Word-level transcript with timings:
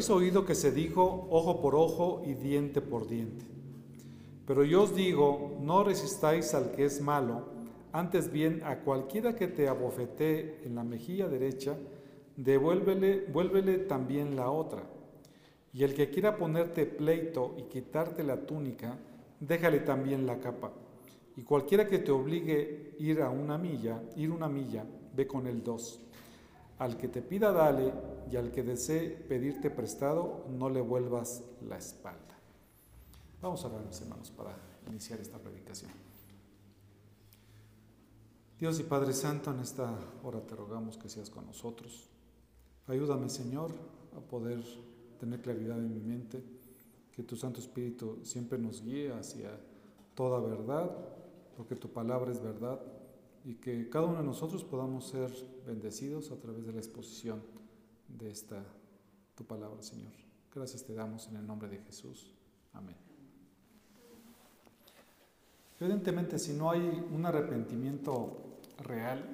Habéis 0.00 0.16
oído 0.16 0.46
que 0.46 0.54
se 0.54 0.72
dijo 0.72 1.28
ojo 1.28 1.60
por 1.60 1.74
ojo 1.74 2.22
y 2.24 2.32
diente 2.32 2.80
por 2.80 3.06
diente. 3.06 3.44
Pero 4.46 4.64
yo 4.64 4.84
os 4.84 4.94
digo, 4.94 5.58
no 5.60 5.84
resistáis 5.84 6.54
al 6.54 6.70
que 6.70 6.86
es 6.86 7.02
malo, 7.02 7.50
antes 7.92 8.32
bien 8.32 8.62
a 8.64 8.78
cualquiera 8.78 9.36
que 9.36 9.46
te 9.46 9.68
abofetee 9.68 10.62
en 10.64 10.74
la 10.74 10.84
mejilla 10.84 11.28
derecha, 11.28 11.76
devuélvele, 12.34 13.26
vuélvele 13.30 13.76
también 13.76 14.36
la 14.36 14.50
otra. 14.50 14.84
Y 15.74 15.84
el 15.84 15.92
que 15.92 16.08
quiera 16.08 16.38
ponerte 16.38 16.86
pleito 16.86 17.54
y 17.58 17.64
quitarte 17.64 18.24
la 18.24 18.46
túnica, 18.46 18.96
déjale 19.38 19.80
también 19.80 20.24
la 20.24 20.40
capa. 20.40 20.72
Y 21.36 21.42
cualquiera 21.42 21.86
que 21.86 21.98
te 21.98 22.10
obligue 22.10 22.94
ir 23.00 23.20
a 23.20 23.28
una 23.28 23.58
milla, 23.58 24.00
ir 24.16 24.30
una 24.30 24.48
milla, 24.48 24.82
ve 25.14 25.26
con 25.26 25.46
él 25.46 25.62
dos. 25.62 26.00
Al 26.80 26.96
que 26.96 27.08
te 27.08 27.20
pida 27.20 27.52
dale, 27.52 27.92
y 28.30 28.36
al 28.36 28.50
que 28.50 28.62
desee 28.62 29.10
pedirte 29.10 29.70
prestado, 29.70 30.46
no 30.48 30.70
le 30.70 30.80
vuelvas 30.80 31.42
la 31.68 31.76
espalda. 31.76 32.38
Vamos 33.42 33.62
a 33.64 33.68
orar, 33.68 33.82
hermanos, 34.00 34.30
para 34.30 34.56
iniciar 34.88 35.20
esta 35.20 35.38
predicación. 35.38 35.90
Dios 38.58 38.80
y 38.80 38.84
Padre 38.84 39.12
Santo, 39.12 39.50
en 39.50 39.60
esta 39.60 39.94
hora 40.22 40.40
te 40.40 40.54
rogamos 40.54 40.96
que 40.96 41.08
seas 41.08 41.28
con 41.28 41.44
nosotros. 41.44 42.08
Ayúdame, 42.86 43.28
Señor, 43.28 43.72
a 44.16 44.20
poder 44.20 44.62
tener 45.18 45.42
claridad 45.42 45.78
en 45.78 45.92
mi 45.92 46.00
mente, 46.00 46.42
que 47.12 47.22
tu 47.22 47.36
Santo 47.36 47.60
Espíritu 47.60 48.20
siempre 48.22 48.58
nos 48.58 48.82
guíe 48.82 49.12
hacia 49.12 49.50
toda 50.14 50.40
verdad, 50.40 50.90
porque 51.56 51.76
tu 51.76 51.88
palabra 51.88 52.30
es 52.30 52.40
verdad, 52.40 52.80
y 53.44 53.54
que 53.54 53.88
cada 53.88 54.06
uno 54.06 54.18
de 54.18 54.24
nosotros 54.24 54.64
podamos 54.64 55.06
ser 55.06 55.30
bendecidos 55.66 56.30
a 56.30 56.36
través 56.36 56.66
de 56.66 56.72
la 56.72 56.78
exposición 56.78 57.42
de 58.08 58.30
esta 58.30 58.64
tu 59.34 59.44
palabra, 59.44 59.82
Señor. 59.82 60.12
Gracias 60.54 60.84
te 60.84 60.94
damos 60.94 61.28
en 61.28 61.36
el 61.36 61.46
nombre 61.46 61.68
de 61.68 61.78
Jesús. 61.78 62.34
Amén. 62.72 62.96
Evidentemente, 65.78 66.38
si 66.38 66.52
no 66.52 66.70
hay 66.70 67.06
un 67.10 67.24
arrepentimiento 67.24 68.58
real, 68.84 69.24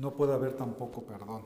no 0.00 0.14
puede 0.14 0.32
haber 0.32 0.56
tampoco 0.56 1.02
perdón. 1.02 1.42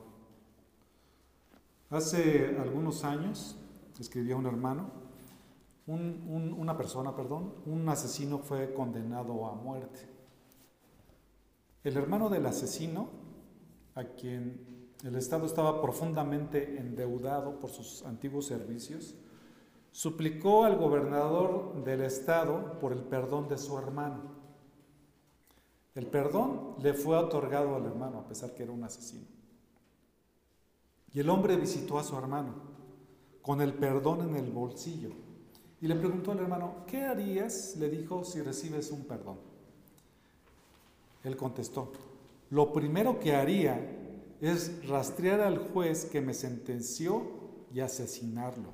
Hace 1.89 2.55
algunos 2.57 3.03
años, 3.03 3.57
escribía 3.99 4.35
un 4.35 4.45
hermano, 4.45 4.89
una 5.87 6.77
persona, 6.77 7.15
perdón, 7.15 7.55
un 7.65 7.87
asesino 7.89 8.39
fue 8.39 8.73
condenado 8.73 9.45
a 9.45 9.55
muerte. 9.55 10.16
El 11.87 11.95
hermano 11.95 12.27
del 12.27 12.45
asesino, 12.45 13.07
a 13.95 14.03
quien 14.03 14.91
el 15.05 15.15
Estado 15.15 15.45
estaba 15.45 15.81
profundamente 15.81 16.77
endeudado 16.77 17.61
por 17.61 17.69
sus 17.69 18.03
antiguos 18.03 18.45
servicios, 18.45 19.15
suplicó 19.93 20.65
al 20.65 20.75
gobernador 20.75 21.85
del 21.85 22.01
Estado 22.01 22.77
por 22.81 22.91
el 22.91 23.03
perdón 23.03 23.47
de 23.47 23.57
su 23.57 23.77
hermano. 23.77 24.19
El 25.95 26.07
perdón 26.07 26.75
le 26.83 26.93
fue 26.93 27.15
otorgado 27.15 27.77
al 27.77 27.85
hermano, 27.85 28.19
a 28.19 28.27
pesar 28.27 28.53
que 28.53 28.63
era 28.63 28.73
un 28.73 28.83
asesino. 28.83 29.25
Y 31.13 31.21
el 31.21 31.29
hombre 31.29 31.55
visitó 31.55 31.99
a 31.99 32.03
su 32.03 32.17
hermano 32.17 32.53
con 33.41 33.61
el 33.61 33.73
perdón 33.73 34.27
en 34.27 34.35
el 34.35 34.51
bolsillo. 34.51 35.11
Y 35.79 35.87
le 35.87 35.95
preguntó 35.95 36.33
al 36.33 36.39
hermano, 36.39 36.83
¿qué 36.85 37.03
harías? 37.03 37.77
Le 37.77 37.89
dijo, 37.89 38.25
si 38.25 38.41
recibes 38.41 38.91
un 38.91 39.05
perdón. 39.05 39.46
Él 41.27 41.35
contestó, 41.35 41.91
lo 42.49 42.71
primero 42.71 43.19
que 43.19 43.35
haría 43.35 43.77
es 44.39 44.87
rastrear 44.87 45.41
al 45.41 45.57
juez 45.57 46.05
que 46.05 46.21
me 46.21 46.33
sentenció 46.33 47.67
y 47.73 47.81
asesinarlo. 47.81 48.69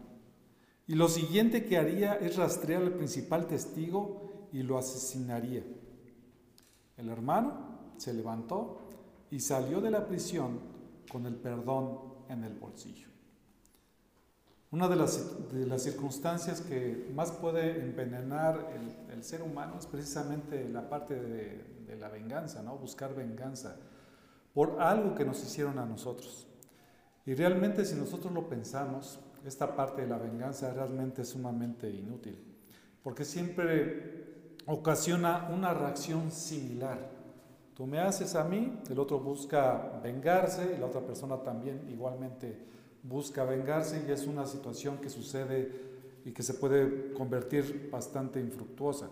Y 0.86 0.94
lo 0.94 1.08
siguiente 1.08 1.66
que 1.66 1.78
haría 1.78 2.14
es 2.14 2.36
rastrear 2.36 2.84
al 2.84 2.94
principal 2.94 3.48
testigo 3.48 4.50
y 4.52 4.62
lo 4.62 4.78
asesinaría. 4.78 5.64
El 6.96 7.10
hermano 7.10 7.94
se 7.98 8.14
levantó 8.14 8.78
y 9.32 9.40
salió 9.40 9.82
de 9.82 9.90
la 9.90 10.08
prisión 10.08 10.60
con 11.12 11.26
el 11.26 11.36
perdón 11.36 11.98
en 12.30 12.44
el 12.44 12.54
bolsillo. 12.54 13.08
Una 14.74 14.88
de 14.88 14.96
las, 14.96 15.54
de 15.54 15.68
las 15.68 15.84
circunstancias 15.84 16.60
que 16.60 17.08
más 17.14 17.32
puede 17.32 17.80
envenenar 17.80 18.72
el, 19.12 19.24
ser 19.24 19.44
humano 19.44 19.76
es 19.78 19.86
precisamente 19.86 20.68
la 20.68 20.90
parte 20.90 21.14
de, 21.14 21.64
de 21.86 21.96
la 21.96 22.10
venganza, 22.10 22.64
¿no? 22.64 22.76
buscar 22.76 23.14
venganza 23.14 23.78
por 24.52 24.82
algo 24.82 25.14
que 25.14 25.26
nos 25.26 25.44
hicieron 25.44 25.78
a 25.78 25.86
nosotros. 25.86 26.48
Y 27.24 27.36
realmente 27.36 27.86
si 27.86 27.94
nosotros 27.96 28.34
lo 28.34 28.50
pensamos, 28.50 29.20
esta 29.46 29.76
parte 29.76 30.02
de 30.02 30.08
la 30.08 30.18
venganza 30.18 30.74
realmente 30.74 31.22
es 31.22 31.30
sumamente 31.30 31.88
inútil, 31.92 32.36
porque 33.04 33.26
siempre 33.26 34.56
ocasiona 34.66 35.50
una 35.54 35.76
reacción 35.76 36.32
similar. 36.32 37.12
Tú 37.76 37.86
me 37.86 38.00
haces 38.00 38.34
a 38.34 38.44
mí, 38.44 38.82
el 38.90 38.98
otro 38.98 39.20
busca 39.20 40.02
vengarse 40.04 40.74
y 40.76 40.80
la 40.80 40.88
otra 40.88 41.02
persona 41.02 41.38
también 41.44 41.88
igualmente 41.90 42.74
busca 43.04 43.44
vengarse 43.44 44.04
y 44.08 44.12
es 44.12 44.26
una 44.26 44.48
situación 44.48 44.98
que 44.98 45.10
sucede 45.10 45.72
y 46.26 46.32
que 46.32 46.42
se 46.42 46.54
puede 46.54 47.14
convertir 47.14 47.90
bastante 47.92 48.40
infructuosa. 48.40 49.10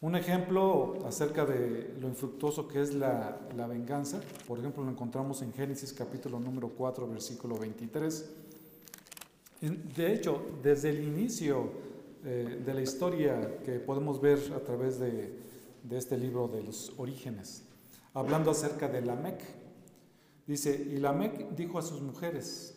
Un 0.00 0.16
ejemplo 0.16 0.98
acerca 1.06 1.46
de 1.46 1.94
lo 1.98 2.08
infructuoso 2.08 2.68
que 2.68 2.82
es 2.82 2.92
la, 2.92 3.40
venganza, 3.66 4.20
por 4.46 4.58
ejemplo, 4.58 4.84
lo 4.84 4.90
encontramos 4.90 5.40
en 5.40 5.52
Génesis 5.54 5.94
capítulo 5.94 6.38
número 6.38 6.68
4, 6.68 7.08
versículo 7.08 7.56
23. 7.56 8.30
De 9.96 10.12
hecho, 10.12 10.44
desde 10.62 10.90
el 10.90 11.04
inicio 11.04 11.70
eh, 12.22 12.60
de 12.62 12.74
la 12.74 12.82
historia 12.82 13.60
que 13.64 13.80
podemos 13.80 14.20
ver 14.20 14.38
a 14.54 14.60
través 14.60 14.98
de, 14.98 15.38
de 15.84 15.96
este 15.96 16.18
libro 16.18 16.48
de 16.48 16.62
los 16.62 16.92
orígenes, 16.98 17.62
hablando 18.12 18.50
acerca 18.50 18.88
de 18.88 19.00
Lamec. 19.00 19.42
Dice, 20.46 20.86
y 20.92 20.98
Lamec 20.98 21.50
dijo 21.54 21.78
a 21.78 21.82
sus 21.82 22.02
mujeres, 22.02 22.73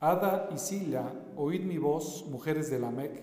Ada 0.00 0.48
y 0.50 0.56
Sila, 0.56 1.12
oíd 1.36 1.60
mi 1.60 1.76
voz, 1.76 2.24
mujeres 2.26 2.70
de 2.70 2.78
Lamec, 2.78 3.22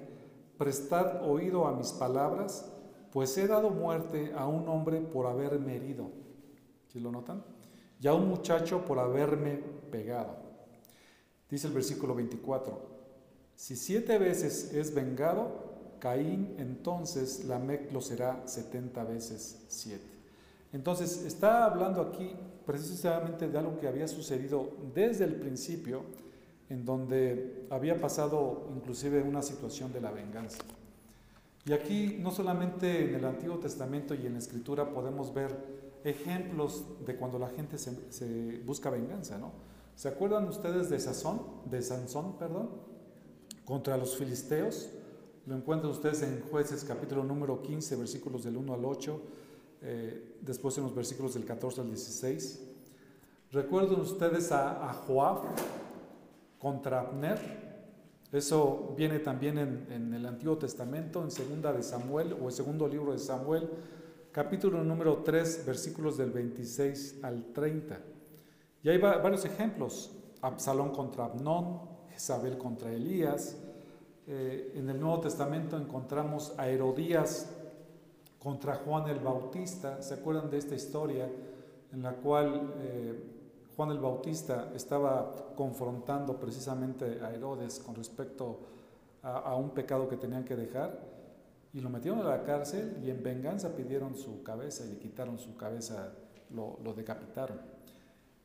prestad 0.60 1.28
oído 1.28 1.66
a 1.66 1.74
mis 1.74 1.92
palabras, 1.92 2.72
pues 3.12 3.36
he 3.40 3.48
dado 3.48 3.72
muerte 3.72 4.32
a 4.38 4.48
un 4.48 4.70
hombre 4.70 5.02
por 5.02 5.26
haberme 5.26 5.76
herido. 5.76 6.12
¿Sí 6.88 7.00
lo 7.00 7.12
notan? 7.12 7.44
Y 8.00 8.08
a 8.08 8.14
un 8.14 8.30
muchacho 8.30 8.86
por 8.86 9.00
haberme 9.00 9.60
pegado. 9.92 10.36
Dice 11.50 11.66
el 11.66 11.74
versículo 11.74 12.14
24, 12.14 12.80
si 13.56 13.76
siete 13.76 14.20
veces 14.20 14.72
es 14.72 14.94
vengado, 14.94 15.96
Caín 16.00 16.56
entonces 16.60 17.46
Lamec 17.46 17.92
lo 17.92 18.02
será 18.02 18.44
70 18.46 19.04
veces 19.06 19.66
7. 19.68 20.00
Entonces 20.74 21.26
está 21.26 21.66
hablando 21.66 22.02
aquí 22.02 22.36
precisamente 22.68 23.48
de 23.48 23.58
algo 23.58 23.80
que 23.80 23.88
había 23.88 24.08
sucedido 24.08 24.70
desde 24.94 25.24
el 25.24 25.38
principio, 25.38 26.04
en 26.70 26.86
donde 26.86 27.66
había 27.70 28.00
pasado 28.00 28.68
inclusive 28.76 29.22
una 29.22 29.42
situación 29.42 29.94
de 29.94 30.02
la 30.02 30.12
venganza. 30.12 30.60
Y 31.66 31.74
aquí 31.74 32.18
no 32.20 32.32
solamente 32.32 33.10
en 33.10 33.16
el 33.16 33.26
Antiguo 33.26 33.58
Testamento 33.58 34.16
y 34.16 34.26
en 34.26 34.34
la 34.34 34.40
Escritura 34.40 34.94
podemos 34.94 35.34
ver 35.34 35.54
ejemplos 36.04 36.86
de 37.06 37.16
cuando 37.16 37.40
la 37.40 37.50
gente 37.50 37.78
se, 37.78 38.62
busca 38.66 38.90
venganza, 38.90 39.38
¿no? 39.38 39.52
¿Se 39.96 40.08
acuerdan 40.08 40.48
ustedes 40.48 40.90
de 40.90 41.00
Sazón, 41.00 41.42
de 41.66 41.82
Sansón, 41.82 42.38
perdón, 42.38 42.70
contra 43.66 43.98
los 43.98 44.16
filisteos? 44.16 44.90
Lo 45.46 45.56
encuentran 45.56 45.92
ustedes 45.92 46.22
en 46.22 46.42
jueces 46.42 46.84
capítulo 46.84 47.24
número 47.24 47.62
15, 47.62 47.96
versículos 47.96 48.44
del 48.44 48.58
1 48.58 48.74
al 48.74 48.86
8, 48.86 49.22
eh, 49.82 50.38
después 50.42 50.78
en 50.78 50.84
los 50.84 50.96
versículos 50.96 51.34
del 51.34 51.46
14 51.46 51.82
al 51.82 51.88
16. 51.88 52.64
Recuerden 53.52 54.00
ustedes 54.00 54.52
a, 54.52 54.90
a 54.90 54.94
Joab 54.94 55.40
contra 56.60 57.02
Abner. 57.02 57.40
Eso 58.32 58.94
viene 58.98 59.20
también 59.20 59.58
en, 59.58 60.14
el 60.14 60.26
Antiguo 60.26 60.58
Testamento, 60.58 61.24
en 61.24 61.32
segunda 61.32 61.72
de 61.72 61.82
Samuel 61.82 62.36
o 62.42 62.48
el 62.48 62.54
segundo 62.54 62.88
libro 62.88 63.14
de 63.14 63.20
Samuel, 63.20 63.70
capítulo 64.32 64.84
número 64.84 65.24
3, 65.24 65.66
versículos 65.66 66.18
del 66.18 66.32
26 66.32 67.24
al 67.24 67.54
30. 67.54 68.00
Y 68.84 68.90
hay 68.90 68.98
varios 68.98 69.46
ejemplos. 69.46 70.12
Absalón 70.42 70.92
contra 70.92 71.26
Abnón, 71.26 71.80
Jezabel 72.12 72.58
contra 72.58 72.92
Elías, 72.92 73.58
eh, 74.30 74.74
en 74.76 74.90
el 74.90 75.00
Nuevo 75.00 75.22
Testamento 75.22 75.78
encontramos 75.78 76.54
a 76.58 76.68
Herodías 76.68 77.50
contra 78.38 78.76
Juan 78.76 79.08
el 79.08 79.20
Bautista. 79.20 80.02
¿Se 80.02 80.16
acuerdan 80.16 80.50
de 80.50 80.58
esta 80.58 80.76
historia 80.76 81.30
en 81.94 82.04
la 82.04 82.12
cual 82.12 82.74
eh, 82.80 83.37
Juan 83.78 83.92
el 83.92 84.00
Bautista 84.00 84.72
estaba 84.76 85.54
confrontando 85.56 86.38
precisamente 86.38 87.20
a 87.24 87.32
Herodes 87.32 87.80
con 87.80 87.96
respecto 87.96 88.60
a, 89.24 89.56
un 89.56 89.70
pecado 89.70 90.10
que 90.10 90.18
tenían 90.18 90.44
que 90.44 90.56
dejar? 90.56 91.00
Y 91.74 91.80
lo 91.80 91.90
metieron 91.90 92.20
a 92.20 92.24
la 92.24 92.44
cárcel 92.44 92.98
y 93.04 93.10
en 93.10 93.24
venganza 93.24 93.76
pidieron 93.76 94.16
su 94.16 94.44
cabeza 94.44 94.84
y 94.86 94.90
le 94.90 94.98
quitaron 94.98 95.38
su 95.38 95.56
cabeza, 95.56 96.12
lo, 96.54 96.78
decapitaron. 96.94 97.60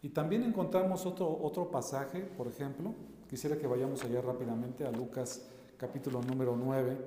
Y 0.02 0.10
también 0.10 0.42
encontramos 0.44 1.06
otro, 1.06 1.38
otro 1.42 1.70
pasaje, 1.70 2.20
por 2.20 2.46
ejemplo, 2.46 2.94
Quisiera 3.32 3.56
que 3.56 3.66
vayamos 3.66 4.04
allá 4.04 4.20
rápidamente 4.20 4.86
a 4.86 4.92
Lucas 4.92 5.48
capítulo 5.78 6.20
número 6.20 6.54
9, 6.54 6.98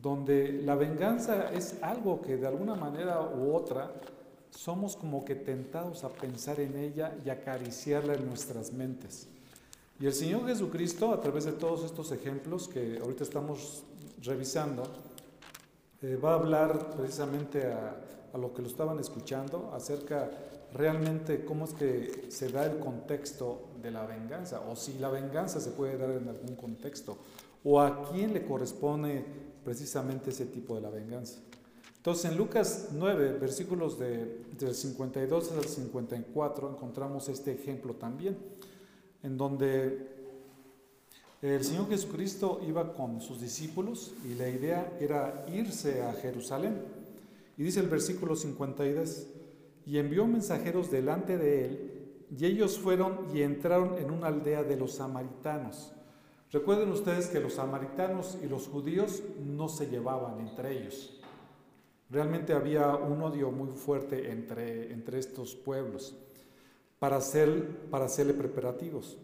donde 0.00 0.62
la 0.62 0.76
venganza 0.76 1.52
es 1.52 1.82
algo 1.82 2.22
que 2.22 2.36
de 2.36 2.46
alguna 2.46 2.76
manera 2.76 3.20
u 3.20 3.52
otra 3.52 3.90
somos 4.56 4.96
como 4.96 5.24
que 5.24 5.34
tentados 5.34 6.04
a 6.04 6.08
pensar 6.08 6.60
en 6.60 6.76
ella 6.76 7.16
y 7.24 7.30
acariciarla 7.30 8.14
en 8.14 8.26
nuestras 8.26 8.72
mentes. 8.72 9.28
Y 10.00 10.06
el 10.06 10.14
Señor 10.14 10.46
Jesucristo, 10.46 11.12
a 11.12 11.20
través 11.20 11.44
de 11.44 11.52
todos 11.52 11.84
estos 11.84 12.10
ejemplos 12.12 12.68
que 12.68 12.98
ahorita 13.00 13.24
estamos 13.24 13.84
revisando, 14.22 14.82
eh, 16.02 16.16
va 16.16 16.32
a 16.32 16.34
hablar 16.34 16.90
precisamente 16.96 17.66
a, 17.66 17.96
a, 18.32 18.38
lo 18.38 18.52
que 18.52 18.62
lo 18.62 18.68
estaban 18.68 18.98
escuchando 18.98 19.70
acerca 19.72 20.30
realmente 20.72 21.44
cómo 21.44 21.64
es 21.64 21.72
que 21.74 22.26
se 22.28 22.48
da 22.48 22.66
el 22.66 22.78
contexto 22.78 23.68
de 23.80 23.90
la 23.90 24.04
venganza, 24.04 24.60
o 24.68 24.74
si 24.74 24.98
la 24.98 25.08
venganza 25.08 25.60
se 25.60 25.70
puede 25.70 25.96
dar 25.96 26.10
en 26.10 26.28
algún 26.28 26.56
contexto, 26.56 27.18
o 27.62 27.80
a 27.80 28.10
quién 28.10 28.34
le 28.34 28.44
corresponde 28.44 29.24
precisamente 29.64 30.30
ese 30.30 30.46
tipo 30.46 30.74
de 30.74 30.80
la 30.80 30.90
venganza. 30.90 31.38
Entonces 32.04 32.30
en 32.30 32.36
Lucas 32.36 32.88
9, 32.92 33.38
versículos 33.40 33.98
de, 33.98 34.42
del 34.58 34.74
52 34.74 35.52
al 35.52 35.64
54, 35.64 36.72
encontramos 36.72 37.30
este 37.30 37.52
ejemplo 37.52 37.94
también 37.94 38.36
en 39.22 39.38
donde 39.38 40.06
el 41.40 41.64
Señor 41.64 41.88
Jesucristo 41.88 42.60
iba 42.68 42.92
con 42.92 43.22
sus 43.22 43.40
discípulos 43.40 44.12
y 44.30 44.34
la 44.34 44.50
idea 44.50 44.94
era 45.00 45.46
irse 45.50 46.02
a 46.02 46.12
Jerusalén. 46.12 46.82
Y 47.56 47.62
dice 47.62 47.80
el 47.80 47.88
versículo 47.88 48.36
52, 48.36 49.26
y 49.86 49.96
envió 49.96 50.26
mensajeros 50.26 50.90
delante 50.90 51.38
de 51.38 51.64
él, 51.64 51.90
y 52.38 52.44
ellos 52.44 52.78
fueron 52.78 53.34
y 53.34 53.40
entraron 53.40 53.96
en 53.96 54.10
una 54.10 54.26
aldea 54.26 54.62
de 54.62 54.76
los 54.76 54.96
samaritanos. 54.96 55.92
Recuerden 56.52 56.92
ustedes 56.92 57.28
que 57.28 57.40
los 57.40 57.54
samaritanos 57.54 58.36
y 58.44 58.46
los 58.46 58.68
judíos 58.68 59.22
no 59.42 59.70
se 59.70 59.86
llevaban 59.86 60.38
entre 60.40 60.78
ellos. 60.78 61.13
Realmente 62.14 62.52
había 62.52 62.94
un 62.94 63.20
odio 63.22 63.50
muy 63.50 63.72
fuerte 63.72 64.30
entre, 64.30 64.92
entre 64.92 65.18
estos 65.18 65.56
pueblos 65.56 66.14
para, 67.00 67.16
hacer, 67.16 67.88
para 67.90 68.04
hacerle 68.04 68.34
preparativos. 68.34 69.18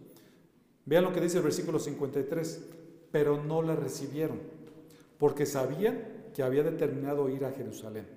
Vean 0.86 1.04
lo 1.04 1.12
que 1.12 1.20
dice 1.20 1.36
el 1.36 1.44
versículo 1.44 1.78
53, 1.78 2.64
pero 3.12 3.40
no 3.44 3.62
la 3.62 3.76
recibieron, 3.76 4.40
porque 5.18 5.46
sabían 5.46 6.02
que 6.34 6.42
había 6.42 6.64
determinado 6.64 7.28
ir 7.28 7.44
a 7.44 7.52
Jerusalén. 7.52 8.08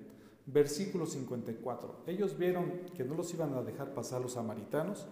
Versículo 0.44 1.06
54, 1.06 2.02
ellos 2.08 2.36
vieron 2.36 2.80
que 2.96 3.04
no 3.04 3.14
los 3.14 3.32
iban 3.32 3.54
a 3.54 3.62
dejar 3.62 3.94
pasar 3.94 4.22
los 4.22 4.32
samaritanos 4.32 5.06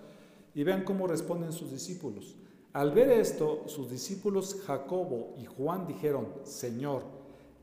y 0.56 0.64
vean 0.64 0.82
cómo 0.82 1.06
responden 1.06 1.52
sus 1.52 1.70
discípulos. 1.70 2.34
Al 2.72 2.90
ver 2.90 3.12
esto, 3.12 3.62
sus 3.68 3.88
discípulos 3.88 4.60
Jacobo 4.66 5.34
y 5.38 5.44
Juan 5.44 5.86
dijeron, 5.86 6.26
Señor, 6.42 7.21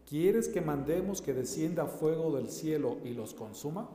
¿quieres 0.10 0.50
que 0.50 0.60
mandemos 0.60 1.22
que 1.22 1.34
descienda 1.34 1.86
fuego 1.86 2.36
del 2.36 2.50
cielo 2.50 2.98
y 3.04 3.14
los 3.14 3.34
consuma? 3.36 3.90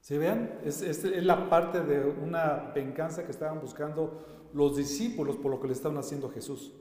¿Se 0.00 0.18
vean? 0.18 0.58
Es, 0.64 0.82
es, 0.82 1.04
la 1.24 1.48
parte 1.48 1.80
de 1.80 2.04
una 2.04 2.72
venganza 2.74 3.24
que 3.24 3.32
estaban 3.32 3.60
buscando 3.60 4.48
los 4.52 4.76
discípulos 4.76 5.36
por 5.36 5.50
lo 5.50 5.60
que 5.60 5.68
le 5.68 5.72
estaban 5.72 5.98
haciendo 5.98 6.28
a 6.28 6.32
Jesús. 6.32 6.72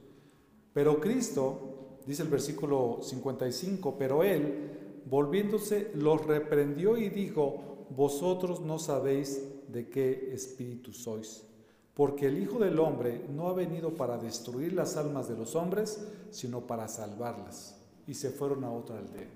Pero 0.74 1.00
Cristo, 1.00 2.00
dice 2.06 2.24
el 2.24 2.30
versículo 2.30 3.00
55, 3.02 3.96
pero 3.98 4.24
Él, 4.24 5.02
volviéndose, 5.06 5.92
los 5.96 6.26
reprendió 6.26 6.98
y 6.98 7.10
dijo, 7.10 7.88
vosotros 7.90 8.62
no 8.62 8.80
sabéis 8.80 9.44
de 9.68 9.90
qué 9.90 10.32
espíritu 10.34 10.94
sois, 10.94 11.46
porque 11.94 12.28
el 12.28 12.42
Hijo 12.42 12.60
del 12.60 12.80
Hombre 12.80 13.26
no 13.30 13.48
ha 13.48 13.54
venido 13.54 13.94
para 13.94 14.18
destruir 14.18 14.74
las 14.74 14.98
almas 14.98 15.28
de 15.28 15.38
los 15.38 15.56
hombres, 15.56 16.06
sino 16.32 16.62
para 16.68 16.88
salvarlas. 16.88 17.79
Y 18.10 18.16
se 18.16 18.32
fueron 18.32 18.64
a 18.64 18.72
otra 18.72 18.98
aldea. 18.98 19.28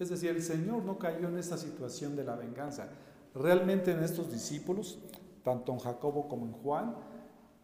Es 0.00 0.10
decir, 0.10 0.30
el 0.30 0.42
Señor 0.42 0.82
no 0.82 0.98
cayó 0.98 1.28
en 1.28 1.38
esa 1.38 1.56
situación 1.56 2.16
de 2.16 2.24
la 2.24 2.34
venganza. 2.34 2.88
Realmente 3.36 3.92
en 3.92 4.02
estos 4.02 4.32
discípulos, 4.32 4.98
tanto 5.44 5.72
en 5.72 5.78
Jacobo 5.78 6.26
como 6.26 6.46
en 6.46 6.52
Juan, 6.52 6.96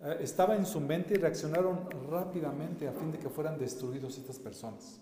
eh, 0.01 0.19
estaba 0.21 0.55
en 0.55 0.65
su 0.65 0.81
mente 0.81 1.15
y 1.15 1.17
reaccionaron 1.17 1.89
rápidamente 2.09 2.87
a 2.87 2.93
fin 2.93 3.11
de 3.11 3.19
que 3.19 3.29
fueran 3.29 3.59
destruidos 3.59 4.17
estas 4.19 4.39
personas. 4.39 5.01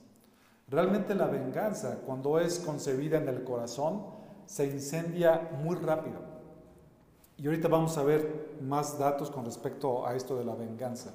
Realmente 0.67 1.15
la 1.15 1.27
venganza, 1.27 1.99
cuando 2.07 2.41
es 2.41 2.59
concebida 2.61 3.19
en 3.19 3.29
el 3.29 3.45
corazón, 3.45 4.07
se 4.47 4.65
incendia 4.65 5.51
muy 5.63 5.77
rápido. 5.77 6.21
Y 7.37 7.47
ahorita 7.47 7.69
vamos 7.69 7.99
a 7.99 8.03
ver 8.03 8.57
más 8.63 8.99
datos 8.99 9.31
con 9.31 9.45
respecto 9.45 10.07
a 10.07 10.15
esto 10.15 10.39
de 10.39 10.45
la 10.47 10.55
venganza. 10.55 11.13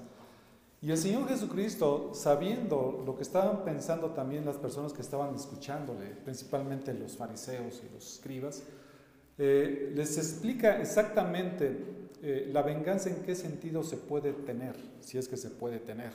Y 0.85 0.91
el 0.91 0.99
Señor 0.99 1.27
Jesucristo, 1.27 2.11
sabiendo 2.13 3.01
lo 3.03 3.15
que 3.15 3.23
estaban 3.23 3.63
pensando 3.63 4.11
también 4.11 4.45
las 4.45 4.57
personas 4.57 4.93
que 4.93 5.01
estaban 5.01 5.33
escuchándole, 5.33 6.11
principalmente 6.23 6.93
los 6.93 7.17
fariseos 7.17 7.81
y 7.83 7.91
los 7.91 8.13
escribas, 8.13 8.61
eh, 9.39 9.91
les 9.95 10.15
explica 10.19 10.79
exactamente 10.79 11.75
eh, 12.21 12.51
la 12.53 12.61
venganza 12.61 13.09
en 13.09 13.23
qué 13.23 13.33
sentido 13.33 13.81
se 13.81 13.97
puede 13.97 14.31
tener, 14.31 14.75
si 14.99 15.17
es 15.17 15.27
que 15.27 15.37
se 15.37 15.49
puede 15.49 15.79
tener. 15.79 16.13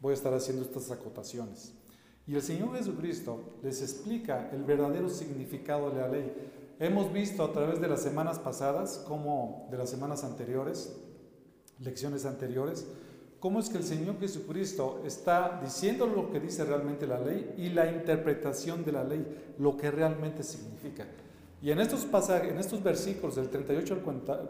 Voy 0.00 0.12
a 0.12 0.14
estar 0.14 0.32
haciendo 0.32 0.62
estas 0.62 0.92
acotaciones. 0.92 1.72
Y 2.24 2.36
el 2.36 2.42
Señor 2.42 2.76
Jesucristo 2.76 3.58
les 3.64 3.82
explica 3.82 4.48
el 4.52 4.62
verdadero 4.62 5.08
significado 5.08 5.90
de 5.90 6.00
la 6.00 6.06
ley. 6.06 6.32
Hemos 6.78 7.12
visto 7.12 7.42
a 7.42 7.52
través 7.52 7.80
de 7.80 7.88
las 7.88 8.00
semanas 8.00 8.38
pasadas, 8.38 9.04
como 9.08 9.66
de 9.72 9.76
las 9.76 9.90
semanas 9.90 10.22
anteriores, 10.22 10.94
lecciones 11.80 12.26
anteriores, 12.26 12.86
cómo 13.40 13.60
es 13.60 13.68
que 13.68 13.78
el 13.78 13.84
Señor 13.84 14.18
Jesucristo 14.18 15.02
está 15.04 15.60
diciendo 15.62 16.06
lo 16.06 16.30
que 16.30 16.40
dice 16.40 16.64
realmente 16.64 17.06
la 17.06 17.20
ley 17.20 17.54
y 17.56 17.70
la 17.70 17.90
interpretación 17.90 18.84
de 18.84 18.92
la 18.92 19.04
ley, 19.04 19.54
lo 19.58 19.76
que 19.76 19.90
realmente 19.90 20.42
significa. 20.42 21.06
Y 21.62 21.70
en 21.70 21.80
estos 21.80 22.04
pasajes, 22.04 22.50
en 22.50 22.58
estos 22.58 22.82
versículos 22.82 23.36
del 23.36 23.48
38 23.48 24.02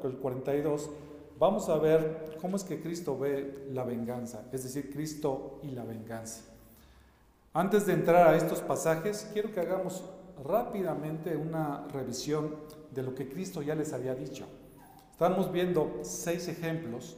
al 0.05 0.17
42, 0.17 0.91
vamos 1.39 1.69
a 1.69 1.79
ver 1.79 2.37
cómo 2.41 2.57
es 2.57 2.65
que 2.65 2.81
Cristo 2.81 3.19
ve 3.19 3.67
la 3.73 3.85
venganza, 3.85 4.45
es 4.53 4.65
decir, 4.65 4.91
Cristo 4.91 5.61
y 5.63 5.71
la 5.71 5.85
venganza. 5.85 6.43
Antes 7.55 7.87
de 7.87 7.95
entrar 7.95 8.29
a 8.29 8.37
estos 8.37 8.61
pasajes, 8.61 9.29
quiero 9.33 9.53
que 9.53 9.61
hagamos 9.61 10.05
rápidamente 10.45 11.37
una 11.37 11.87
revisión 11.89 12.55
de 12.91 13.03
lo 13.03 13.15
que 13.15 13.29
Cristo 13.29 13.63
ya 13.63 13.75
les 13.75 13.93
había 13.93 14.15
dicho. 14.15 14.47
Estamos 15.11 15.51
viendo 15.51 16.01
seis 16.03 16.47
ejemplos 16.47 17.17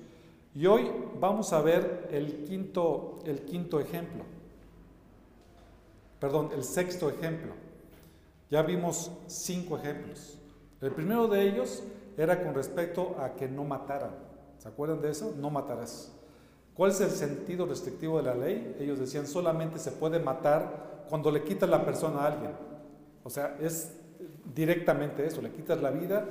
y 0.54 0.66
hoy 0.66 0.90
vamos 1.20 1.52
a 1.52 1.62
ver 1.62 2.08
el 2.10 2.44
quinto, 2.44 3.20
el 3.24 3.42
quinto 3.42 3.78
ejemplo. 3.78 4.24
Perdón, 6.18 6.50
el 6.54 6.64
sexto 6.64 7.08
ejemplo. 7.08 7.52
Ya 8.50 8.62
vimos 8.62 9.12
cinco 9.26 9.78
ejemplos. 9.78 10.38
El 10.80 10.90
primero 10.92 11.28
de 11.28 11.48
ellos 11.48 11.82
era 12.16 12.42
con 12.42 12.54
respecto 12.54 13.16
a 13.18 13.34
que 13.34 13.48
no 13.48 13.64
mataran. 13.64 14.10
¿Se 14.58 14.68
acuerdan 14.68 15.00
de 15.00 15.10
eso? 15.10 15.34
No 15.38 15.50
matarás. 15.50 16.12
¿Cuál 16.74 16.90
es 16.90 17.00
el 17.00 17.10
sentido 17.10 17.66
restrictivo 17.66 18.16
de 18.18 18.24
la 18.24 18.34
ley? 18.34 18.76
Ellos 18.80 18.98
decían 18.98 19.26
solamente 19.26 19.78
se 19.78 19.92
puede 19.92 20.18
matar 20.18 21.04
cuando 21.08 21.30
le 21.30 21.44
quitas 21.44 21.68
la 21.68 21.84
persona 21.84 22.22
a 22.22 22.26
alguien. 22.26 22.52
O 23.22 23.30
sea, 23.30 23.56
es 23.60 23.92
directamente 24.54 25.24
eso, 25.26 25.40
le 25.40 25.50
quitas 25.50 25.80
la 25.80 25.90
vida 25.90 26.26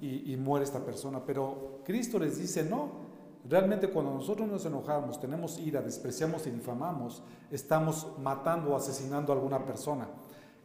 y, 0.00 0.32
y 0.32 0.36
muere 0.36 0.64
esta 0.64 0.80
persona. 0.80 1.22
Pero 1.26 1.80
Cristo 1.84 2.18
les 2.18 2.38
dice, 2.38 2.62
no, 2.64 3.03
Realmente 3.48 3.88
cuando 3.88 4.12
nosotros 4.12 4.48
nos 4.48 4.64
enojamos, 4.64 5.20
tenemos 5.20 5.58
ira, 5.58 5.82
despreciamos 5.82 6.46
y 6.46 6.50
difamamos, 6.50 7.22
estamos 7.50 8.06
matando 8.18 8.70
o 8.70 8.76
asesinando 8.76 9.32
a 9.32 9.36
alguna 9.36 9.64
persona. 9.64 10.08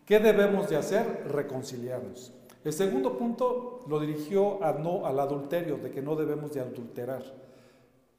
¿Qué 0.06 0.20
debemos 0.20 0.70
de 0.70 0.78
hacer? 0.78 1.28
Reconciliarnos. 1.30 2.34
El 2.64 2.74
segundo 2.74 3.18
punto 3.18 3.82
lo 3.88 4.00
dirigió 4.00 4.64
a 4.64 4.74
no, 4.74 5.06
al 5.06 5.20
adulterio, 5.20 5.78
de 5.78 5.92
que 5.92 6.02
no 6.02 6.16
debemos 6.16 6.54
de 6.54 6.62
adulterar. 6.62 7.24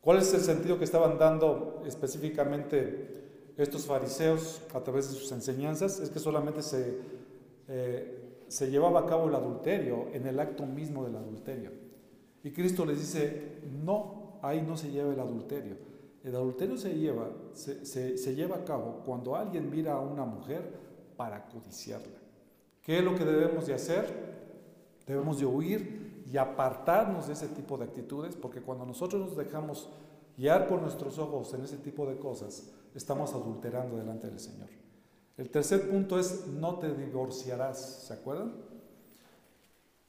¿Cuál 0.00 0.18
es 0.18 0.32
el 0.32 0.40
sentido 0.40 0.78
que 0.78 0.84
estaban 0.84 1.18
dando 1.18 1.82
específicamente 1.86 3.52
estos 3.56 3.86
fariseos 3.86 4.62
a 4.74 4.80
través 4.80 5.10
de 5.10 5.16
sus 5.18 5.32
enseñanzas? 5.32 6.00
Es 6.00 6.10
que 6.10 6.18
solamente 6.18 6.62
se, 6.62 6.98
eh, 7.68 8.44
se 8.48 8.70
llevaba 8.70 9.00
a 9.00 9.06
cabo 9.06 9.28
el 9.28 9.34
adulterio 9.34 10.08
en 10.12 10.26
el 10.26 10.38
acto 10.38 10.64
mismo 10.66 11.04
del 11.04 11.16
adulterio. 11.16 11.70
Y 12.42 12.50
Cristo 12.52 12.86
les 12.86 12.98
dice, 13.00 13.58
no, 13.84 14.19
ahí 14.42 14.62
no 14.62 14.76
se 14.76 14.90
lleva 14.90 15.12
el 15.12 15.20
adulterio. 15.20 15.76
El 16.22 16.36
adulterio 16.36 16.76
se 16.76 16.94
lleva, 16.94 17.30
se, 17.54 18.34
lleva 18.34 18.56
a 18.56 18.64
cabo 18.64 19.02
cuando 19.06 19.36
alguien 19.36 19.70
mira 19.70 19.94
a 19.94 20.00
una 20.00 20.24
mujer 20.24 20.62
para 21.16 21.46
codiciarla. 21.46 22.18
¿Qué 22.82 22.98
es 22.98 23.04
lo 23.04 23.14
que 23.14 23.24
debemos 23.24 23.66
de 23.66 23.74
hacer? 23.74 24.30
Debemos 25.06 25.38
de 25.38 25.46
huir 25.46 26.24
y 26.30 26.36
apartarnos 26.36 27.26
de 27.26 27.32
ese 27.32 27.48
tipo 27.48 27.78
de 27.78 27.84
actitudes, 27.84 28.36
porque 28.36 28.60
cuando 28.60 28.84
nosotros 28.84 29.20
nos 29.20 29.36
dejamos 29.36 29.88
guiar 30.36 30.68
por 30.68 30.80
nuestros 30.80 31.18
ojos 31.18 31.52
en 31.54 31.64
ese 31.64 31.78
tipo 31.78 32.06
de 32.06 32.16
cosas, 32.16 32.70
estamos 32.94 33.32
adulterando 33.32 33.96
delante 33.96 34.28
del 34.28 34.38
Señor. 34.38 34.68
El 35.38 35.48
tercer 35.48 35.88
punto 35.88 36.18
es 36.18 36.46
no 36.48 36.78
te 36.78 36.94
divorciarás, 36.94 38.04
¿se 38.06 38.12
acuerdan? 38.12 38.52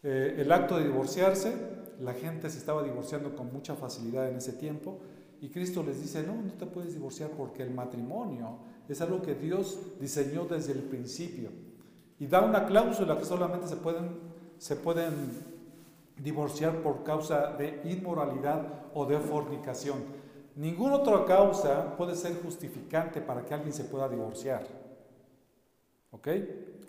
Eh, 0.03 0.35
el 0.39 0.51
acto 0.51 0.77
de 0.77 0.83
divorciarse, 0.83 1.53
la 2.01 2.13
gente 2.13 2.49
se 2.49 2.57
estaba 2.57 2.83
divorciando 2.83 3.35
con 3.35 3.53
mucha 3.53 3.75
facilidad 3.75 4.29
en 4.29 4.37
ese 4.37 4.53
tiempo 4.53 4.99
Y 5.41 5.49
Cristo 5.49 5.83
les 5.83 5.99
dice, 5.99 6.23
no, 6.23 6.39
no 6.39 6.53
te 6.53 6.67
puedes 6.67 6.93
divorciar 6.93 7.31
porque 7.31 7.63
el 7.63 7.71
matrimonio 7.71 8.59
es 8.87 9.01
algo 9.01 9.23
que 9.23 9.33
Dios 9.33 9.79
diseñó 9.99 10.45
desde 10.45 10.73
el 10.73 10.83
principio. 10.83 11.49
Y 12.19 12.27
da 12.27 12.41
una 12.41 12.67
cláusula 12.67 13.17
que 13.17 13.25
solamente 13.25 13.67
se 13.67 13.75
pueden, 13.77 14.19
se 14.59 14.75
pueden 14.75 15.13
divorciar 16.17 16.83
por 16.83 17.03
causa 17.03 17.53
de 17.53 17.81
inmoralidad 17.85 18.91
o 18.93 19.07
de 19.07 19.17
fornicación. 19.17 19.97
Ninguna 20.55 20.97
otra 20.97 21.25
causa 21.25 21.97
puede 21.97 22.15
ser 22.15 22.39
justificante 22.43 23.19
para 23.19 23.43
que 23.43 23.55
alguien 23.55 23.73
se 23.73 23.85
pueda 23.85 24.07
divorciar. 24.07 24.67
¿Ok? 26.11 26.27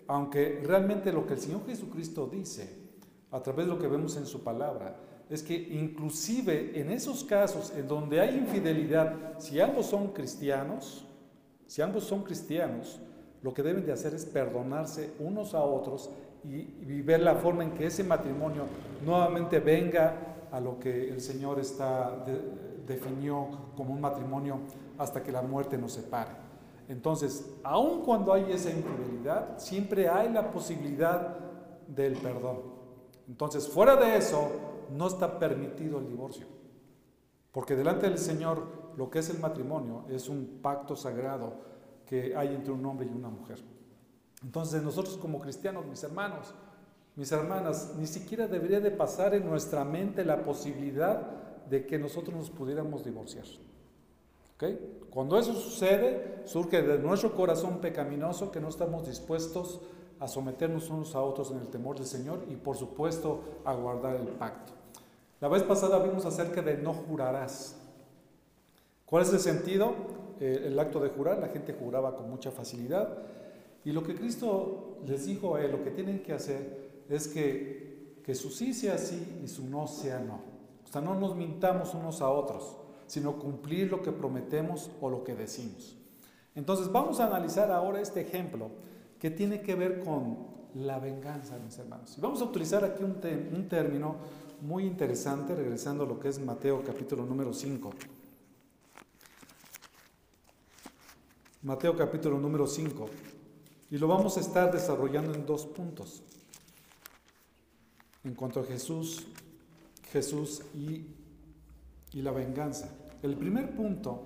Aunque 0.05 0.61
realmente 0.63 1.11
lo 1.11 1.25
que 1.25 1.33
el 1.33 1.39
Señor 1.39 1.65
Jesucristo 1.65 2.27
dice, 2.27 2.82
a 3.33 3.41
través 3.41 3.65
de 3.65 3.73
lo 3.73 3.79
que 3.79 3.87
vemos 3.87 4.15
en 4.15 4.27
su 4.27 4.43
palabra, 4.43 4.95
es 5.29 5.41
que 5.41 5.55
inclusive 5.55 6.79
en 6.79 6.91
esos 6.91 7.23
casos 7.23 7.73
en 7.75 7.87
donde 7.87 8.21
hay 8.21 8.37
infidelidad, 8.37 9.39
si 9.39 9.59
ambos 9.59 9.87
son 9.87 10.09
cristianos, 10.09 11.05
si 11.65 11.81
ambos 11.81 12.03
son 12.03 12.23
cristianos, 12.23 13.01
lo 13.41 13.51
que 13.53 13.63
deben 13.63 13.85
de 13.85 13.91
hacer 13.91 14.13
es 14.13 14.25
perdonarse 14.25 15.15
unos 15.19 15.55
a 15.55 15.63
otros 15.63 16.11
y, 16.43 17.01
ver 17.01 17.21
la 17.21 17.35
forma 17.35 17.63
en 17.63 17.71
que 17.71 17.87
ese 17.87 18.03
matrimonio 18.03 18.65
nuevamente 19.03 19.59
venga 19.59 20.47
a 20.51 20.59
lo 20.59 20.79
que 20.79 21.09
el 21.09 21.19
Señor 21.19 21.59
está 21.59 22.23
definió 22.85 23.47
como 23.75 23.93
un 23.93 24.01
matrimonio 24.01 24.59
hasta 24.97 25.23
que 25.23 25.31
la 25.31 25.41
muerte 25.41 25.77
nos 25.77 25.93
separe. 25.93 26.31
Entonces, 26.87 27.49
aun 27.63 28.01
cuando 28.03 28.33
hay 28.33 28.51
esa 28.51 28.69
infidelidad, 28.69 29.57
siempre 29.57 30.07
hay 30.07 30.29
la 30.31 30.51
posibilidad 30.51 31.37
del 31.87 32.13
perdón. 32.17 32.72
Entonces, 33.33 33.67
fuera 33.67 33.95
de 33.95 34.15
eso, 34.15 34.51
no 34.91 35.07
está 35.07 35.39
permitido 35.39 35.97
el 35.97 36.07
divorcio. 36.07 36.45
Porque 37.51 37.75
delante 37.75 38.07
del 38.07 38.19
Señor, 38.19 38.63
lo 38.95 39.09
que 39.09 39.17
es 39.17 39.29
el 39.31 39.39
matrimonio 39.39 40.05
es 40.07 40.29
un 40.29 40.59
pacto 40.61 40.95
sagrado 40.95 41.55
que 42.05 42.35
hay 42.35 42.49
entre 42.49 42.71
un 42.71 42.85
hombre 42.85 43.07
y 43.11 43.17
una 43.17 43.29
mujer. 43.29 43.57
Entonces 44.43 44.83
nosotros 44.83 45.17
como 45.17 45.39
cristianos, 45.39 45.83
mis 45.87 46.03
hermanos, 46.03 46.53
mis 47.15 47.31
hermanas, 47.31 47.95
ni 47.97 48.05
siquiera 48.05 48.47
debería 48.47 48.79
de 48.79 48.91
pasar 48.91 49.33
en 49.33 49.49
nuestra 49.49 49.83
mente 49.83 50.23
la 50.23 50.43
posibilidad 50.43 51.19
de 51.67 51.87
que 51.87 51.97
nosotros 51.97 52.37
nos 52.37 52.51
pudiéramos 52.51 53.03
divorciar. 53.03 53.45
¿Okay? 54.57 55.07
Cuando 55.09 55.39
eso 55.39 55.55
sucede, 55.55 56.43
surge 56.45 56.83
de 56.83 56.99
nuestro 56.99 57.33
corazón 57.33 57.79
pecaminoso 57.81 58.51
que 58.51 58.59
no 58.59 58.69
estamos 58.69 59.07
dispuestos 59.07 59.81
a 60.23 60.27
someternos 60.29 60.89
unos 60.89 61.15
a 61.15 61.21
otros 61.21 61.51
en 61.51 61.57
el 61.57 61.67
temor 61.67 61.97
del 61.97 62.05
Señor 62.05 62.45
y 62.49 62.55
por 62.55 62.77
supuesto 62.77 63.41
a 63.65 63.73
guardar 63.73 64.15
el 64.15 64.27
pacto. 64.27 64.71
La 65.41 65.49
vez 65.49 65.63
pasada 65.63 65.99
vimos 65.99 66.25
acerca 66.25 66.61
de 66.61 66.77
no 66.77 66.93
jurarás. 66.93 67.75
¿Cuál 69.05 69.23
es 69.23 69.33
el 69.33 69.41
sentido? 69.41 69.93
Eh, 70.39 70.63
el 70.67 70.79
acto 70.79 71.01
de 71.01 71.09
jurar, 71.09 71.39
la 71.39 71.49
gente 71.49 71.73
juraba 71.73 72.15
con 72.15 72.29
mucha 72.29 72.51
facilidad. 72.51 73.17
Y 73.83 73.91
lo 73.91 74.01
que 74.01 74.15
Cristo 74.15 74.99
les 75.05 75.25
dijo 75.25 75.55
a 75.55 75.61
él, 75.61 75.73
lo 75.73 75.83
que 75.83 75.91
tienen 75.91 76.23
que 76.23 76.31
hacer 76.31 77.03
es 77.09 77.27
que, 77.27 78.21
que 78.23 78.33
su 78.33 78.49
sí 78.49 78.73
sea 78.73 78.97
sí 78.97 79.41
y 79.43 79.49
su 79.49 79.67
no 79.67 79.87
sea 79.87 80.19
no. 80.19 80.39
O 80.85 80.87
sea, 80.89 81.01
no 81.01 81.15
nos 81.15 81.35
mintamos 81.35 81.93
unos 81.93 82.21
a 82.21 82.29
otros, 82.29 82.77
sino 83.07 83.39
cumplir 83.39 83.91
lo 83.91 84.01
que 84.01 84.13
prometemos 84.13 84.89
o 85.01 85.09
lo 85.09 85.25
que 85.25 85.35
decimos. 85.35 85.97
Entonces 86.55 86.89
vamos 86.89 87.19
a 87.19 87.27
analizar 87.27 87.69
ahora 87.71 87.99
este 87.99 88.21
ejemplo 88.21 88.69
que 89.23 89.31
tiene 89.31 89.61
que 89.61 89.73
ver 89.73 90.01
con 90.01 90.35
la 90.73 90.99
venganza, 90.99 91.57
mis 91.57 91.77
hermanos. 91.77 92.13
Y 92.17 92.19
vamos 92.19 92.41
a 92.41 92.43
utilizar 92.43 92.83
aquí 92.83 93.05
un, 93.05 93.69
término 93.69 94.17
muy 94.59 94.83
interesante, 94.83 95.55
regresando 95.55 96.03
a 96.03 96.07
lo 96.07 96.19
que 96.19 96.27
es 96.27 96.39
Mateo 96.39 96.83
capítulo 96.83 97.25
número 97.25 97.53
5. 97.53 97.89
Mateo 101.61 101.95
capítulo 101.95 102.37
número 102.37 102.67
5. 102.67 103.09
Y 103.91 103.97
lo 103.97 104.09
vamos 104.09 104.35
a 104.35 104.41
estar 104.41 104.73
desarrollando 104.73 105.33
en 105.33 105.45
dos 105.45 105.67
puntos. 105.67 106.21
En 108.25 108.35
cuanto 108.35 108.59
a 108.59 108.65
Jesús, 108.65 109.25
Jesús 110.11 110.63
y, 110.75 111.05
y 112.11 112.21
la 112.21 112.31
venganza. 112.31 112.93
El 113.21 113.37
primer 113.37 113.73
punto 113.73 114.23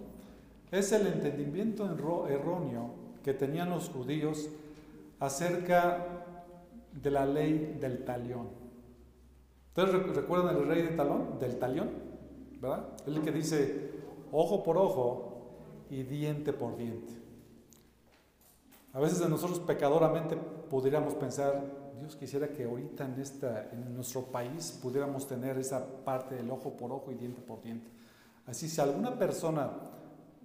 es 0.71 0.91
el 0.91 1.05
entendimiento 1.05 1.85
erróneo 2.27 2.95
que 3.23 3.35
tenían 3.35 3.69
los 3.69 3.89
judíos 3.89 4.49
acerca 5.19 6.05
de 6.91 7.11
la 7.11 7.25
ley 7.25 7.77
del 7.79 8.03
talión. 8.03 8.49
¿Ustedes 9.69 10.15
recuerdan 10.15 10.55
el 10.55 10.67
rey 10.67 10.81
de 10.81 10.89
talón, 10.89 11.37
del 11.39 11.57
talión? 11.59 11.89
¿Verdad? 12.59 12.87
El 13.05 13.21
que 13.21 13.31
dice 13.31 13.91
ojo 14.31 14.63
por 14.63 14.77
ojo 14.77 15.85
y 15.89 16.03
diente 16.03 16.53
por 16.53 16.75
diente. 16.75 17.13
A 18.93 18.99
veces 18.99 19.19
de 19.19 19.29
nosotros 19.29 19.59
pecadoramente 19.59 20.35
pudiéramos 20.35 21.13
pensar, 21.13 21.63
Dios 21.99 22.15
quisiera 22.15 22.49
que 22.49 22.63
ahorita 22.63 23.05
en, 23.05 23.21
esta, 23.21 23.69
en 23.71 23.93
nuestro 23.93 24.23
país 24.23 24.79
pudiéramos 24.81 25.27
tener 25.27 25.57
esa 25.57 25.85
parte 26.03 26.35
del 26.35 26.49
ojo 26.49 26.75
por 26.75 26.91
ojo 26.91 27.11
y 27.11 27.15
diente 27.15 27.41
por 27.41 27.61
diente. 27.61 27.91
Así, 28.47 28.67
si 28.67 28.81
alguna 28.81 29.17
persona 29.19 29.69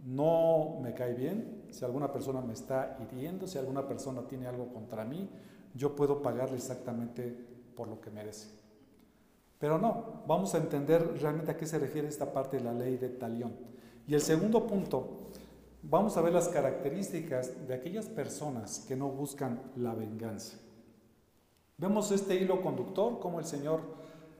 no 0.02 0.78
me 0.80 0.94
cae 0.94 1.14
bien, 1.14 1.64
si 1.71 1.85
alguna 1.85 2.12
persona 2.12 2.40
me 2.40 2.52
está 2.52 2.99
hiriendo, 3.00 3.47
si 3.47 3.59
alguna 3.59 3.87
persona 3.87 4.26
tiene 4.26 4.47
algo 4.47 4.73
contra 4.73 5.04
mí, 5.04 5.28
yo 5.75 5.94
puedo 5.94 6.23
pagarle 6.23 6.56
exactamente 6.56 7.35
por 7.76 7.88
lo 7.88 8.00
que 8.00 8.11
merece. 8.11 8.49
Pero 9.59 9.78
no, 9.78 10.25
vamos 10.26 10.54
a 10.54 10.59
entender 10.59 11.18
realmente 11.21 11.52
a 11.52 11.56
qué 11.56 11.66
se 11.66 11.78
refiere 11.78 12.09
esta 12.09 12.32
parte 12.32 12.56
de 12.56 12.64
la 12.64 12.73
ley 12.73 12.97
de 12.97 13.09
talión. 13.11 13.54
Y 14.06 14.14
el 14.14 14.21
segundo 14.21 14.66
punto 14.66 15.30
vamos 15.82 16.16
a 16.16 16.21
ver 16.21 16.32
las 16.32 16.49
características 16.49 17.66
de 17.68 17.75
aquellas 17.75 18.06
personas 18.06 18.85
que 18.88 18.97
no 18.97 19.09
buscan 19.09 19.61
la 19.76 19.94
venganza. 19.94 20.59
Vemos 21.78 22.11
este 22.11 22.37
hilo 22.37 22.61
conductor, 22.61 23.18
como 23.21 23.38
el 23.38 23.44
Señor 23.44 23.80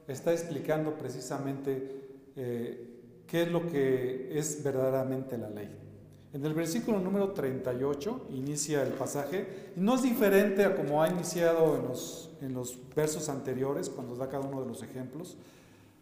está 0.07 0.33
explicando 0.33 0.97
precisamente 0.99 2.31
eh, 2.35 2.92
qué 3.33 3.45
es 3.45 3.51
lo 3.51 3.67
que 3.67 4.39
es 4.39 4.63
verdaderamente 4.63 5.39
la 5.39 5.49
ley. 5.49 5.75
En 6.35 6.45
el 6.45 6.53
versículo 6.53 7.01
número 7.01 7.33
38 7.33 8.27
inicia 8.29 8.83
el 8.83 8.93
pasaje, 8.93 9.73
y 9.75 9.81
no 9.81 9.95
es 9.95 10.03
diferente 10.03 10.67
a 10.67 10.77
como 10.77 11.03
ha 11.03 11.09
iniciado 11.09 11.79
en 11.79 11.85
los, 11.85 12.31
en 12.43 12.53
los 12.53 12.79
versos 12.95 13.31
anteriores, 13.31 13.89
cuando 13.89 14.17
da 14.17 14.29
cada 14.29 14.47
uno 14.47 14.61
de 14.61 14.69
los 14.69 14.83
ejemplos. 14.83 15.39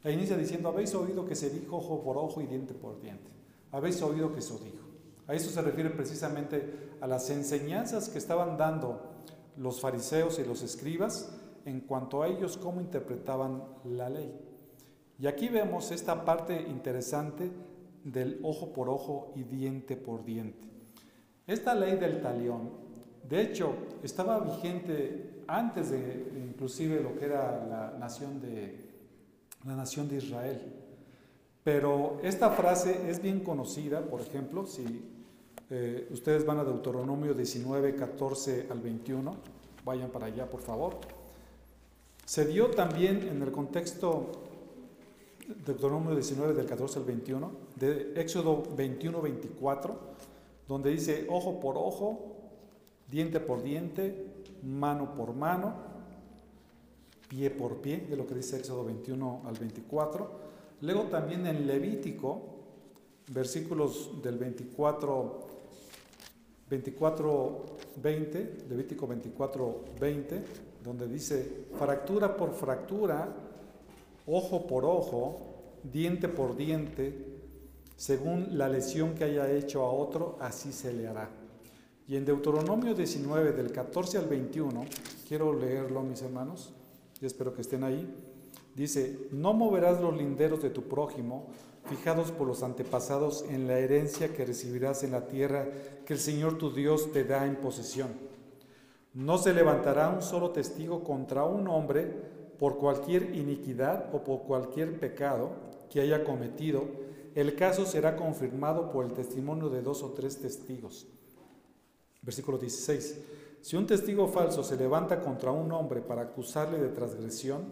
E 0.03 0.11
inicia 0.11 0.37
diciendo, 0.37 0.71
habéis 0.71 0.93
oído 0.97 1.25
que 1.25 1.37
se 1.37 1.51
dijo 1.51 1.77
ojo 1.77 2.03
por 2.03 2.19
ojo 2.19 2.41
y 2.41 2.47
diente 2.47 2.75
por 2.75 3.01
diente. 3.01 3.31
Habéis 3.71 4.03
oído 4.03 4.35
que 4.35 4.41
se 4.41 4.55
dijo. 4.55 4.89
A 5.29 5.35
eso 5.35 5.51
se 5.51 5.63
refiere 5.63 5.91
precisamente 5.91 6.91
a 7.01 7.07
las 7.07 7.31
enseñanzas 7.31 8.09
que 8.09 8.19
estaban 8.19 8.57
dando 8.57 9.09
los 9.57 9.81
fariseos 9.81 10.41
y 10.41 10.45
los 10.45 10.63
escribas 10.63 11.31
en 11.65 11.79
cuanto 11.83 12.25
a 12.25 12.27
ellos 12.27 12.57
cómo 12.57 12.81
interpretaban 12.81 13.63
la 13.85 14.09
ley. 14.09 14.50
Y 15.21 15.27
aquí 15.27 15.49
vemos 15.49 15.91
esta 15.91 16.25
parte 16.25 16.59
interesante 16.63 17.51
del 18.05 18.41
ojo 18.43 18.73
por 18.73 18.89
ojo 18.89 19.33
y 19.37 19.43
diente 19.43 19.95
por 19.97 20.25
diente. 20.25 20.67
Esta 21.47 21.75
ley 21.75 21.97
del 21.97 22.23
talión, 22.23 22.71
de 23.29 23.43
hecho, 23.43 23.75
estaba 24.03 24.41
vigente 24.41 25.43
antes 25.47 25.91
de 25.91 26.33
inclusive 26.49 27.01
lo 27.01 27.19
que 27.19 27.27
era 27.27 27.67
la 27.69 27.99
nación 27.99 28.41
de 28.41 28.89
la 29.67 29.77
nación 29.77 30.09
de 30.09 30.17
Israel. 30.17 30.73
Pero 31.63 32.19
esta 32.23 32.51
frase 32.51 33.11
es 33.11 33.21
bien 33.21 33.41
conocida, 33.41 34.01
por 34.01 34.23
ejemplo, 34.23 34.65
si 34.65 35.05
eh, 35.69 36.09
ustedes 36.11 36.47
van 36.47 36.61
a 36.61 36.65
Deuteronomio 36.65 37.35
19, 37.35 37.95
14 37.95 38.69
al 38.71 38.81
21. 38.81 39.37
Vayan 39.85 40.09
para 40.09 40.27
allá, 40.27 40.49
por 40.49 40.63
favor. 40.63 40.97
Se 42.25 42.47
dio 42.47 42.71
también 42.71 43.29
en 43.29 43.43
el 43.43 43.53
contexto 43.53 44.50
Deuteronomio 45.65 46.15
19 46.15 46.55
del 46.55 46.67
14 46.67 46.99
al 46.99 47.05
21, 47.05 47.51
de 47.77 48.13
Éxodo 48.17 48.63
21, 48.77 49.21
24, 49.21 49.99
donde 50.69 50.91
dice 50.91 51.27
ojo 51.29 51.61
por 51.61 51.77
ojo, 51.77 52.37
diente 53.09 53.41
por 53.41 53.63
diente, 53.63 54.27
mano 54.63 55.15
por 55.15 55.35
mano, 55.35 55.75
pie 57.29 57.51
por 57.51 57.77
pie, 57.77 58.07
es 58.11 58.17
lo 58.17 58.27
que 58.27 58.35
dice 58.35 58.57
Éxodo 58.59 58.85
21 58.85 59.43
al 59.47 59.55
24. 59.55 60.31
Luego 60.83 61.03
también 61.05 61.47
en 61.47 61.67
Levítico, 61.67 62.43
versículos 63.29 64.23
del 64.23 64.39
24 64.39 65.51
24, 66.71 67.67
20, 67.97 68.57
Levítico 68.69 69.07
24, 69.09 69.85
20, 70.01 70.45
donde 70.85 71.09
dice, 71.09 71.67
fractura 71.77 72.37
por 72.37 72.53
fractura, 72.53 73.29
ojo 74.31 74.67
por 74.67 74.85
ojo, 74.85 75.79
diente 75.83 76.29
por 76.29 76.57
diente, 76.57 77.27
según 77.97 78.59
la 78.59 78.69
lesión 78.69 79.15
que 79.15 79.25
haya 79.25 79.51
hecho 79.51 79.83
a 79.83 79.93
otro, 79.93 80.37
así 80.41 80.73
se 80.73 80.93
le 80.93 81.07
hará. 81.07 81.31
Y 82.09 82.17
en 82.17 82.25
Deuteronomio 82.25 82.95
19, 82.95 83.53
del 83.53 83.73
14 83.73 84.19
al 84.19 84.27
21, 84.27 84.85
quiero 85.29 85.53
leerlo, 85.53 86.03
mis 86.03 86.23
hermanos, 86.23 86.73
y 87.21 87.27
espero 87.27 87.55
que 87.55 87.61
estén 87.61 87.85
ahí, 87.85 88.09
Dice, 88.75 89.29
no 89.33 89.53
moverás 89.53 90.01
los 90.01 90.17
linderos 90.17 90.63
de 90.63 90.71
tu 90.71 90.83
prójimo, 90.83 91.49
fijados 91.87 92.31
por 92.31 92.47
los 92.47 92.63
antepasados 92.63 93.45
en 93.49 93.67
la 93.67 93.79
herencia 93.79 94.33
que 94.33 94.45
recibirás 94.45 95.03
en 95.03 95.13
la 95.13 95.27
tierra 95.27 95.67
que 96.07 96.13
el 96.13 96.21
Señor 96.21 96.57
tu 96.57 96.73
Dios 96.73 97.11
te 97.13 97.25
da 97.25 97.47
en 97.47 97.57
posesión. 97.57 98.09
No 99.13 99.39
se 99.39 99.53
levantará 99.53 100.09
un 100.09 100.23
solo 100.23 100.51
testigo 100.51 101.03
contra 101.03 101.45
un 101.45 101.67
hombre 101.67 102.40
por 102.61 102.77
cualquier 102.77 103.35
iniquidad 103.35 104.15
o 104.15 104.23
por 104.23 104.43
cualquier 104.43 105.01
pecado 105.01 105.53
que 105.89 106.03
haya 106.03 106.23
cometido. 106.25 106.85
El 107.35 107.57
caso 107.57 107.87
será 107.87 108.17
confirmado 108.17 108.93
por 108.93 109.07
el 109.07 109.15
testimonio 109.15 109.71
de 109.71 109.81
dos 109.81 110.03
o 110.03 110.11
tres 110.11 110.39
testigos. 110.39 111.07
Versículo 112.21 112.59
16. 112.59 113.19
Si 113.63 113.77
un 113.77 113.87
testigo 113.87 114.29
falso 114.29 114.63
se 114.63 114.77
levanta 114.77 115.23
contra 115.23 115.51
un 115.53 115.73
hombre 115.73 116.03
para 116.03 116.23
acusarle 116.23 116.79
de 116.79 116.91
transgresión, 116.91 117.65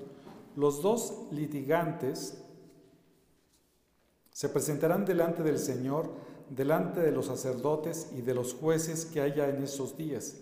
los 0.57 0.81
dos 0.81 1.27
litigantes 1.33 2.43
se 4.33 4.49
presentarán 4.49 5.05
delante 5.05 5.43
del 5.43 5.59
Señor, 5.59 6.11
delante 6.49 7.01
de 7.01 7.13
los 7.13 7.27
sacerdotes 7.27 8.11
y 8.17 8.23
de 8.23 8.33
los 8.33 8.55
jueces 8.55 9.05
que 9.05 9.21
haya 9.21 9.51
en 9.51 9.63
esos 9.63 9.99
días. 9.99 10.39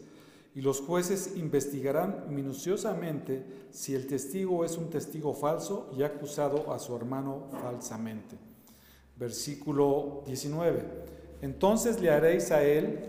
Y 0.56 0.62
los 0.62 0.80
jueces 0.80 1.36
investigarán 1.36 2.34
minuciosamente 2.34 3.66
si 3.70 3.94
el 3.94 4.06
testigo 4.06 4.64
es 4.64 4.78
un 4.78 4.88
testigo 4.88 5.34
falso 5.34 5.90
y 5.94 6.02
ha 6.02 6.06
acusado 6.06 6.72
a 6.72 6.78
su 6.78 6.96
hermano 6.96 7.48
falsamente. 7.60 8.38
Versículo 9.18 10.22
19. 10.24 10.82
Entonces 11.42 12.00
le 12.00 12.10
haréis 12.10 12.52
a 12.52 12.62
él 12.62 13.00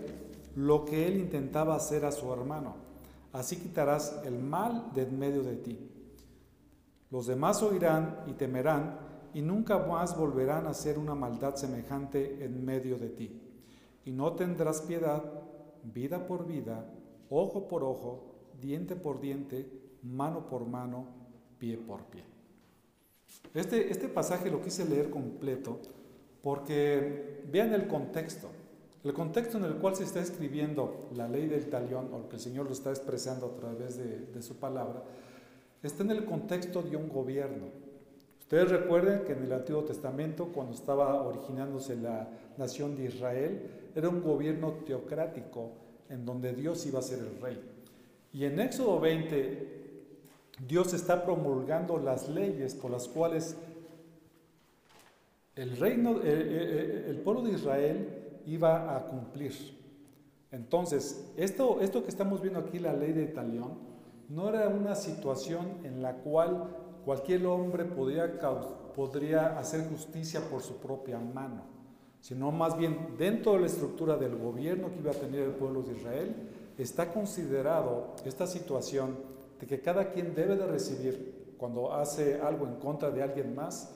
lo 0.56 0.84
que 0.84 1.06
él 1.06 1.16
intentaba 1.16 1.74
hacer 1.74 2.04
a 2.04 2.12
su 2.12 2.30
hermano. 2.30 2.74
Así 3.32 3.56
quitarás 3.56 4.20
el 4.26 4.38
mal 4.38 4.90
de 4.94 5.04
en 5.04 5.18
medio 5.18 5.42
de 5.42 5.56
ti. 5.56 5.90
Los 7.10 7.26
demás 7.26 7.62
oirán 7.62 8.24
y 8.26 8.32
temerán 8.32 8.98
y 9.32 9.40
nunca 9.40 9.78
más 9.78 10.14
volverán 10.14 10.66
a 10.66 10.70
hacer 10.70 10.98
una 10.98 11.14
maldad 11.14 11.54
semejante 11.54 12.44
en 12.44 12.62
medio 12.62 12.98
de 12.98 13.08
ti. 13.08 13.40
Y 14.04 14.12
no 14.12 14.34
tendrás 14.34 14.82
piedad, 14.82 15.24
vida 15.82 16.26
por 16.26 16.46
vida, 16.46 16.84
ojo 17.30 17.68
por 17.68 17.84
ojo, 17.84 18.34
diente 18.60 18.96
por 18.96 19.20
diente, 19.20 19.66
mano 20.02 20.46
por 20.46 20.66
mano, 20.66 21.06
pie 21.58 21.76
por 21.76 22.04
pie. 22.04 22.24
Este, 23.54 23.90
este 23.90 24.08
pasaje 24.08 24.50
lo 24.50 24.62
quise 24.62 24.84
leer 24.88 25.10
completo 25.10 25.78
porque 26.42 27.42
vean 27.50 27.72
el 27.74 27.86
contexto. 27.86 28.48
El 29.04 29.12
contexto 29.12 29.58
en 29.58 29.64
el 29.64 29.74
cual 29.76 29.94
se 29.94 30.04
está 30.04 30.20
escribiendo 30.20 31.08
la 31.14 31.28
ley 31.28 31.46
del 31.46 31.70
talión, 31.70 32.12
o 32.12 32.28
que 32.28 32.36
el 32.36 32.42
Señor 32.42 32.66
lo 32.66 32.72
está 32.72 32.90
expresando 32.90 33.46
a 33.46 33.54
través 33.54 33.96
de, 33.96 34.26
de 34.26 34.42
su 34.42 34.56
palabra, 34.56 35.04
está 35.82 36.02
en 36.02 36.10
el 36.10 36.24
contexto 36.24 36.82
de 36.82 36.96
un 36.96 37.08
gobierno. 37.08 37.66
Ustedes 38.40 38.70
recuerden 38.70 39.24
que 39.24 39.32
en 39.32 39.44
el 39.44 39.52
Antiguo 39.52 39.84
Testamento, 39.84 40.48
cuando 40.52 40.74
estaba 40.74 41.22
originándose 41.22 41.96
la 41.96 42.28
nación 42.56 42.96
de 42.96 43.04
Israel, 43.04 43.90
era 43.94 44.08
un 44.08 44.22
gobierno 44.22 44.72
teocrático 44.84 45.72
en 46.08 46.24
donde 46.24 46.52
Dios 46.52 46.84
iba 46.86 46.98
a 46.98 47.02
ser 47.02 47.18
el 47.18 47.40
rey. 47.40 47.60
Y 48.32 48.44
en 48.44 48.60
Éxodo 48.60 49.00
20, 49.00 49.78
Dios 50.66 50.92
está 50.92 51.24
promulgando 51.24 51.98
las 51.98 52.28
leyes 52.28 52.74
por 52.74 52.90
las 52.90 53.08
cuales 53.08 53.56
el 55.54 55.76
reino, 55.76 56.20
el, 56.22 57.20
pueblo 57.24 57.42
de 57.42 57.52
Israel 57.52 58.40
iba 58.46 58.96
a 58.96 59.08
cumplir. 59.08 59.52
Entonces, 60.52 61.32
esto, 61.36 61.80
esto 61.80 62.02
que 62.04 62.10
estamos 62.10 62.40
viendo 62.40 62.60
aquí, 62.60 62.78
la 62.78 62.92
ley 62.92 63.12
de 63.12 63.26
Talión, 63.26 63.78
no 64.28 64.48
era 64.48 64.68
una 64.68 64.94
situación 64.94 65.78
en 65.84 66.00
la 66.02 66.14
cual 66.18 66.76
cualquier 67.04 67.46
hombre 67.46 67.84
podría, 67.84 68.38
podría 68.94 69.58
hacer 69.58 69.88
justicia 69.88 70.40
por 70.48 70.62
su 70.62 70.76
propia 70.76 71.18
mano, 71.18 71.64
sino 72.20 72.50
más 72.50 72.76
bien 72.76 73.14
dentro 73.16 73.54
de 73.54 73.60
la 73.60 73.66
estructura 73.66 74.16
del 74.16 74.36
gobierno 74.36 74.90
que 74.92 74.98
iba 74.98 75.12
a 75.12 75.14
tener 75.14 75.42
el 75.42 75.52
pueblo 75.52 75.82
de 75.82 75.96
Israel, 75.96 76.34
está 76.76 77.12
considerado 77.12 78.14
esta 78.24 78.46
situación 78.46 79.16
de 79.60 79.66
que 79.66 79.80
cada 79.80 80.10
quien 80.10 80.34
debe 80.34 80.56
de 80.56 80.66
recibir 80.66 81.54
cuando 81.56 81.92
hace 81.92 82.40
algo 82.40 82.66
en 82.66 82.76
contra 82.76 83.10
de 83.10 83.22
alguien 83.22 83.54
más, 83.54 83.94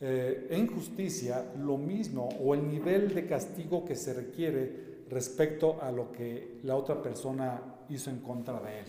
eh, 0.00 0.48
en 0.50 0.66
justicia, 0.66 1.52
lo 1.58 1.78
mismo 1.78 2.28
o 2.42 2.54
el 2.54 2.68
nivel 2.68 3.14
de 3.14 3.26
castigo 3.26 3.84
que 3.84 3.96
se 3.96 4.12
requiere 4.12 5.04
respecto 5.08 5.80
a 5.80 5.90
lo 5.90 6.12
que 6.12 6.58
la 6.62 6.76
otra 6.76 7.00
persona 7.00 7.62
hizo 7.88 8.10
en 8.10 8.18
contra 8.18 8.60
de 8.60 8.80
él. 8.80 8.86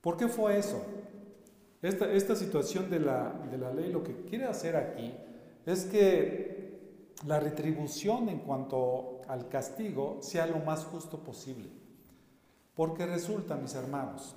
¿Por 0.00 0.16
qué 0.16 0.28
fue 0.28 0.58
eso? 0.58 0.80
Esta, 1.82 2.12
esta 2.12 2.36
situación 2.36 2.88
de 2.90 3.00
la, 3.00 3.32
de 3.50 3.58
la 3.58 3.72
ley 3.72 3.90
lo 3.90 4.02
que 4.02 4.14
quiere 4.24 4.44
hacer 4.44 4.76
aquí 4.76 5.12
es 5.66 5.84
que 5.84 6.53
la 7.26 7.40
retribución 7.40 8.28
en 8.28 8.40
cuanto 8.40 9.22
al 9.28 9.48
castigo 9.48 10.18
sea 10.20 10.46
lo 10.46 10.58
más 10.58 10.84
justo 10.84 11.18
posible. 11.18 11.68
Porque 12.74 13.06
resulta, 13.06 13.56
mis 13.56 13.74
hermanos, 13.74 14.34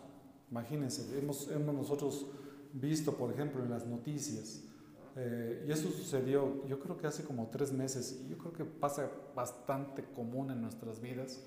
imagínense, 0.51 1.17
hemos, 1.17 1.49
hemos 1.49 1.75
nosotros 1.75 2.27
visto, 2.73 3.13
por 3.13 3.31
ejemplo, 3.31 3.63
en 3.63 3.69
las 3.69 3.85
noticias, 3.85 4.63
eh, 5.15 5.65
y 5.67 5.71
eso 5.71 5.89
sucedió, 5.89 6.63
yo 6.67 6.79
creo 6.79 6.95
que 6.95 7.07
hace 7.07 7.23
como 7.23 7.47
tres 7.47 7.73
meses, 7.73 8.21
y 8.23 8.29
yo 8.29 8.37
creo 8.37 8.53
que 8.53 8.63
pasa 8.65 9.09
bastante 9.35 10.03
común 10.03 10.51
en 10.51 10.61
nuestras 10.61 11.01
vidas, 11.01 11.43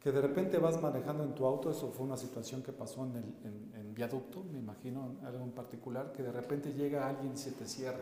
que 0.00 0.12
de 0.12 0.20
repente 0.20 0.58
vas 0.58 0.80
manejando 0.80 1.24
en 1.24 1.34
tu 1.34 1.44
auto, 1.44 1.70
eso 1.70 1.90
fue 1.90 2.06
una 2.06 2.16
situación 2.16 2.62
que 2.62 2.72
pasó 2.72 3.04
en, 3.04 3.16
el, 3.16 3.80
en, 3.80 3.94
viaducto, 3.94 4.44
me 4.44 4.60
imagino, 4.60 5.16
algo 5.24 5.42
en 5.42 5.50
particular, 5.50 6.12
que 6.12 6.22
de 6.22 6.30
repente 6.30 6.72
llega 6.72 7.08
alguien 7.08 7.32
y 7.32 7.36
se 7.36 7.50
te 7.50 7.66
cierra. 7.66 7.98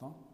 ¿no? 0.00 0.25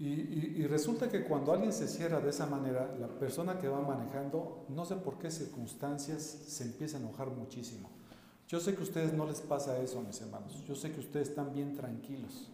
Y, 0.00 0.62
y, 0.62 0.66
resulta 0.66 1.10
que 1.10 1.24
cuando 1.24 1.52
alguien 1.52 1.74
se 1.74 1.86
cierra 1.86 2.20
de 2.20 2.30
esa 2.30 2.46
manera, 2.46 2.96
la 2.98 3.06
persona 3.06 3.58
que 3.58 3.68
va 3.68 3.82
manejando, 3.82 4.64
no 4.70 4.86
sé 4.86 4.96
por 4.96 5.18
qué 5.18 5.30
circunstancias, 5.30 6.22
se 6.22 6.64
empieza 6.64 6.96
a 6.96 7.00
enojar 7.00 7.28
muchísimo. 7.28 7.90
Yo 8.48 8.60
sé 8.60 8.72
que 8.74 8.80
a 8.80 8.84
ustedes 8.84 9.12
no 9.12 9.26
les 9.26 9.42
pasa 9.42 9.78
eso, 9.78 10.00
mis 10.00 10.18
hermanos. 10.22 10.64
Yo 10.66 10.74
sé 10.74 10.90
que 10.90 11.00
ustedes 11.00 11.28
están 11.28 11.52
bien 11.52 11.76
tranquilos, 11.76 12.50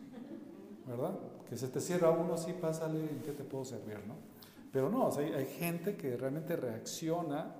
¿verdad? 0.88 1.16
Que 1.48 1.56
se 1.56 1.68
te 1.68 1.80
cierra 1.80 2.10
uno, 2.10 2.36
sí, 2.36 2.52
pásale, 2.52 2.98
¿en 2.98 3.20
qué 3.24 3.30
te 3.30 3.44
puedo 3.44 3.64
servir, 3.64 4.00
no? 4.08 4.16
Pero 4.72 4.90
no, 4.90 5.08
hay, 5.16 5.46
gente 5.46 5.96
que 5.96 6.16
realmente 6.16 6.56
reacciona 6.56 7.54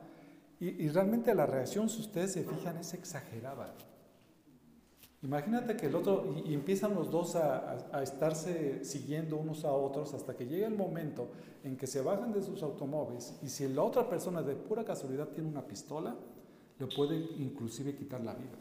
y, 0.59 0.89
realmente 0.89 1.35
la 1.35 1.47
reacción, 1.47 1.89
si 1.89 2.01
ustedes 2.01 2.33
se 2.33 2.43
fijan, 2.43 2.77
es 2.77 2.93
exagerada. 2.93 3.73
Imagínate 5.23 5.77
que 5.77 5.87
el 5.87 5.95
otro, 5.95 6.25
y, 6.45 6.55
empiezan 6.55 6.95
los 6.95 7.11
dos 7.11 7.37
a, 7.37 7.89
a, 7.93 8.03
estarse 8.03 8.85
siguiendo 8.85 9.37
unos 9.37 9.65
a 9.65 9.73
otros 9.73 10.15
hasta 10.15 10.37
que 10.37 10.47
llega 10.47 10.67
el 10.67 10.77
momento 10.77 11.29
en 11.65 11.77
que 11.77 11.87
se 11.87 12.01
bajan 12.03 12.33
de 12.33 12.43
sus 12.43 12.63
automóviles 12.63 13.35
y 13.43 13.49
si 13.49 13.67
la 13.69 13.83
otra 13.83 14.09
persona 14.09 14.43
de 14.43 14.55
pura 14.55 14.85
casualidad 14.85 15.29
tiene 15.29 15.49
una 15.49 15.67
pistola, 15.67 16.15
le 16.79 16.87
puede 16.87 17.17
inclusive 17.17 17.97
quitar 17.97 18.21
la 18.21 18.35
vida. 18.35 18.59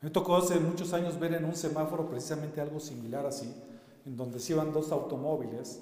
Me 0.00 0.10
tocó 0.10 0.36
hace 0.36 0.58
muchos 0.58 0.92
años 0.92 1.18
ver 1.18 1.34
en 1.34 1.44
un 1.44 1.56
semáforo 1.56 2.08
precisamente 2.08 2.60
algo 2.60 2.80
similar 2.80 3.26
así, 3.26 3.52
en 4.04 4.16
donde 4.16 4.38
se 4.40 4.52
iban 4.52 4.72
dos 4.72 4.92
automóviles 4.92 5.80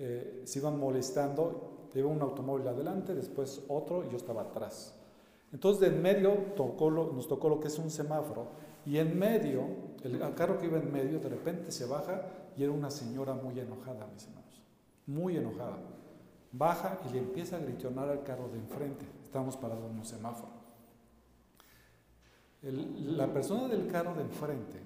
eh, 0.00 0.42
se 0.44 0.60
iban 0.60 0.78
molestando, 0.78 1.88
iba 1.92 2.08
un 2.08 2.22
automóvil 2.22 2.68
adelante, 2.68 3.16
después 3.16 3.64
otro 3.66 4.04
y 4.04 4.10
yo 4.10 4.16
estaba 4.16 4.42
atrás. 4.42 4.94
Entonces 5.52 5.80
de 5.80 5.96
en 5.96 6.02
medio 6.02 6.34
nos 6.56 7.28
tocó 7.28 7.48
lo 7.48 7.60
que 7.60 7.68
es 7.68 7.78
un 7.78 7.90
semáforo 7.90 8.48
y 8.84 8.98
en 8.98 9.18
medio, 9.18 9.64
el, 10.02 10.18
carro 10.34 10.58
que 10.58 10.66
iba 10.66 10.78
en 10.78 10.92
medio 10.92 11.18
de 11.20 11.28
repente 11.28 11.72
se 11.72 11.86
baja 11.86 12.22
y 12.56 12.62
era 12.62 12.72
una 12.72 12.90
señora 12.90 13.34
muy 13.34 13.58
enojada, 13.58 14.06
mis 14.12 14.26
hermanos, 14.26 14.62
muy 15.06 15.36
enojada. 15.36 15.78
Baja 16.52 16.98
y 17.08 17.12
le 17.12 17.18
empieza 17.18 17.56
a 17.56 17.60
gritonar 17.60 18.08
al 18.08 18.22
carro 18.22 18.48
de 18.48 18.58
enfrente. 18.58 19.06
Estábamos 19.22 19.56
parados 19.56 19.90
en 19.90 19.98
un 19.98 20.04
semáforo. 20.04 20.52
la 22.62 23.32
persona 23.32 23.68
del 23.68 23.86
carro 23.86 24.14
de 24.14 24.22
enfrente, 24.22 24.80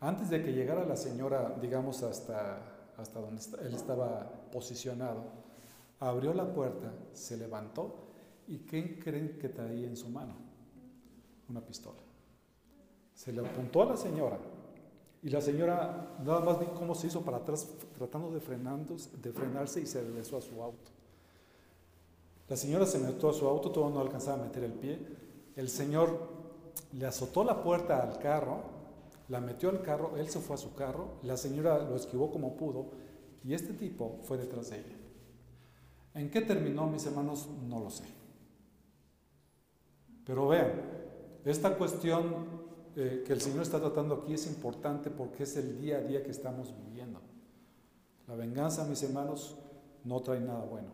antes 0.00 0.30
de 0.30 0.42
que 0.42 0.52
llegara 0.52 0.84
la 0.84 0.96
señora, 0.96 1.56
digamos, 1.60 2.02
hasta 2.02 2.74
hasta 2.96 3.20
donde 3.20 3.42
él 3.62 3.74
estaba 3.74 4.30
posicionado, 4.52 5.24
abrió 6.00 6.32
la 6.34 6.52
puerta, 6.52 6.92
se 7.12 7.36
levantó 7.36 8.13
y 8.46 8.58
¿qué 8.58 8.98
creen 8.98 9.38
que 9.38 9.48
traía 9.48 9.86
en 9.86 9.96
su 9.96 10.08
mano? 10.08 10.34
Una 11.48 11.60
pistola. 11.60 12.00
Se 13.14 13.32
le 13.32 13.40
apuntó 13.40 13.82
a 13.82 13.86
la 13.86 13.96
señora 13.96 14.38
y 15.22 15.30
la 15.30 15.40
señora 15.40 16.16
nada 16.24 16.40
más 16.40 16.60
vi 16.60 16.66
cómo 16.74 16.94
se 16.94 17.06
hizo 17.06 17.22
para 17.22 17.38
atrás 17.38 17.68
tratando 17.96 18.30
de, 18.30 18.40
de 18.40 19.32
frenarse 19.32 19.80
y 19.80 19.86
se 19.86 20.02
regresó 20.02 20.36
a 20.36 20.42
su 20.42 20.62
auto. 20.62 20.90
La 22.48 22.56
señora 22.56 22.84
se 22.84 22.98
metió 22.98 23.30
a 23.30 23.32
su 23.32 23.46
auto, 23.46 23.70
todo 23.70 23.88
no 23.88 24.00
alcanzaba 24.00 24.42
a 24.42 24.46
meter 24.46 24.64
el 24.64 24.72
pie. 24.72 24.98
El 25.56 25.68
señor 25.68 26.28
le 26.92 27.06
azotó 27.06 27.44
la 27.44 27.62
puerta 27.62 28.02
al 28.02 28.18
carro 28.18 28.74
la 29.28 29.40
metió 29.40 29.70
al 29.70 29.82
carro, 29.82 30.16
él 30.16 30.28
se 30.28 30.40
fue 30.40 30.54
a 30.54 30.58
su 30.58 30.74
carro, 30.74 31.14
la 31.22 31.36
señora 31.36 31.78
lo 31.78 31.96
esquivó 31.96 32.30
como 32.30 32.56
pudo 32.56 32.90
y 33.42 33.54
este 33.54 33.72
tipo 33.72 34.18
fue 34.22 34.36
detrás 34.36 34.70
de 34.70 34.78
ella. 34.80 34.96
¿En 36.14 36.30
qué 36.30 36.42
terminó, 36.42 36.86
mis 36.86 37.06
hermanos? 37.06 37.48
No 37.68 37.80
lo 37.80 37.90
sé. 37.90 38.04
Pero 40.24 40.48
vean, 40.48 40.72
esta 41.44 41.76
cuestión 41.76 42.64
eh, 42.96 43.22
que 43.26 43.32
el 43.32 43.40
Señor 43.40 43.62
está 43.62 43.80
tratando 43.80 44.14
aquí 44.14 44.34
es 44.34 44.46
importante 44.46 45.10
porque 45.10 45.42
es 45.42 45.56
el 45.56 45.78
día 45.80 45.98
a 45.98 46.00
día 46.00 46.22
que 46.22 46.30
estamos 46.30 46.74
viviendo. 46.84 47.20
La 48.26 48.34
venganza, 48.34 48.84
mis 48.84 49.02
hermanos, 49.02 49.56
no 50.04 50.20
trae 50.20 50.40
nada 50.40 50.64
bueno. 50.64 50.88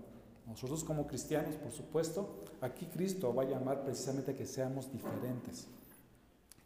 Nosotros 0.47 0.83
como 0.83 1.07
cristianos, 1.07 1.55
por 1.55 1.71
supuesto, 1.71 2.43
aquí 2.61 2.87
Cristo 2.87 3.33
va 3.33 3.45
a 3.45 3.47
llamar 3.47 3.85
precisamente 3.85 4.33
a 4.33 4.37
que 4.37 4.47
seamos 4.47 4.91
diferentes. 4.91 5.69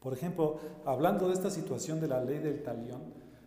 Por 0.01 0.15
ejemplo, 0.15 0.59
hablando 0.87 1.29
de 1.29 1.35
esta 1.35 1.51
situación 1.51 2.01
de 2.01 2.09
la 2.09 2.23
ley 2.25 2.39
del 2.39 2.63
talión, 2.63 3.03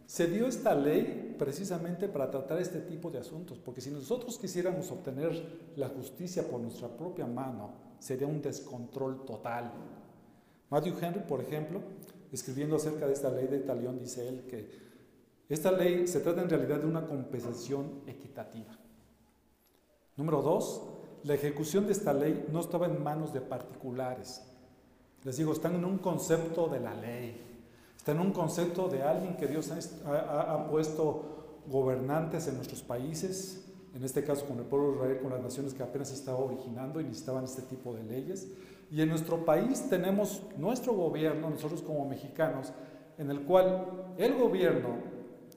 se 0.05 0.27
dio 0.27 0.47
esta 0.47 0.75
ley 0.75 1.35
precisamente 1.37 2.07
para 2.07 2.29
tratar 2.29 2.59
este 2.61 2.79
tipo 2.81 3.09
de 3.09 3.19
asuntos, 3.19 3.59
porque 3.59 3.81
si 3.81 3.91
nosotros 3.91 4.37
quisiéramos 4.37 4.91
obtener 4.91 5.71
la 5.75 5.89
justicia 5.89 6.47
por 6.47 6.61
nuestra 6.61 6.87
propia 6.87 7.25
mano, 7.25 7.86
sería 7.99 8.27
un 8.27 8.41
descontrol 8.41 9.25
total. 9.25 9.71
Matthew 10.69 10.95
Henry, 11.01 11.19
por 11.21 11.41
ejemplo, 11.41 11.81
escribiendo 12.31 12.75
acerca 12.75 13.07
de 13.07 13.13
esta 13.13 13.29
ley 13.29 13.47
del 13.47 13.65
talión, 13.65 13.99
dice 13.99 14.27
él 14.27 14.45
que 14.49 14.87
esta 15.49 15.71
ley 15.71 16.07
se 16.07 16.19
trata 16.19 16.41
en 16.41 16.49
realidad 16.49 16.79
de 16.79 16.87
una 16.87 17.07
compensación 17.07 18.01
equitativa. 18.05 18.77
Número 20.17 20.41
dos, 20.41 20.81
la 21.23 21.35
ejecución 21.35 21.85
de 21.85 21.93
esta 21.93 22.13
ley 22.13 22.47
no 22.51 22.59
estaba 22.59 22.87
en 22.87 23.01
manos 23.01 23.33
de 23.33 23.41
particulares. 23.41 24.41
Les 25.23 25.37
digo, 25.37 25.53
están 25.53 25.75
en 25.75 25.85
un 25.85 25.99
concepto 25.99 26.67
de 26.67 26.79
la 26.79 26.93
ley, 26.93 27.41
está 27.95 28.11
en 28.11 28.19
un 28.19 28.31
concepto 28.31 28.87
de 28.87 29.03
alguien 29.03 29.37
que 29.37 29.47
Dios 29.47 29.71
ha, 30.05 30.67
puesto 30.69 31.63
gobernantes 31.67 32.47
en 32.47 32.55
nuestros 32.55 32.81
países, 32.81 33.66
en 33.93 34.03
este 34.03 34.23
caso 34.23 34.45
con 34.45 34.57
el 34.59 34.65
pueblo 34.65 34.89
de 34.89 34.95
Israel, 34.95 35.19
con 35.21 35.31
las 35.31 35.41
naciones 35.41 35.73
que 35.73 35.83
apenas 35.83 36.09
se 36.09 36.15
estaba 36.15 36.39
originando 36.39 37.01
y 37.01 37.03
necesitaban 37.03 37.43
este 37.43 37.63
tipo 37.63 37.93
de 37.93 38.03
leyes. 38.03 38.47
Y 38.91 39.01
en 39.01 39.09
nuestro 39.09 39.43
país 39.43 39.89
tenemos 39.89 40.43
nuestro 40.57 40.93
gobierno, 40.93 41.49
nosotros 41.49 41.81
como 41.81 42.07
mexicanos, 42.07 42.73
en 43.17 43.31
el 43.31 43.41
cual 43.41 44.13
el 44.17 44.35
gobierno 44.35 44.89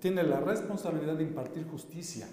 tiene 0.00 0.22
la 0.22 0.40
responsabilidad 0.40 1.14
de 1.14 1.24
impartir 1.24 1.66
justicia 1.68 2.26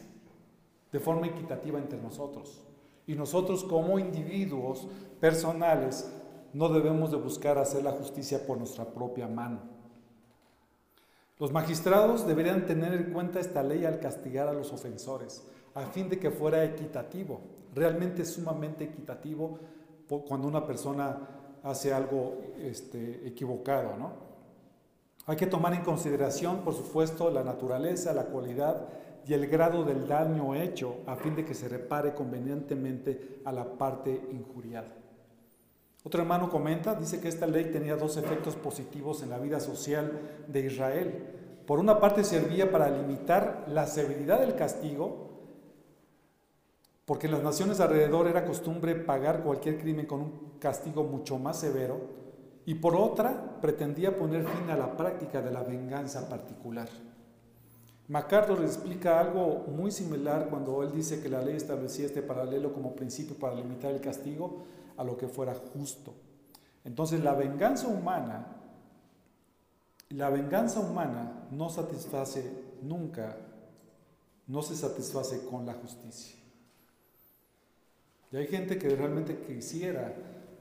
de 0.92 1.00
forma 1.00 1.28
equitativa 1.28 1.78
entre 1.78 2.02
nosotros. 2.02 2.62
Y 3.06 3.16
nosotros 3.16 3.64
como 3.64 4.00
individuos 4.00 4.88
personales 5.20 6.10
no 6.54 6.70
debemos 6.70 7.12
de 7.12 7.18
buscar 7.18 7.58
hacer 7.58 7.84
la 7.84 7.92
justicia 7.92 8.46
por 8.46 8.58
nuestra 8.58 8.86
propia 8.86 9.28
mano. 9.28 9.60
Los 11.40 11.52
magistrados 11.52 12.26
deberían 12.26 12.66
tener 12.66 12.94
en 12.94 13.14
cuenta 13.14 13.40
esta 13.40 13.62
ley 13.62 13.86
al 13.86 14.00
castigar 14.00 14.48
a 14.48 14.54
los 14.54 14.74
ofensores, 14.74 15.46
a 15.78 15.86
fin 15.86 16.10
de 16.10 16.18
que 16.18 16.32
fuera 16.32 16.64
equitativo, 16.64 17.40
realmente 17.74 18.26
sumamente 18.26 18.86
equitativo 18.86 19.60
cuando 20.28 20.48
una 20.48 20.66
persona 20.66 21.18
hace 21.64 21.94
algo 21.94 22.42
este, 22.60 23.28
equivocado. 23.28 23.96
¿no? 23.96 24.12
Hay 25.28 25.36
que 25.36 25.46
tomar 25.46 25.74
en 25.74 25.84
consideración, 25.84 26.62
por 26.62 26.74
supuesto, 26.74 27.30
la 27.30 27.44
naturaleza, 27.44 28.14
la 28.14 28.26
cualidad 28.26 28.88
y 29.28 29.34
el 29.34 29.48
grado 29.48 29.84
del 29.84 30.08
daño 30.08 30.56
hecho 30.56 31.00
a 31.06 31.16
fin 31.16 31.36
de 31.36 31.46
que 31.46 31.54
se 31.54 31.68
repare 31.68 32.14
convenientemente 32.14 33.42
a 33.46 33.52
la 33.52 33.66
parte 33.78 34.30
injuriada. 34.32 34.88
Otro 36.04 36.22
hermano 36.22 36.50
comenta, 36.50 36.96
dice 36.96 37.20
que 37.20 37.28
esta 37.28 37.46
ley 37.46 37.66
tenía 37.66 37.98
dos 37.98 38.16
efectos 38.18 38.56
positivos 38.56 39.22
en 39.22 39.30
la 39.30 39.38
vida 39.38 39.60
social 39.60 40.20
de 40.48 40.62
Israel. 40.62 41.26
Por 41.68 41.80
una 41.80 42.00
parte 42.00 42.24
servía 42.24 42.72
para 42.72 42.90
limitar 42.90 43.66
la 43.68 43.86
severidad 43.86 44.40
del 44.40 44.56
castigo, 44.56 45.28
porque 47.08 47.28
en 47.28 47.32
las 47.32 47.42
naciones 47.42 47.80
alrededor 47.80 48.28
era 48.28 48.44
costumbre 48.44 48.94
pagar 48.94 49.42
cualquier 49.42 49.80
crimen 49.80 50.06
con 50.06 50.20
un 50.20 50.60
castigo 50.60 51.06
mucho 51.06 51.40
más 51.40 51.58
severo, 51.58 52.02
y 52.66 52.76
por 52.76 52.98
otra 52.98 53.62
pretendía 53.62 54.18
poner 54.18 54.44
fin 54.46 54.70
a 54.70 54.76
la 54.76 54.98
práctica 54.98 55.42
de 55.42 55.50
la 55.50 55.64
venganza 55.64 56.28
particular. 56.28 56.90
MacArthur 58.10 58.62
explica 58.62 59.22
algo 59.22 59.64
muy 59.70 59.90
similar 59.90 60.50
cuando 60.50 60.84
él 60.84 60.92
dice 60.92 61.22
que 61.22 61.30
la 61.30 61.42
ley 61.42 61.56
establecía 61.56 62.08
este 62.08 62.22
paralelo 62.22 62.74
como 62.74 62.94
principio 62.94 63.38
para 63.38 63.56
limitar 63.56 63.94
el 63.94 64.02
castigo 64.02 64.66
a 64.98 65.06
lo 65.06 65.16
que 65.16 65.30
fuera 65.30 65.56
justo. 65.56 66.14
Entonces 66.84 67.24
la 67.24 67.36
venganza 67.36 67.88
humana, 67.88 68.48
la 70.10 70.30
venganza 70.30 70.82
humana 70.82 71.48
no 71.52 71.70
satisface 71.70 72.52
nunca, 72.82 73.38
no 74.46 74.62
se 74.62 74.76
satisface 74.76 75.46
con 75.46 75.66
la 75.66 75.74
justicia. 75.74 76.37
Y 78.32 78.38
hay 78.38 78.48
gente 78.48 78.78
que 78.78 78.90
realmente 78.90 79.40
quisiera, 79.40 80.14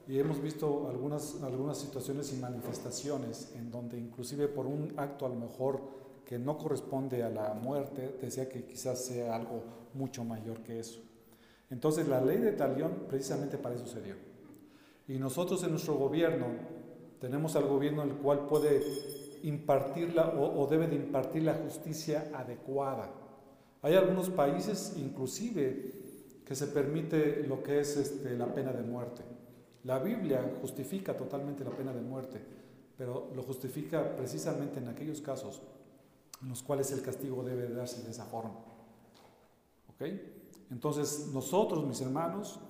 y 0.07 0.17
hemos 0.19 0.41
visto 0.41 0.87
algunas, 0.89 1.41
algunas 1.43 1.77
situaciones 1.77 2.31
y 2.33 2.37
manifestaciones 2.37 3.51
en 3.55 3.69
donde 3.69 3.99
inclusive 3.99 4.47
por 4.47 4.65
un 4.65 4.93
acto 4.97 5.25
a 5.25 5.29
lo 5.29 5.35
mejor 5.35 5.81
que 6.25 6.39
no 6.39 6.57
corresponde 6.57 7.23
a 7.23 7.29
la 7.29 7.53
muerte, 7.53 8.17
decía 8.21 8.47
que 8.47 8.65
quizás 8.65 9.03
sea 9.05 9.35
algo 9.35 9.63
mucho 9.93 10.23
mayor 10.23 10.59
que 10.59 10.79
eso. 10.79 11.01
Entonces 11.69 12.07
la 12.07 12.21
ley 12.21 12.37
de 12.37 12.53
talión 12.53 13.05
precisamente 13.09 13.57
para 13.57 13.75
eso 13.75 13.87
se 13.87 14.01
dio. 14.01 14.15
Y 15.07 15.17
nosotros 15.19 15.63
en 15.63 15.71
nuestro 15.71 15.95
gobierno 15.95 16.47
tenemos 17.19 17.55
al 17.55 17.65
gobierno 17.65 18.03
el 18.03 18.13
cual 18.13 18.45
puede 18.47 18.81
impartirla 19.43 20.33
o, 20.37 20.67
debe 20.67 20.87
de 20.87 20.95
impartir 20.95 21.43
la 21.43 21.53
justicia 21.53 22.29
adecuada. 22.33 23.11
Hay 23.81 23.95
algunos 23.95 24.29
países 24.29 24.95
inclusive 24.97 26.06
que 26.47 26.55
se 26.55 26.67
permite 26.67 27.43
lo 27.45 27.61
que 27.61 27.81
es 27.81 27.97
este, 27.97 28.37
la 28.37 28.45
pena 28.53 28.71
de 28.71 28.81
muerte. 28.81 29.21
La 29.83 29.99
Biblia 29.99 30.57
justifica 30.61 31.15
totalmente 31.17 31.65
la 31.65 31.71
pena 31.71 31.91
de 31.91 31.99
muerte, 31.99 32.41
pero 32.97 33.29
lo 33.35 33.43
justifica 33.43 34.15
precisamente 34.15 34.79
en 34.79 34.87
aquellos 34.87 35.19
casos 35.19 35.61
en 36.41 36.47
los 36.47 36.63
cuales 36.63 36.89
el 36.93 37.01
castigo 37.01 37.43
debe 37.43 37.67
darse 37.67 38.01
de 38.01 38.11
esa 38.11 38.23
forma. 38.23 38.53
¿Ok? 39.89 40.07
Entonces 40.71 41.27
nosotros, 41.33 41.85
mis 41.85 41.99
hermanos, 41.99 42.61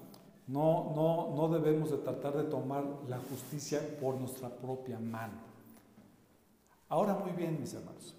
no, 0.48 0.94
no, 0.96 1.36
no 1.36 1.48
debemos 1.50 1.92
de 1.92 1.98
tratar 1.98 2.36
de 2.36 2.46
tomar 2.46 2.84
la 3.08 3.20
justicia 3.20 3.80
por 4.02 4.16
nuestra 4.16 4.50
propia 4.50 4.98
mano. 4.98 5.38
Ahora 6.90 7.14
muy 7.14 7.34
bien, 7.34 7.60
mis 7.60 7.76
hermanos, 7.76 8.16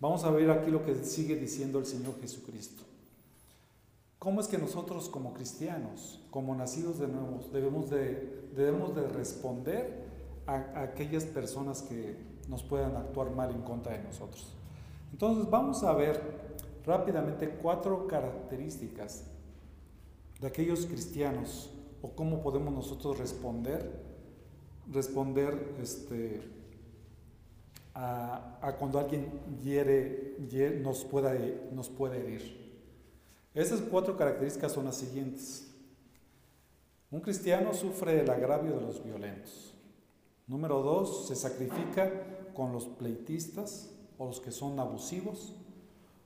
vamos 0.00 0.24
a 0.24 0.30
ver 0.30 0.50
aquí 0.50 0.70
lo 0.70 0.82
que 0.82 0.94
sigue 0.94 1.36
diciendo 1.36 1.78
el 1.78 1.84
Señor 1.84 2.18
Jesucristo. 2.22 2.93
¿Cómo 4.24 4.40
es 4.40 4.48
que 4.48 4.56
nosotros 4.56 5.10
como 5.10 5.34
cristianos, 5.34 6.18
como 6.30 6.54
nacidos 6.54 6.98
de 6.98 7.08
nuevo, 7.08 7.40
debemos 7.52 7.90
de, 7.90 8.48
debemos 8.56 8.96
de 8.96 9.06
responder 9.06 10.02
a, 10.46 10.80
aquellas 10.80 11.26
personas 11.26 11.82
que 11.82 12.16
nos 12.48 12.62
puedan 12.62 12.96
actuar 12.96 13.30
mal 13.32 13.50
en 13.50 13.60
contra 13.60 13.92
de 13.92 14.02
nosotros? 14.02 14.56
Entonces 15.12 15.50
vamos 15.50 15.84
a 15.84 15.92
ver 15.92 16.22
rápidamente 16.86 17.50
cuatro 17.50 18.08
características 18.08 19.24
de 20.40 20.46
aquellos 20.46 20.86
cristianos 20.86 21.70
o 22.00 22.08
cómo 22.08 22.42
podemos 22.42 22.72
nosotros 22.72 23.18
responder, 23.18 24.02
responder 24.90 25.74
este, 25.82 26.40
a, 27.92 28.74
cuando 28.78 28.98
alguien 28.98 29.30
hiere, 29.62 30.38
nos, 30.82 31.04
pueda, 31.04 31.34
nos 31.72 31.90
puede 31.90 32.20
herir. 32.20 32.63
Esas 33.54 33.80
cuatro 33.80 34.16
características 34.16 34.72
son 34.72 34.86
las 34.86 34.96
siguientes. 34.96 35.70
Un 37.10 37.20
cristiano 37.20 37.72
sufre 37.72 38.20
el 38.20 38.28
agravio 38.28 38.74
de 38.74 38.80
los 38.80 39.02
violentos. 39.04 39.74
Número 40.48 40.82
dos, 40.82 41.28
se 41.28 41.36
sacrifica 41.36 42.10
con 42.52 42.72
los 42.72 42.86
pleitistas 42.86 43.90
o 44.18 44.26
los 44.26 44.40
que 44.40 44.50
son 44.50 44.78
abusivos. 44.80 45.54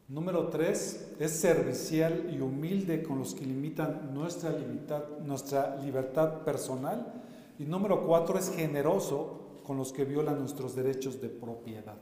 Número 0.09 0.49
tres, 0.49 1.13
es 1.21 1.33
servicial 1.33 2.31
y 2.35 2.41
humilde 2.41 3.03
con 3.03 3.19
los 3.19 3.35
que 3.35 3.45
limitan 3.45 4.15
nuestra, 4.15 4.57
nuestra 5.23 5.77
libertad 5.77 6.45
personal. 6.45 7.23
Y 7.59 7.65
número 7.65 8.07
cuatro, 8.07 8.39
es 8.39 8.51
generoso 8.51 9.61
con 9.65 9.77
los 9.77 9.93
que 9.93 10.07
violan 10.07 10.39
nuestros 10.39 10.75
derechos 10.75 11.21
de 11.21 11.29
propiedad. 11.29 11.99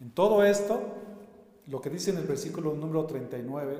En 0.00 0.12
todo 0.12 0.44
esto, 0.44 0.80
lo 1.68 1.80
que 1.80 1.90
dice 1.90 2.10
en 2.10 2.18
el 2.18 2.26
versículo 2.26 2.74
número 2.74 3.04
39, 3.04 3.78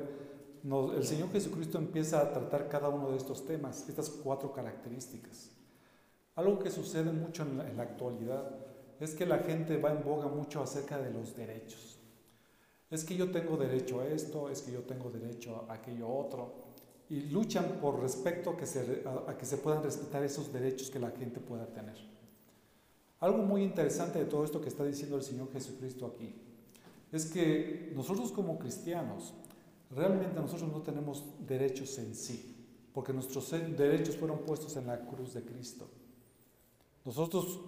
el 0.95 1.07
Señor 1.07 1.31
Jesucristo 1.31 1.79
empieza 1.79 2.21
a 2.21 2.33
tratar 2.33 2.69
cada 2.69 2.89
uno 2.89 3.11
de 3.11 3.17
estos 3.17 3.47
temas, 3.47 3.89
estas 3.89 4.11
cuatro 4.11 4.53
características. 4.53 5.51
Algo 6.35 6.59
que 6.59 6.71
sucede 6.71 7.11
mucho 7.11 7.45
en 7.45 7.77
la 7.77 7.83
actualidad 7.83 8.57
es 9.01 9.15
que 9.15 9.25
la 9.25 9.39
gente 9.39 9.79
va 9.79 9.93
en 9.93 10.05
boga 10.05 10.29
mucho 10.29 10.61
acerca 10.61 10.99
de 10.99 11.11
los 11.11 11.35
derechos. 11.35 11.99
Es 12.91 13.05
que 13.05 13.17
yo 13.17 13.31
tengo 13.31 13.57
derecho 13.57 14.01
a 14.01 14.07
esto, 14.07 14.51
es 14.51 14.63
que 14.63 14.73
yo 14.73 14.81
tengo 14.81 15.11
derecho 15.11 15.65
a 15.69 15.75
aquello 15.75 16.09
otro. 16.09 16.69
Y 17.09 17.23
luchan 17.31 17.79
por 17.81 18.01
respecto 18.01 18.51
a 18.51 18.57
que, 18.57 18.67
se, 18.67 19.57
puedan 19.57 19.83
respetar 19.83 20.23
esos 20.23 20.53
derechos 20.53 20.91
que 20.91 20.99
la 20.99 21.11
gente 21.11 21.41
pueda 21.41 21.67
tener. 21.67 21.97
Algo 23.21 23.39
muy 23.39 23.63
interesante 23.63 24.19
de 24.19 24.27
todo 24.27 24.45
esto 24.45 24.61
que 24.61 24.69
está 24.69 24.85
diciendo 24.85 25.17
el 25.17 25.23
Señor 25.23 25.51
Jesucristo 25.53 26.07
aquí 26.07 26.48
es 27.13 27.27
que 27.27 27.93
nosotros 27.95 28.33
como 28.33 28.59
cristianos, 28.59 29.35
realmente 29.91 30.41
nosotros 30.41 30.71
no 30.71 30.83
tenemos 30.83 31.25
derechos 31.47 31.99
en 31.99 32.15
sí, 32.15 32.55
porque 32.93 33.13
nuestros 33.13 33.51
derechos 33.51 34.17
fueron 34.17 34.41
puestos 34.41 34.77
en 34.77 34.87
la 34.87 35.01
cruz 35.07 35.35
de 35.35 35.43
Cristo. 35.43 35.89
Nosotros 37.05 37.61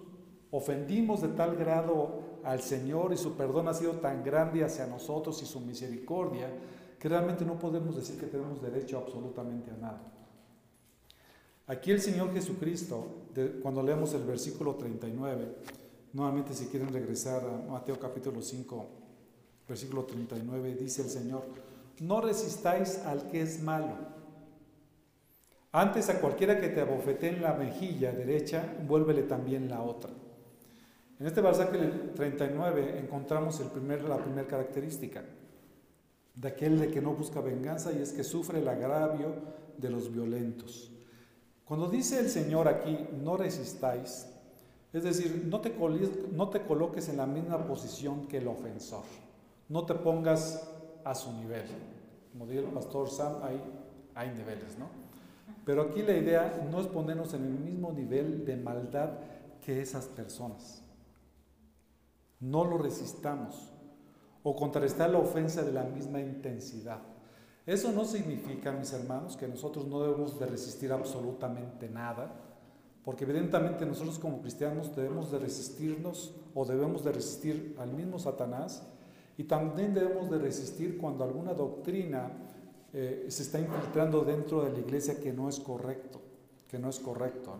ofendimos 0.51 1.21
de 1.21 1.29
tal 1.29 1.55
grado 1.55 2.21
al 2.43 2.61
Señor 2.61 3.13
y 3.13 3.17
su 3.17 3.33
perdón 3.33 3.67
ha 3.67 3.73
sido 3.73 3.93
tan 3.93 4.23
grande 4.23 4.63
hacia 4.63 4.85
nosotros 4.85 5.41
y 5.41 5.45
su 5.45 5.59
misericordia 5.61 6.49
que 6.99 7.09
realmente 7.09 7.45
no 7.45 7.57
podemos 7.57 7.95
decir 7.95 8.19
que 8.19 8.27
tenemos 8.27 8.61
derecho 8.61 8.99
absolutamente 8.99 9.71
a 9.71 9.77
nada. 9.77 10.01
Aquí 11.65 11.89
el 11.89 12.01
Señor 12.01 12.33
Jesucristo, 12.33 13.07
cuando 13.63 13.81
leemos 13.81 14.13
el 14.13 14.23
versículo 14.23 14.75
39, 14.75 15.55
nuevamente 16.13 16.53
si 16.53 16.65
quieren 16.65 16.89
regresar 16.89 17.43
a 17.43 17.71
Mateo 17.71 17.97
capítulo 17.97 18.41
5, 18.41 19.00
versículo 19.71 20.03
39, 20.03 20.75
dice 20.75 21.01
el 21.01 21.09
Señor, 21.09 21.43
no 22.01 22.19
resistáis 22.19 22.97
al 23.05 23.29
que 23.29 23.41
es 23.41 23.63
malo. 23.63 23.95
Antes 25.71 26.09
a 26.09 26.19
cualquiera 26.19 26.59
que 26.59 26.67
te 26.67 26.81
abofete 26.81 27.29
en 27.29 27.41
la 27.41 27.53
mejilla 27.53 28.11
derecha, 28.11 28.65
vuélvele 28.85 29.23
también 29.23 29.69
la 29.69 29.81
otra. 29.81 30.11
En 31.19 31.25
este 31.25 31.39
versículo 31.39 31.79
39 32.15 32.99
encontramos 32.99 33.61
el 33.61 33.67
primer, 33.67 34.03
la 34.03 34.17
primera 34.17 34.45
característica 34.45 35.23
de 36.35 36.47
aquel 36.47 36.77
de 36.77 36.89
que 36.89 37.01
no 37.01 37.13
busca 37.13 37.39
venganza 37.39 37.93
y 37.93 38.01
es 38.01 38.11
que 38.11 38.25
sufre 38.25 38.59
el 38.59 38.67
agravio 38.67 39.33
de 39.77 39.89
los 39.89 40.11
violentos. 40.11 40.91
Cuando 41.63 41.87
dice 41.87 42.19
el 42.19 42.29
Señor 42.29 42.67
aquí, 42.67 43.07
no 43.23 43.37
resistáis, 43.37 44.27
es 44.91 45.03
decir, 45.03 45.45
no 45.49 45.61
te, 45.61 45.73
no 46.33 46.49
te 46.49 46.61
coloques 46.63 47.07
en 47.07 47.17
la 47.17 47.25
misma 47.25 47.65
posición 47.65 48.27
que 48.27 48.39
el 48.39 48.47
ofensor, 48.49 49.05
no 49.71 49.85
te 49.85 49.95
pongas 49.95 50.69
a 51.05 51.15
su 51.15 51.31
nivel. 51.31 51.63
Como 52.33 52.45
dice 52.45 52.59
el 52.59 52.65
pastor 52.65 53.09
Sam, 53.09 53.37
hay, 53.41 53.61
hay 54.13 54.29
niveles, 54.31 54.77
¿no? 54.77 54.87
Pero 55.65 55.83
aquí 55.83 56.01
la 56.01 56.17
idea 56.17 56.67
no 56.69 56.81
es 56.81 56.87
ponernos 56.87 57.33
en 57.33 57.45
el 57.45 57.53
mismo 57.53 57.93
nivel 57.93 58.43
de 58.45 58.57
maldad 58.57 59.11
que 59.61 59.81
esas 59.81 60.07
personas. 60.07 60.83
No 62.41 62.65
lo 62.65 62.79
resistamos 62.79 63.71
o 64.43 64.55
contrarrestar 64.57 65.09
la 65.09 65.19
ofensa 65.19 65.63
de 65.63 65.71
la 65.71 65.83
misma 65.83 66.19
intensidad. 66.19 66.99
Eso 67.65 67.93
no 67.93 68.03
significa, 68.03 68.73
mis 68.73 68.91
hermanos, 68.91 69.37
que 69.37 69.47
nosotros 69.47 69.87
no 69.87 70.01
debemos 70.01 70.37
de 70.37 70.47
resistir 70.47 70.91
absolutamente 70.91 71.87
nada, 71.87 72.33
porque 73.05 73.23
evidentemente 73.23 73.85
nosotros 73.85 74.19
como 74.19 74.41
cristianos 74.41 74.93
debemos 74.93 75.31
de 75.31 75.39
resistirnos 75.39 76.35
o 76.53 76.65
debemos 76.65 77.05
de 77.05 77.13
resistir 77.13 77.75
al 77.79 77.93
mismo 77.93 78.19
Satanás 78.19 78.90
y 79.41 79.45
también 79.45 79.95
debemos 79.95 80.29
de 80.29 80.37
resistir 80.37 80.99
cuando 80.99 81.23
alguna 81.23 81.55
doctrina 81.55 82.29
eh, 82.93 83.25
se 83.27 83.41
está 83.41 83.59
infiltrando 83.59 84.23
dentro 84.23 84.63
de 84.63 84.71
la 84.71 84.77
iglesia 84.77 85.19
que 85.19 85.33
no 85.33 85.49
es 85.49 85.59
correcto, 85.59 86.21
que 86.67 86.77
no 86.77 86.89
es 86.89 86.99
correcto. 86.99 87.55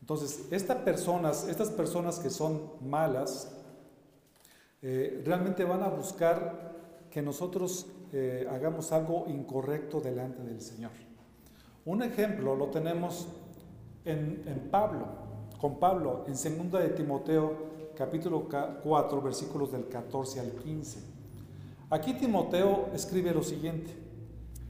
Entonces, 0.00 0.48
estas 0.50 0.78
personas, 0.78 1.46
estas 1.46 1.70
personas 1.70 2.18
que 2.18 2.30
son 2.30 2.72
malas, 2.82 3.54
eh, 4.82 5.22
realmente 5.24 5.62
van 5.62 5.84
a 5.84 5.88
buscar 5.88 7.06
que 7.12 7.22
nosotros 7.22 7.86
eh, 8.12 8.48
hagamos 8.50 8.90
algo 8.90 9.26
incorrecto 9.28 10.00
delante 10.00 10.42
del 10.42 10.60
Señor. 10.60 10.90
Un 11.84 12.02
ejemplo 12.02 12.56
lo 12.56 12.70
tenemos 12.70 13.28
en, 14.04 14.42
en 14.46 14.68
Pablo, 14.68 15.06
con 15.60 15.78
Pablo, 15.78 16.24
en 16.26 16.32
2 16.70 16.82
de 16.82 16.88
Timoteo 16.88 17.77
capítulo 17.98 18.46
4, 18.48 19.20
versículos 19.20 19.72
del 19.72 19.88
14 19.88 20.38
al 20.38 20.52
15. 20.52 21.00
Aquí 21.90 22.14
Timoteo 22.14 22.90
escribe 22.94 23.34
lo 23.34 23.42
siguiente. 23.42 23.90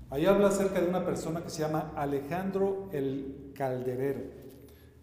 Ahí 0.08 0.24
habla 0.24 0.48
acerca 0.48 0.80
de 0.80 0.88
una 0.88 1.04
persona 1.04 1.42
que 1.42 1.50
se 1.50 1.60
llama 1.60 1.92
Alejandro 1.94 2.88
el 2.90 3.52
Calderero. 3.54 4.22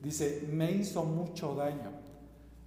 Dice, 0.02 0.48
me 0.52 0.72
hizo 0.72 1.04
mucho 1.04 1.54
daño. 1.54 1.92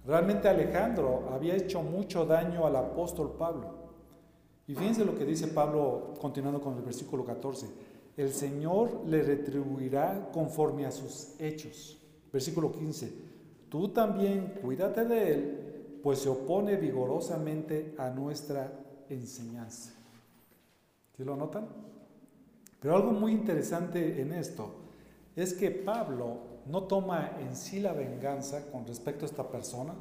Realmente 0.05 0.47
Alejandro 0.47 1.27
había 1.33 1.57
hecho 1.57 1.81
mucho 1.81 2.25
daño 2.25 2.65
al 2.65 2.77
apóstol 2.77 3.35
Pablo. 3.37 3.89
Y 4.65 4.75
fíjense 4.75 5.03
lo 5.03 5.17
que 5.17 5.25
dice 5.25 5.47
Pablo 5.47 6.13
continuando 6.21 6.61
con 6.61 6.77
el 6.77 6.83
versículo 6.83 7.25
14. 7.25 7.67
El 8.15 8.31
Señor 8.31 9.01
le 9.05 9.23
retribuirá 9.23 10.29
conforme 10.31 10.85
a 10.85 10.91
sus 10.91 11.33
hechos. 11.37 11.97
Versículo 12.31 12.71
15. 12.71 13.38
Tú 13.69 13.89
también 13.89 14.59
cuídate 14.61 15.05
de 15.05 15.33
él, 15.33 15.99
pues 16.01 16.19
se 16.19 16.29
opone 16.29 16.75
vigorosamente 16.75 17.93
a 17.97 18.09
nuestra 18.09 18.71
enseñanza. 19.09 19.91
¿Sí 21.15 21.23
lo 21.23 21.35
notan? 21.35 21.67
Pero 22.79 22.95
algo 22.95 23.11
muy 23.11 23.33
interesante 23.33 24.21
en 24.21 24.33
esto 24.33 24.71
es 25.35 25.53
que 25.53 25.69
Pablo 25.69 26.37
no 26.65 26.83
toma 26.83 27.37
en 27.39 27.55
sí 27.55 27.79
la 27.79 27.93
venganza 27.93 28.71
con 28.71 28.85
respecto 28.85 29.25
a 29.25 29.29
esta 29.29 29.47
persona, 29.49 29.93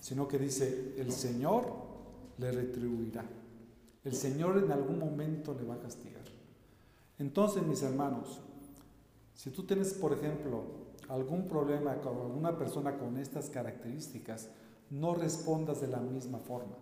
sino 0.00 0.26
que 0.26 0.38
dice, 0.38 0.94
el 0.98 1.12
Señor 1.12 1.66
le 2.38 2.50
retribuirá. 2.50 3.24
El 4.04 4.14
Señor 4.14 4.58
en 4.58 4.72
algún 4.72 4.98
momento 4.98 5.54
le 5.54 5.64
va 5.64 5.74
a 5.74 5.80
castigar. 5.80 6.22
Entonces, 7.18 7.62
mis 7.62 7.82
hermanos, 7.82 8.40
si 9.34 9.50
tú 9.50 9.64
tienes, 9.64 9.94
por 9.94 10.12
ejemplo, 10.12 10.81
algún 11.12 11.46
problema 11.46 11.96
con 11.96 12.18
alguna 12.18 12.56
persona 12.56 12.96
con 12.96 13.18
estas 13.18 13.50
características, 13.50 14.48
no 14.90 15.14
respondas 15.14 15.80
de 15.80 15.88
la 15.88 16.00
misma 16.00 16.38
forma. 16.38 16.76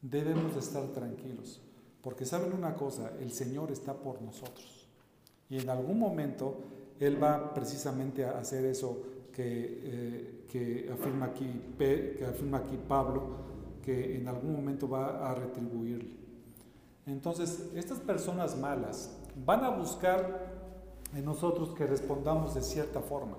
Debemos 0.00 0.54
de 0.54 0.60
estar 0.60 0.86
tranquilos, 0.88 1.60
porque 2.02 2.24
saben 2.24 2.52
una 2.52 2.74
cosa, 2.74 3.12
el 3.20 3.32
Señor 3.32 3.70
está 3.70 3.94
por 3.94 4.20
nosotros. 4.22 4.88
Y 5.50 5.58
en 5.58 5.68
algún 5.68 5.98
momento 5.98 6.56
Él 6.98 7.22
va 7.22 7.52
precisamente 7.52 8.24
a 8.24 8.38
hacer 8.38 8.64
eso 8.64 9.02
que, 9.32 9.80
eh, 10.52 10.90
afirma, 10.92 11.26
aquí, 11.26 11.74
que 11.76 12.24
afirma 12.26 12.58
aquí 12.58 12.78
Pablo, 12.88 13.22
que 13.82 14.16
en 14.16 14.28
algún 14.28 14.52
momento 14.52 14.88
va 14.88 15.30
a 15.30 15.34
retribuirle. 15.34 16.16
Entonces, 17.06 17.68
estas 17.74 17.98
personas 17.98 18.56
malas 18.56 19.18
van 19.44 19.64
a 19.64 19.70
buscar 19.70 20.53
en 21.14 21.24
nosotros 21.24 21.72
que 21.74 21.86
respondamos 21.86 22.54
de 22.54 22.62
cierta 22.62 23.00
forma, 23.00 23.36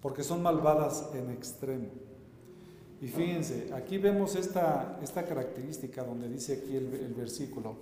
porque 0.00 0.22
son 0.22 0.42
malvadas 0.42 1.10
en 1.14 1.30
extremo. 1.30 1.88
Y 3.00 3.08
fíjense, 3.08 3.72
aquí 3.74 3.98
vemos 3.98 4.36
esta, 4.36 5.00
esta 5.02 5.24
característica 5.24 6.04
donde 6.04 6.28
dice 6.28 6.62
aquí 6.62 6.76
el, 6.76 7.12
versículo, 7.14 7.74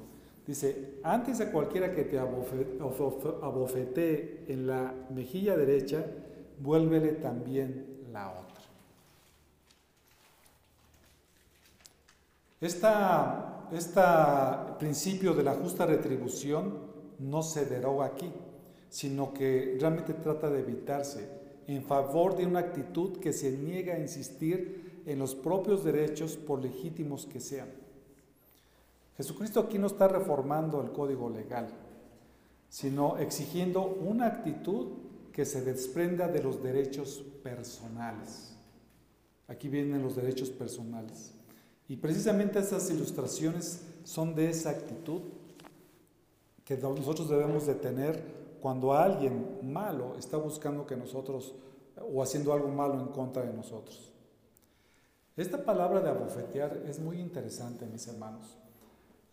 dice, 0.47 0.95
antes 1.03 1.37
de 1.39 1.51
cualquiera 1.51 1.95
que 1.95 2.05
te 2.05 2.19
abofetee 2.19 4.47
en 4.49 4.67
la 4.67 4.95
mejilla 5.11 5.55
derecha, 5.57 6.07
vuélvele 6.59 7.13
también 7.13 8.01
la 8.13 8.31
otra. 8.31 8.43
Este 12.61 12.89
principio 14.79 15.35
de 15.35 15.43
la 15.43 15.55
justa 15.55 15.85
retribución 15.85 16.93
no 17.19 17.43
se 17.43 17.67
deroga 17.67 18.07
aquí 18.07 18.33
sino 18.93 19.33
que 19.33 19.79
realmente 19.81 20.13
trata 20.13 20.51
de 20.51 20.61
evitarse 20.61 21.27
en 21.67 21.83
favor 21.83 22.37
de 22.37 22.45
una 22.45 22.59
actitud 22.59 23.19
que 23.21 23.33
se 23.33 23.51
niega 23.51 23.95
a 23.95 23.99
insistir 23.99 25.01
en 25.07 25.19
los 25.19 25.35
propios 25.35 25.83
derechos 25.83 26.37
por 26.37 26.61
legítimos 26.61 27.25
que 27.25 27.41
sean. 27.41 27.71
Jesucristo 29.17 29.61
aquí 29.61 29.79
no 29.79 29.87
está 29.87 30.09
reformando 30.09 30.83
el 30.83 30.93
código 30.93 31.31
legal, 31.31 31.69
sino 32.69 33.17
exigiendo 33.17 33.87
una 33.87 34.27
actitud 34.27 34.89
que 35.33 35.47
se 35.47 35.63
desprenda 35.63 36.29
de 36.29 36.43
los 36.43 36.63
derechos 36.63 37.25
personales. 37.43 38.55
Aquí 39.49 39.71
vienen 39.71 40.03
los 40.03 40.17
derechos 40.17 40.51
personales. 40.51 41.33
Y 41.89 41.97
precisamente 41.97 42.59
esas 42.59 42.91
ilustraciones 42.91 43.81
son 44.05 44.35
de 44.35 44.51
esa 44.51 44.69
actitud 44.69 45.23
que 46.67 46.77
nosotros 46.77 47.31
debemos 47.31 47.67
de 47.67 47.75
tener 47.75 48.42
cuando 48.63 48.93
alguien 48.93 49.59
malo 49.61 50.15
está 50.17 50.37
buscando 50.37 50.87
que 50.87 50.97
nosotros, 50.97 51.53
o 52.01 52.23
haciendo 52.23 52.53
algo 52.53 52.69
malo 52.69 52.95
en 53.01 53.09
contra 53.09 53.43
de 53.43 53.53
nosotros. 53.53 54.13
Esta 55.37 55.65
palabra 55.65 56.01
de 56.01 56.11
abofetear 56.11 56.81
es 56.87 57.01
muy 57.01 57.19
interesante, 57.19 57.87
mis 57.87 58.07
hermanos. 58.07 58.57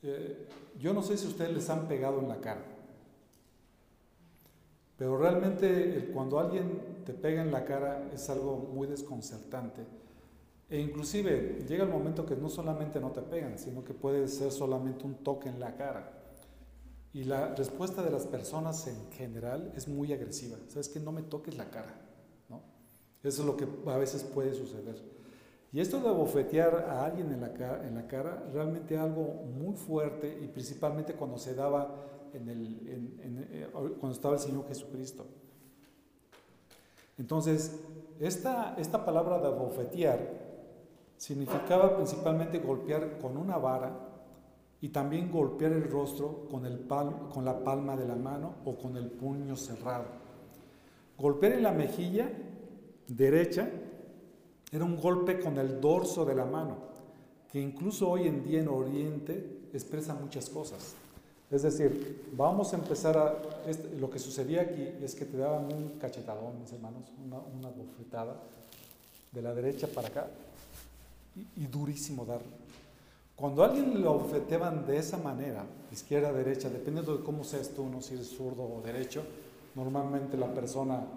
Eh, 0.01 0.47
yo 0.79 0.93
no 0.93 1.03
sé 1.03 1.15
si 1.15 1.27
ustedes 1.27 1.53
les 1.53 1.69
han 1.69 1.87
pegado 1.87 2.19
en 2.19 2.27
la 2.27 2.37
cara, 2.37 2.63
pero 4.97 5.17
realmente 5.17 6.09
cuando 6.11 6.39
alguien 6.39 7.03
te 7.05 7.13
pega 7.13 7.43
en 7.43 7.51
la 7.51 7.65
cara 7.65 8.09
es 8.11 8.29
algo 8.31 8.57
muy 8.73 8.87
desconcertante. 8.87 9.85
E 10.71 10.79
inclusive 10.79 11.65
llega 11.67 11.83
el 11.83 11.89
momento 11.89 12.25
que 12.25 12.35
no 12.35 12.49
solamente 12.49 12.99
no 12.99 13.11
te 13.11 13.21
pegan, 13.21 13.59
sino 13.59 13.83
que 13.83 13.93
puede 13.93 14.27
ser 14.27 14.51
solamente 14.51 15.05
un 15.05 15.15
toque 15.15 15.49
en 15.49 15.59
la 15.59 15.75
cara. 15.75 16.18
Y 17.13 17.23
la 17.23 17.55
respuesta 17.55 18.03
de 18.03 18.11
las 18.11 18.27
personas 18.27 18.85
en 18.87 19.11
general 19.11 19.71
es 19.75 19.87
muy 19.87 20.13
agresiva. 20.13 20.57
¿Sabes 20.67 20.89
que 20.89 20.99
No 20.99 21.11
me 21.11 21.23
toques 21.23 21.57
la 21.57 21.69
cara. 21.69 22.05
Eso 23.21 23.41
es 23.41 23.45
lo 23.45 23.57
que 23.57 23.67
a 23.87 23.97
veces 23.97 24.23
puede 24.23 24.53
suceder. 24.53 24.95
Y 25.71 25.81
esto 25.81 25.99
de 25.99 26.09
bofetear 26.09 26.85
a 26.89 27.05
alguien 27.05 27.31
en 27.31 27.41
la, 27.41 27.53
cara, 27.53 27.87
en 27.87 27.95
la 27.95 28.07
cara, 28.07 28.49
realmente 28.53 28.97
algo 28.97 29.43
muy 29.59 29.75
fuerte 29.75 30.39
y 30.41 30.47
principalmente 30.47 31.13
cuando 31.13 31.37
se 31.37 31.53
daba 31.53 31.95
en 32.33 32.49
el, 32.49 32.79
eh, 32.87 33.69
cuando 33.71 34.11
estaba 34.11 34.35
el 34.35 34.39
Señor 34.39 34.67
Jesucristo. 34.67 35.27
Entonces, 37.17 37.77
esta, 38.19 38.75
esta 38.77 39.03
palabra 39.05 39.39
de 39.39 39.47
abofetear 39.47 40.49
significaba 41.17 41.97
principalmente 41.97 42.59
golpear 42.59 43.19
con 43.19 43.35
una 43.35 43.57
vara 43.57 44.08
y 44.81 44.89
también 44.89 45.31
golpear 45.31 45.73
el 45.73 45.89
rostro 45.89 46.47
con, 46.49 46.65
el 46.65 46.87
con 46.87 47.43
la 47.43 47.63
palma 47.63 47.97
de 47.97 48.07
la 48.07 48.15
mano 48.15 48.55
o 48.65 48.75
con 48.75 48.95
el 48.97 49.09
puño 49.09 49.55
cerrado. 49.55 50.05
Golpear 51.17 51.53
en 51.53 51.63
la 51.63 51.71
mejilla 51.71 52.31
derecha 53.07 53.69
era 54.71 54.85
un 54.85 54.97
golpe 54.97 55.39
con 55.39 55.57
el 55.57 55.81
dorso 55.81 56.23
de 56.25 56.35
la 56.35 56.45
mano, 56.45 56.77
que 57.51 57.59
incluso 57.59 58.09
hoy 58.09 58.27
en 58.27 58.43
día 58.43 58.61
en 58.61 58.67
Oriente 58.67 59.67
expresa 59.73 60.13
muchas 60.13 60.49
cosas. 60.49 60.95
Es 61.51 61.63
decir, 61.63 62.29
vamos 62.33 62.73
a 62.73 62.77
empezar 62.77 63.17
a... 63.17 63.41
Este, 63.67 63.97
lo 63.97 64.09
que 64.09 64.19
sucedía 64.19 64.61
aquí 64.61 64.87
es 65.01 65.15
que 65.15 65.25
te 65.25 65.37
daban 65.37 65.65
un 65.73 65.97
cachetadón, 65.99 66.59
mis 66.59 66.71
hermanos, 66.71 67.11
una, 67.25 67.69
bofetada 67.69 68.35
de 69.31 69.41
la 69.41 69.53
derecha 69.53 69.87
para 69.87 70.07
acá 70.07 70.27
y, 71.55 71.65
durísimo 71.65 72.25
dar. 72.25 72.41
Cuando 73.39 73.63
alguien 73.63 74.01
lo 74.01 74.15
bofeteaban 74.15 74.85
de 74.85 74.97
esa 74.97 75.17
manera, 75.17 75.65
izquierda, 75.93 76.33
derecha, 76.33 76.69
dependiendo 76.69 77.15
de 77.15 77.23
cómo 77.23 77.45
seas 77.45 77.69
tú, 77.69 77.87
no 77.87 78.01
si 78.01 78.15
eres 78.15 78.27
zurdo 78.27 78.63
o 78.63 78.81
derecho, 78.81 79.23
normalmente 79.75 80.35
la 80.35 80.53
persona, 80.53 81.07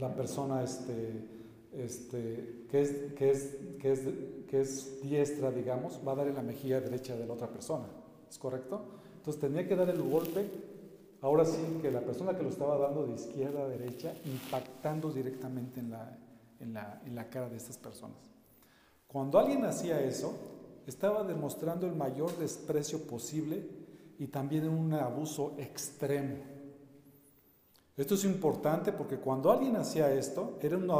la 0.00 0.12
persona 0.12 0.64
este, 0.64 1.28
este, 1.72 2.66
que, 2.68 2.80
es, 2.80 2.90
que, 3.16 3.30
es, 3.30 3.56
que, 3.80 3.92
es, 3.92 4.00
que 4.48 4.60
es 4.60 5.00
diestra, 5.00 5.52
digamos, 5.52 6.00
va 6.04 6.10
a 6.10 6.16
dar 6.16 6.26
en 6.26 6.34
la 6.34 6.42
mejilla 6.42 6.80
derecha 6.80 7.14
de 7.14 7.24
la 7.24 7.34
otra 7.34 7.46
persona. 7.46 7.86
¿Es 8.28 8.36
correcto? 8.36 8.82
Entonces 9.18 9.40
tenía 9.40 9.68
que 9.68 9.76
dar 9.76 9.90
el 9.90 10.02
golpe, 10.02 10.50
ahora 11.20 11.44
sí 11.44 11.78
que 11.80 11.92
la 11.92 12.00
persona 12.00 12.36
que 12.36 12.42
lo 12.42 12.48
estaba 12.48 12.76
dando 12.76 13.06
de 13.06 13.14
izquierda 13.14 13.62
a 13.62 13.68
derecha, 13.68 14.12
impactando 14.24 15.12
directamente 15.12 15.78
en 15.78 15.92
la, 15.92 16.18
en 16.58 16.74
la, 16.74 17.00
en 17.06 17.14
la 17.14 17.30
cara 17.30 17.48
de 17.48 17.58
estas 17.58 17.78
personas. 17.78 18.18
Cuando 19.06 19.38
alguien 19.38 19.64
hacía 19.64 20.00
eso, 20.00 20.34
estaba 20.90 21.24
demostrando 21.24 21.86
el 21.86 21.94
mayor 21.94 22.36
desprecio 22.36 23.06
posible 23.06 23.66
y 24.18 24.26
también 24.26 24.68
un 24.68 24.92
abuso 24.92 25.54
extremo. 25.56 26.36
Esto 27.96 28.14
es 28.14 28.24
importante 28.24 28.92
porque 28.92 29.18
cuando 29.18 29.50
alguien 29.50 29.76
hacía 29.76 30.12
esto, 30.12 30.58
era 30.60 30.76
un, 30.76 30.90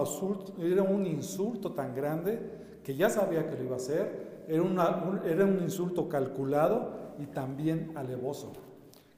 era 0.59 0.83
un 0.83 1.07
insulto 1.07 1.73
tan 1.73 1.95
grande 1.95 2.81
que 2.85 2.95
ya 2.95 3.11
sabía 3.11 3.49
que 3.49 3.57
lo 3.57 3.65
iba 3.65 3.75
a 3.75 3.79
hacer, 3.79 4.45
era, 4.49 4.63
una, 4.63 5.21
era 5.25 5.45
un 5.45 5.61
insulto 5.63 6.09
calculado 6.09 7.15
y 7.19 7.27
también 7.27 7.93
alevoso, 7.97 8.53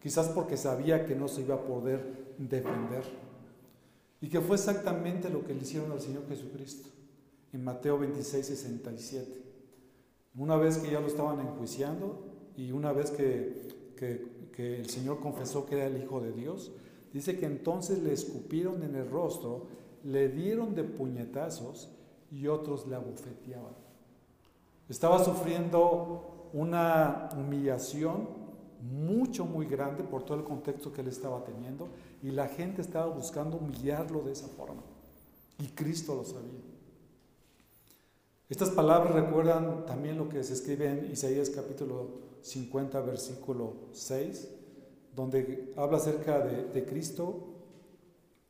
quizás 0.00 0.28
porque 0.28 0.56
sabía 0.56 1.04
que 1.04 1.14
no 1.14 1.28
se 1.28 1.42
iba 1.42 1.56
a 1.56 1.64
poder 1.64 2.34
defender. 2.38 3.02
Y 4.20 4.28
que 4.28 4.40
fue 4.40 4.56
exactamente 4.56 5.28
lo 5.28 5.44
que 5.44 5.52
le 5.52 5.62
hicieron 5.62 5.90
al 5.92 6.00
Señor 6.00 6.26
Jesucristo 6.28 6.88
en 7.52 7.64
Mateo 7.64 7.98
26, 7.98 8.46
67. 8.46 9.41
Una 10.34 10.56
vez 10.56 10.78
que 10.78 10.90
ya 10.90 11.00
lo 11.00 11.06
estaban 11.06 11.40
enjuiciando 11.40 12.24
y 12.56 12.72
una 12.72 12.92
vez 12.92 13.10
que, 13.10 13.70
el 14.56 14.88
Señor 14.90 15.20
confesó 15.20 15.66
que 15.66 15.76
era 15.76 15.86
el 15.86 16.02
Hijo 16.02 16.20
de 16.20 16.32
Dios, 16.32 16.72
dice 17.12 17.38
que 17.38 17.46
entonces 17.46 18.02
le 18.02 18.12
escupieron 18.12 18.82
en 18.82 18.94
el 18.96 19.08
rostro, 19.08 19.66
le 20.04 20.28
dieron 20.28 20.74
de 20.74 20.84
puñetazos 20.84 21.90
y 22.30 22.46
otros 22.46 22.86
le 22.86 22.96
abofeteaban. 22.96 23.74
Estaba 24.88 25.22
sufriendo 25.24 26.50
una 26.52 27.28
humillación 27.36 28.28
mucho, 28.82 29.44
muy 29.44 29.66
grande 29.66 30.02
por 30.02 30.24
todo 30.24 30.38
el 30.38 30.44
contexto 30.44 30.92
que 30.92 31.02
él 31.02 31.08
estaba 31.08 31.44
teniendo 31.44 31.88
y 32.22 32.30
la 32.30 32.48
gente 32.48 32.82
estaba 32.82 33.06
buscando 33.06 33.58
humillarlo 33.58 34.22
de 34.22 34.32
esa 34.32 34.48
forma. 34.48 34.82
Y 35.58 35.66
Cristo 35.68 36.14
lo 36.14 36.24
sabía. 36.24 36.71
Estas 38.52 38.68
palabras 38.68 39.14
recuerdan 39.14 39.86
también 39.86 40.18
lo 40.18 40.28
que 40.28 40.44
se 40.44 40.52
escribe 40.52 40.86
en 40.86 41.10
Isaías 41.10 41.48
capítulo 41.48 42.10
50, 42.42 43.00
versículo 43.00 43.72
6, 43.92 44.46
donde 45.16 45.72
habla 45.74 45.96
acerca 45.96 46.38
de, 46.40 46.84
Cristo, 46.84 47.46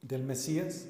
del 0.01 0.25
Mesías, 0.25 0.87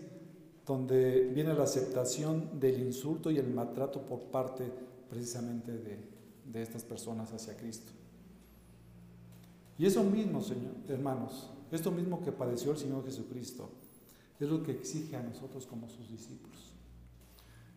donde 0.65 1.29
viene 1.29 1.53
la 1.53 1.65
aceptación 1.65 2.59
del 2.59 2.81
insulto 2.81 3.31
y 3.31 3.37
el 3.37 3.49
maltrato 3.49 4.01
por 4.01 4.19
parte 4.31 4.65
precisamente 5.11 5.73
de, 5.73 5.99
de 6.47 6.63
estas 6.63 6.83
personas 6.83 7.35
hacia 7.35 7.55
Cristo. 7.55 7.93
Y 9.77 9.85
eso 9.85 10.03
mismo, 10.05 10.41
Señor, 10.41 10.73
hermanos, 10.89 11.51
esto 11.71 11.91
mismo 11.91 12.23
que 12.23 12.33
padeció 12.33 12.71
el 12.71 12.79
Señor 12.79 13.05
Jesucristo, 13.05 13.69
es 14.41 14.49
lo 14.49 14.63
que 14.63 14.73
exige 14.73 15.17
a 15.17 15.23
nosotros 15.23 15.67
como 15.67 15.91
sus 15.91 16.11
discípulos. 16.11 16.72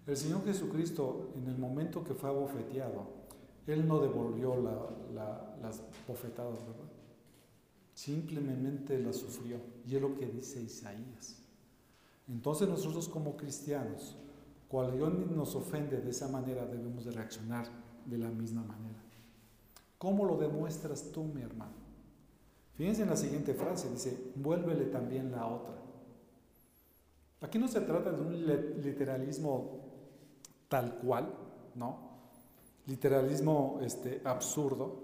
El 0.08 0.18
Señor 0.18 0.46
Jesucristo, 0.46 1.32
en 1.36 1.48
el 1.48 1.58
momento 1.58 2.04
que 2.04 2.14
fue 2.14 2.30
abofeteado, 2.30 3.08
Él 3.66 3.88
no 3.88 4.00
devolvió 4.00 4.56
las 4.56 5.82
bofetadas, 6.08 6.60
¿verdad? 6.60 6.92
Simplemente 7.94 9.00
las 9.00 9.16
sufrió. 9.16 9.58
Y 9.88 9.96
es 9.96 10.02
lo 10.02 10.16
que 10.16 10.28
dice 10.28 10.62
Isaías. 10.62 11.42
Entonces 12.28 12.68
nosotros 12.68 13.08
como 13.08 13.36
cristianos, 13.36 14.16
cuando 14.68 14.96
Dios 14.96 15.14
nos 15.32 15.56
ofende 15.56 16.02
de 16.02 16.10
esa 16.10 16.28
manera, 16.28 16.66
debemos 16.66 17.06
de 17.06 17.12
reaccionar 17.12 17.68
de 18.06 18.18
la 18.18 18.30
misma 18.30 18.64
manera. 18.64 19.00
¿Cómo 19.98 20.26
lo 20.26 20.38
demuestras 20.38 21.12
tú, 21.12 21.24
mi 21.24 21.42
hermano? 21.42 21.74
Fíjense 22.74 23.04
en 23.04 23.10
la 23.10 23.16
siguiente 23.16 23.54
frase, 23.54 23.90
dice, 23.90 24.32
vuélvele 24.36 24.86
también 24.86 25.32
la 25.32 25.48
otra. 25.48 25.76
Aquí 27.42 27.58
no 27.58 27.68
se 27.68 27.82
trata 27.82 28.12
de 28.12 28.22
un 28.22 28.82
literalismo 28.84 29.85
tal 30.68 30.96
cual, 30.96 31.34
¿no? 31.76 31.98
Literalismo 32.88 33.80
este, 33.82 34.22
absurdo, 34.24 35.04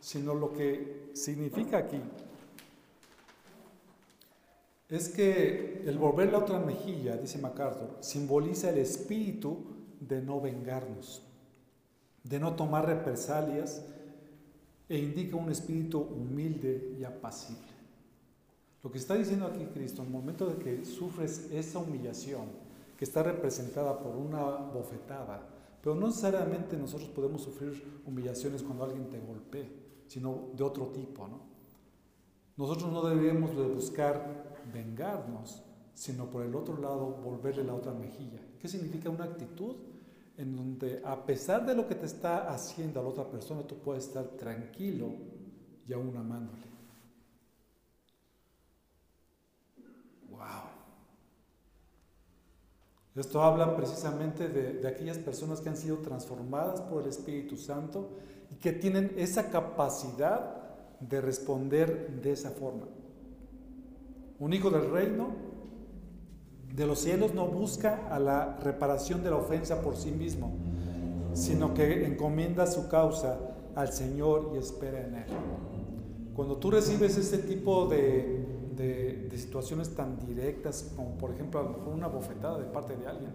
sino 0.00 0.34
lo 0.34 0.52
que 0.52 1.10
significa 1.14 1.78
aquí 1.78 2.00
es 4.88 5.08
que 5.08 5.82
el 5.84 5.98
volver 5.98 6.30
la 6.30 6.38
otra 6.38 6.60
mejilla, 6.60 7.16
dice 7.16 7.38
MacArthur, 7.38 7.96
simboliza 8.00 8.70
el 8.70 8.78
espíritu 8.78 9.64
de 10.00 10.22
no 10.22 10.40
vengarnos 10.40 11.26
de 12.28 12.40
no 12.40 12.54
tomar 12.54 12.86
represalias 12.86 13.84
e 14.88 14.98
indica 14.98 15.36
un 15.36 15.50
espíritu 15.50 16.00
humilde 16.00 16.96
y 16.98 17.04
apacible. 17.04 17.76
Lo 18.82 18.90
que 18.90 18.98
está 18.98 19.14
diciendo 19.14 19.46
aquí 19.46 19.64
Cristo, 19.66 20.02
en 20.02 20.08
el 20.08 20.12
momento 20.12 20.46
de 20.46 20.62
que 20.62 20.84
sufres 20.84 21.48
esa 21.52 21.78
humillación, 21.78 22.46
que 22.96 23.04
está 23.04 23.22
representada 23.22 23.98
por 23.98 24.16
una 24.16 24.44
bofetada, 24.44 25.46
pero 25.82 25.94
no 25.94 26.08
necesariamente 26.08 26.76
nosotros 26.76 27.08
podemos 27.10 27.42
sufrir 27.42 28.02
humillaciones 28.06 28.62
cuando 28.62 28.84
alguien 28.84 29.08
te 29.08 29.20
golpee, 29.20 29.68
sino 30.06 30.48
de 30.56 30.64
otro 30.64 30.86
tipo, 30.86 31.28
¿no? 31.28 31.40
Nosotros 32.56 32.90
no 32.90 33.02
deberíamos 33.06 33.54
de 33.54 33.66
buscar 33.66 34.56
vengarnos, 34.72 35.62
sino 35.94 36.30
por 36.30 36.42
el 36.42 36.54
otro 36.54 36.78
lado 36.78 37.18
volverle 37.22 37.64
la 37.64 37.74
otra 37.74 37.92
mejilla. 37.92 38.40
¿Qué 38.58 38.66
significa 38.66 39.10
una 39.10 39.24
actitud? 39.24 39.76
en 40.38 40.54
donde 40.54 41.00
a 41.04 41.24
pesar 41.24 41.64
de 41.64 41.74
lo 41.74 41.86
que 41.88 41.94
te 41.94 42.06
está 42.06 42.52
haciendo 42.52 43.00
a 43.00 43.02
la 43.02 43.08
otra 43.08 43.28
persona, 43.28 43.62
tú 43.62 43.76
puedes 43.76 44.06
estar 44.06 44.24
tranquilo 44.36 45.10
y 45.86 45.92
aún 45.92 46.16
amándole. 46.16 46.75
Esto 53.16 53.42
habla 53.42 53.74
precisamente 53.76 54.48
de, 54.48 54.74
de, 54.74 54.88
aquellas 54.88 55.16
personas 55.16 55.60
que 55.60 55.70
han 55.70 55.76
sido 55.76 55.98
transformadas 55.98 56.82
por 56.82 57.02
el 57.02 57.08
Espíritu 57.08 57.56
Santo 57.56 58.10
y 58.50 58.56
que 58.56 58.72
tienen 58.72 59.14
esa 59.16 59.50
capacidad 59.50 60.56
de 61.00 61.20
responder 61.22 62.20
de 62.22 62.32
esa 62.32 62.50
forma. 62.50 62.86
Un 64.38 64.52
hijo 64.52 64.68
del 64.68 64.90
reino 64.90 65.28
de 66.74 66.86
los 66.86 66.98
cielos 66.98 67.32
no 67.32 67.46
busca 67.46 68.06
a 68.10 68.20
la 68.20 68.58
reparación 68.62 69.22
de 69.24 69.30
la 69.30 69.36
ofensa 69.36 69.80
por 69.80 69.96
sí 69.96 70.10
mismo, 70.10 70.52
sino 71.32 71.72
que 71.72 72.04
encomienda 72.06 72.66
su 72.66 72.88
causa 72.88 73.38
al 73.74 73.92
Señor 73.92 74.52
y 74.54 74.58
espera 74.58 75.00
en 75.00 75.14
Él. 75.14 75.24
Cuando 76.34 76.58
tú 76.58 76.70
recibes 76.70 77.16
este 77.16 77.38
tipo 77.38 77.86
de, 77.86 78.45
de, 78.76 79.30
situaciones 79.36 79.94
tan 79.94 80.26
directas, 80.26 80.92
como 80.96 81.16
por 81.18 81.32
ejemplo 81.32 81.60
a 81.60 81.62
lo 81.64 81.70
mejor 81.70 81.94
una 81.94 82.08
bofetada 82.08 82.58
de 82.58 82.66
parte 82.66 82.96
de 82.96 83.06
alguien, 83.06 83.32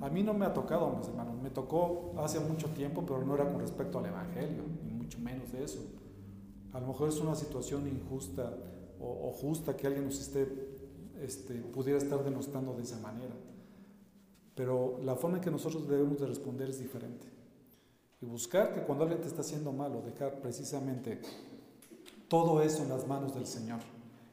a 0.00 0.08
mí 0.08 0.22
no 0.22 0.32
me 0.32 0.46
ha 0.46 0.54
tocado, 0.54 0.90
mis 0.96 1.08
hermanos, 1.08 1.40
me 1.42 1.50
tocó 1.50 2.14
hace 2.18 2.38
mucho 2.40 2.68
tiempo, 2.68 3.04
pero 3.04 3.24
no 3.24 3.34
era 3.34 3.50
con 3.50 3.60
respecto 3.60 3.98
al 3.98 4.06
Evangelio, 4.06 4.62
ni 4.84 4.92
mucho 4.92 5.18
menos 5.18 5.50
de 5.52 5.64
eso. 5.64 5.80
A 6.72 6.80
lo 6.80 6.86
mejor 6.86 7.08
es 7.08 7.18
una 7.20 7.34
situación 7.34 7.88
injusta 7.88 8.56
o, 9.00 9.28
o 9.28 9.32
justa 9.32 9.76
que 9.76 9.86
alguien 9.86 10.04
nos 10.04 10.20
esté 10.20 10.46
este, 11.20 11.54
pudiera 11.54 11.98
estar 11.98 12.22
denostando 12.22 12.74
de 12.74 12.82
esa 12.82 12.98
manera. 13.00 13.34
Pero 14.54 15.00
la 15.02 15.16
forma 15.16 15.38
en 15.38 15.42
que 15.42 15.50
nosotros 15.50 15.88
debemos 15.88 16.20
de 16.20 16.26
responder 16.26 16.68
es 16.68 16.78
diferente. 16.78 17.26
Y 18.20 18.26
buscar 18.26 18.72
que 18.72 18.82
cuando 18.82 19.04
alguien 19.04 19.20
te 19.20 19.28
está 19.28 19.40
haciendo 19.40 19.72
malo, 19.72 20.02
dejar 20.02 20.40
precisamente 20.40 21.20
todo 22.28 22.62
eso 22.62 22.82
en 22.82 22.88
las 22.88 23.06
manos 23.06 23.34
del 23.34 23.46
Señor 23.46 23.80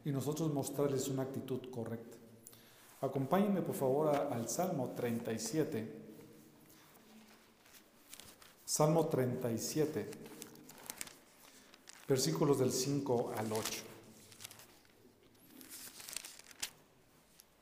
y 0.06 0.12
nosotros 0.12 0.54
mostrarles 0.54 1.08
una 1.08 1.24
actitud 1.24 1.60
correcta. 1.72 2.18
Acompáñenme 3.02 3.62
por 3.62 3.76
favor 3.76 4.16
al 4.16 4.48
Salmo 4.48 4.94
37. 4.96 6.06
Salmo 8.64 9.08
37, 9.08 10.10
versículos 12.08 12.60
del 12.60 12.72
5 12.72 13.34
al 13.36 13.52
8. 13.52 13.84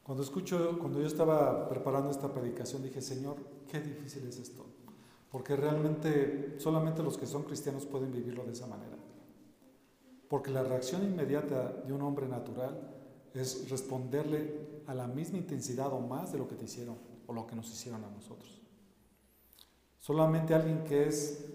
Cuando 0.04 0.24
escucho, 0.24 0.78
cuando 0.80 1.00
yo 1.00 1.08
estaba 1.08 1.68
preparando 1.70 2.10
esta 2.12 2.32
predicación, 2.32 2.84
dije, 2.84 3.02
Señor, 3.02 3.38
qué 3.70 3.80
difícil 3.80 4.28
es 4.28 4.38
esto. 4.38 4.66
Porque 5.32 5.56
realmente 5.56 6.56
solamente 6.60 7.02
los 7.04 7.18
que 7.18 7.26
son 7.26 7.44
cristianos 7.44 7.86
pueden 7.86 8.12
vivirlo 8.12 8.44
de 8.44 8.52
esa 8.52 8.68
manera. 8.68 9.03
Porque 10.34 10.50
la 10.50 10.64
reacción 10.64 11.04
inmediata 11.04 11.84
de 11.86 11.94
un 11.94 12.02
hombre 12.02 12.28
natural 12.28 12.76
es 13.36 13.70
responderle 13.70 14.82
a 14.88 14.96
la 14.96 15.06
misma 15.06 15.38
intensidad 15.38 15.94
o 15.94 16.00
más 16.00 16.32
de 16.32 16.40
lo 16.40 16.48
que 16.48 16.56
te 16.56 16.66
hicieron 16.66 16.98
o 17.28 17.34
lo 17.34 17.46
que 17.46 17.56
nos 17.56 17.72
hicieron 17.72 18.04
a 18.04 18.10
nosotros. 18.10 18.60
Solamente 20.00 20.56
alguien 20.56 20.86
que 20.86 21.08
es 21.08 21.46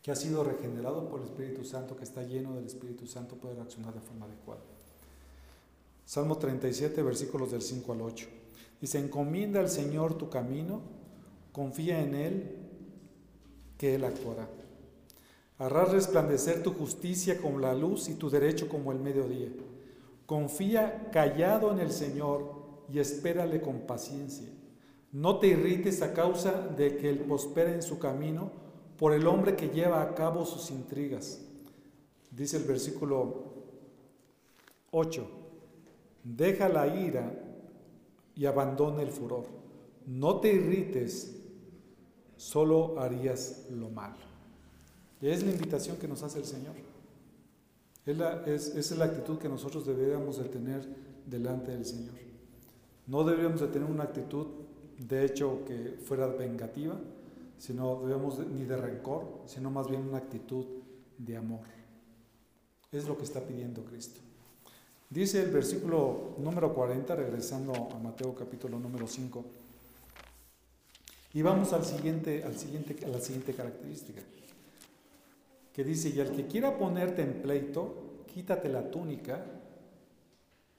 que 0.00 0.12
ha 0.12 0.14
sido 0.14 0.44
regenerado 0.44 1.08
por 1.08 1.22
el 1.22 1.26
Espíritu 1.26 1.64
Santo, 1.64 1.96
que 1.96 2.04
está 2.04 2.22
lleno 2.22 2.54
del 2.54 2.66
Espíritu 2.66 3.08
Santo, 3.08 3.34
puede 3.34 3.56
reaccionar 3.56 3.92
de 3.92 4.00
forma 4.00 4.26
adecuada. 4.26 4.62
Salmo 6.04 6.38
37, 6.38 7.02
versículos 7.02 7.50
del 7.50 7.62
5 7.62 7.94
al 7.94 8.02
8. 8.02 8.28
Dice, 8.80 9.00
encomienda 9.00 9.58
al 9.58 9.68
Señor 9.68 10.14
tu 10.14 10.30
camino, 10.30 10.82
confía 11.50 12.00
en 12.00 12.14
Él, 12.14 12.56
que 13.76 13.96
Él 13.96 14.04
actuará. 14.04 14.61
Harás 15.62 15.92
resplandecer 15.92 16.60
tu 16.60 16.72
justicia 16.72 17.40
como 17.40 17.60
la 17.60 17.72
luz 17.72 18.08
y 18.08 18.14
tu 18.14 18.28
derecho 18.28 18.68
como 18.68 18.90
el 18.90 18.98
mediodía. 18.98 19.48
Confía 20.26 21.08
callado 21.12 21.70
en 21.70 21.78
el 21.78 21.92
Señor 21.92 22.52
y 22.92 22.98
espérale 22.98 23.60
con 23.60 23.82
paciencia. 23.82 24.48
No 25.12 25.38
te 25.38 25.46
irrites 25.46 26.02
a 26.02 26.14
causa 26.14 26.50
de 26.50 26.96
que 26.96 27.08
Él 27.08 27.20
prospere 27.20 27.74
en 27.74 27.82
su 27.82 28.00
camino 28.00 28.50
por 28.98 29.12
el 29.12 29.24
hombre 29.28 29.54
que 29.54 29.68
lleva 29.68 30.02
a 30.02 30.16
cabo 30.16 30.44
sus 30.44 30.72
intrigas. 30.72 31.40
Dice 32.32 32.56
el 32.56 32.64
versículo 32.64 33.44
8, 34.90 35.24
deja 36.24 36.68
la 36.68 36.88
ira 36.88 37.40
y 38.34 38.46
abandona 38.46 39.00
el 39.02 39.12
furor. 39.12 39.44
No 40.08 40.40
te 40.40 40.52
irrites, 40.54 41.40
solo 42.36 42.98
harías 42.98 43.68
lo 43.70 43.90
malo. 43.90 44.31
Es 45.22 45.44
la 45.44 45.52
invitación 45.52 45.96
que 45.98 46.08
nos 46.08 46.22
hace 46.24 46.40
el 46.40 46.44
Señor. 46.44 46.74
Es 48.04 48.66
esa 48.66 48.78
es 48.78 48.98
la 48.98 49.04
actitud 49.04 49.38
que 49.38 49.48
nosotros 49.48 49.86
deberíamos 49.86 50.38
de 50.38 50.48
tener 50.48 50.84
delante 51.24 51.70
del 51.70 51.86
Señor. 51.86 52.14
No 53.06 53.22
deberíamos 53.22 53.60
de 53.60 53.68
tener 53.68 53.88
una 53.88 54.02
actitud, 54.02 54.46
de 54.98 55.24
hecho, 55.24 55.64
que 55.64 55.96
fuera 56.04 56.26
vengativa, 56.26 56.98
sino 57.56 58.02
debemos 58.04 58.40
ni 58.48 58.64
de 58.64 58.76
rencor, 58.76 59.42
sino 59.46 59.70
más 59.70 59.88
bien 59.88 60.08
una 60.08 60.18
actitud 60.18 60.66
de 61.18 61.36
amor. 61.36 61.60
Es 62.90 63.06
lo 63.06 63.16
que 63.16 63.22
está 63.22 63.40
pidiendo 63.40 63.84
Cristo. 63.84 64.20
Dice 65.08 65.40
el 65.42 65.52
versículo 65.52 66.34
número 66.38 66.74
40, 66.74 67.14
regresando 67.14 67.72
a 67.94 67.98
Mateo 68.00 68.34
capítulo 68.34 68.80
número 68.80 69.06
5, 69.06 69.44
y 71.34 71.42
vamos 71.42 71.72
al 71.72 71.84
siguiente, 71.84 72.42
al 72.42 72.58
siguiente, 72.58 72.96
a 73.04 73.08
la 73.08 73.20
siguiente 73.20 73.54
característica 73.54 74.22
que 75.72 75.84
dice, 75.84 76.10
y 76.10 76.20
al 76.20 76.32
que 76.32 76.46
quiera 76.46 76.76
ponerte 76.78 77.22
en 77.22 77.42
pleito, 77.42 78.24
quítate 78.32 78.68
la 78.68 78.90
túnica, 78.90 79.44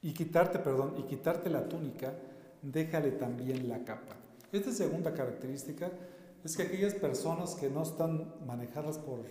y 0.02 0.14
quitarte, 0.14 0.60
perdón, 0.60 0.96
y 0.98 1.04
quitarte 1.04 1.50
la 1.50 1.68
túnica, 1.68 2.14
déjale 2.62 3.12
también 3.12 3.70
la 3.70 3.84
capa. 3.84 4.16
Esta 4.52 4.72
segunda 4.72 5.14
característica 5.14 5.92
es 6.44 6.58
que 6.58 6.64
aquellas 6.64 6.94
personas 6.94 7.56
que 7.56 7.70
no 7.70 7.84
están 7.84 8.34
manejadas 8.46 8.98
por, 8.98 9.22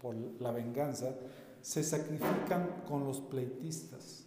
por 0.00 0.14
la 0.40 0.52
venganza, 0.52 1.14
se 1.62 1.82
sacrifican 1.82 2.82
con 2.88 3.04
los 3.04 3.20
pleitistas, 3.20 4.24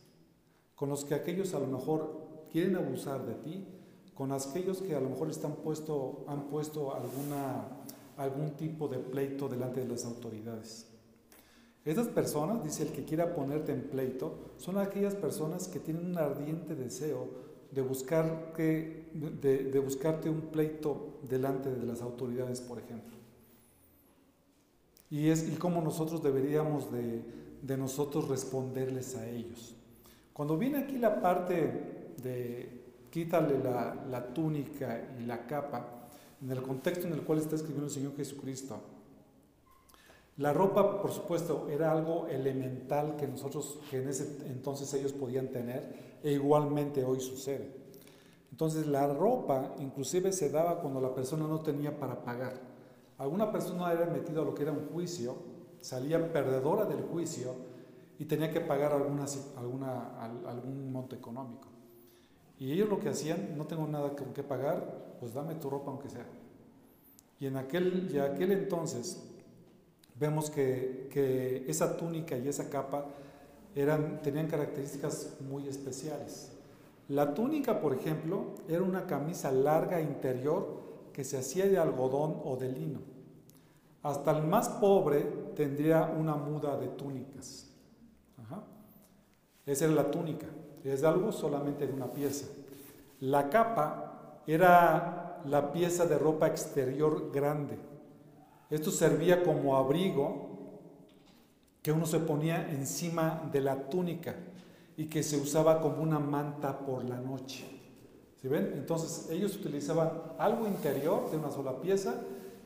con 0.75 0.89
los 0.89 1.05
que 1.05 1.15
aquellos 1.15 1.53
a 1.53 1.59
lo 1.59 1.67
mejor 1.67 2.45
quieren 2.51 2.75
abusar 2.75 3.25
de 3.25 3.35
ti, 3.35 3.67
con 4.13 4.31
aquellos 4.31 4.81
que 4.81 4.95
a 4.95 4.99
lo 4.99 5.09
mejor 5.09 5.29
están 5.29 5.55
puesto, 5.55 6.25
han 6.27 6.49
puesto 6.49 6.93
alguna 6.93 7.82
algún 8.17 8.51
tipo 8.51 8.87
de 8.87 8.99
pleito 8.99 9.47
delante 9.47 9.81
de 9.81 9.87
las 9.87 10.05
autoridades. 10.05 10.87
Estas 11.85 12.07
personas, 12.07 12.63
dice 12.63 12.83
el 12.83 12.89
que 12.89 13.03
quiera 13.03 13.35
ponerte 13.35 13.73
en 13.73 13.81
pleito, 13.81 14.53
son 14.57 14.77
aquellas 14.77 15.15
personas 15.15 15.67
que 15.67 15.79
tienen 15.79 16.05
un 16.05 16.17
ardiente 16.17 16.75
deseo 16.75 17.27
de, 17.71 17.81
buscar 17.81 18.53
que, 18.55 19.09
de, 19.13 19.79
buscarte 19.79 20.29
un 20.29 20.41
pleito 20.41 21.19
delante 21.27 21.69
de 21.69 21.85
las 21.85 22.01
autoridades, 22.01 22.61
por 22.61 22.79
ejemplo. 22.79 23.17
Y 25.09 25.29
es 25.29 25.47
y 25.47 25.55
cómo 25.57 25.81
nosotros 25.81 26.23
deberíamos 26.23 26.89
de, 26.91 27.77
nosotros 27.77 28.29
responderles 28.29 29.15
a 29.15 29.27
ellos. 29.27 29.75
Cuando 30.31 30.57
viene 30.57 30.79
aquí 30.79 30.97
la 30.97 31.21
parte 31.21 32.13
de 32.21 32.81
quítale 33.09 33.59
la 33.61 34.33
túnica 34.33 35.01
y 35.19 35.25
la 35.25 35.45
capa, 35.45 36.02
en 36.43 36.51
el 36.51 36.61
contexto 36.61 37.07
en 37.07 37.13
el 37.13 37.21
cual 37.21 37.39
está 37.39 37.55
escribiendo 37.55 37.87
el 37.87 37.93
Señor 37.93 38.15
Jesucristo. 38.17 38.77
La 40.37 40.51
ropa, 40.51 41.01
por 41.01 41.11
supuesto, 41.11 41.67
era 41.69 41.91
algo 41.91 42.27
elemental 42.27 43.15
que 43.15 43.27
nosotros, 43.27 43.79
que 43.89 44.01
en 44.01 44.09
ese 44.09 44.39
entonces 44.47 44.93
ellos 44.93 45.13
podían 45.13 45.49
tener, 45.49 46.17
e 46.23 46.33
igualmente 46.33 47.05
hoy 47.05 47.21
sucede. 47.21 47.71
Entonces 48.51 48.87
la 48.87 49.07
ropa 49.07 49.75
inclusive 49.79 50.31
se 50.31 50.49
daba 50.49 50.79
cuando 50.79 50.99
la 50.99 51.13
persona 51.13 51.47
no 51.47 51.61
tenía 51.61 51.97
para 51.97 52.23
pagar. 52.23 52.59
Alguna 53.17 53.51
persona 53.51 53.91
era 53.91 54.05
metida 54.05 54.41
a 54.41 54.45
lo 54.45 54.53
que 54.53 54.63
era 54.63 54.71
un 54.71 54.89
juicio, 54.89 55.35
salía 55.81 56.31
perdedora 56.31 56.85
del 56.85 57.03
juicio 57.03 57.53
y 58.19 58.25
tenía 58.25 58.51
que 58.51 58.61
pagar 58.61 58.91
algún 58.91 60.91
monto 60.91 61.15
económico. 61.15 61.67
Y 62.63 62.71
ellos 62.71 62.87
lo 62.87 62.97
que 62.97 63.09
hacían, 63.09 63.57
no 63.57 63.65
tengo 63.65 63.85
nada 63.87 64.15
con 64.15 64.33
qué 64.33 64.41
pagar, 64.41 65.17
pues 65.19 65.33
dame 65.33 65.55
tu 65.55 65.69
ropa 65.69 65.91
aunque 65.91 66.09
sea. 66.09 66.25
Y 67.37 67.47
en 67.47 67.57
aquel, 67.57 68.09
y 68.09 68.17
aquel 68.19 68.53
entonces 68.53 69.21
vemos 70.17 70.49
que, 70.49 71.09
que, 71.11 71.65
esa 71.67 71.97
túnica 71.97 72.37
y 72.37 72.47
esa 72.47 72.69
capa 72.69 73.07
eran, 73.75 74.21
tenían 74.21 74.47
características 74.47 75.41
muy 75.41 75.67
especiales. 75.67 76.53
La 77.09 77.33
túnica, 77.33 77.81
por 77.81 77.95
ejemplo, 77.95 78.55
era 78.69 78.81
una 78.81 79.07
camisa 79.07 79.51
larga 79.51 79.99
interior 79.99 80.83
que 81.11 81.25
se 81.25 81.37
hacía 81.37 81.67
de 81.67 81.77
algodón 81.77 82.39
o 82.45 82.55
de 82.55 82.71
lino. 82.71 83.01
Hasta 84.03 84.31
el 84.37 84.47
más 84.47 84.69
pobre 84.69 85.19
tendría 85.53 86.05
una 86.17 86.37
muda 86.37 86.77
de 86.77 86.87
túnicas. 86.87 87.69
Esa 89.65 89.83
era 89.83 89.93
la 89.95 90.09
túnica 90.09 90.47
es 90.83 91.03
algo 91.03 91.31
solamente 91.31 91.87
de 91.87 91.93
una 91.93 92.11
pieza. 92.11 92.47
La 93.19 93.49
capa 93.49 94.41
era 94.47 95.41
la 95.45 95.71
pieza 95.71 96.05
de 96.05 96.17
ropa 96.17 96.47
exterior 96.47 97.31
grande. 97.31 97.77
Esto 98.69 98.91
servía 98.91 99.43
como 99.43 99.77
abrigo 99.77 100.49
que 101.81 101.91
uno 101.91 102.05
se 102.05 102.19
ponía 102.19 102.69
encima 102.71 103.49
de 103.51 103.61
la 103.61 103.89
túnica 103.89 104.35
y 104.95 105.05
que 105.05 105.23
se 105.23 105.37
usaba 105.37 105.81
como 105.81 106.01
una 106.01 106.19
manta 106.19 106.79
por 106.79 107.03
la 107.03 107.17
noche. 107.17 107.65
¿Sí 108.41 108.47
ven? 108.47 108.71
Entonces 108.75 109.29
ellos 109.31 109.55
utilizaban 109.55 110.11
algo 110.37 110.67
interior 110.67 111.29
de 111.31 111.37
una 111.37 111.51
sola 111.51 111.79
pieza 111.79 112.15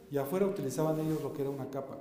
y 0.09 0.17
afuera 0.17 0.45
utilizaban 0.45 0.99
ellos 0.99 1.21
lo 1.21 1.33
que 1.33 1.41
era 1.41 1.51
una 1.51 1.69
capa. 1.69 1.97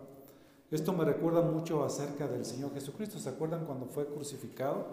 Esto 0.71 0.93
me 0.93 1.05
recuerda 1.05 1.43
mucho 1.43 1.85
acerca 1.85 2.27
del 2.27 2.45
Señor 2.45 2.73
Jesucristo. 2.75 3.19
¿Se 3.19 3.29
acuerdan 3.29 3.67
cuando 3.67 3.87
fue 3.87 4.07
crucificado? 4.07 4.87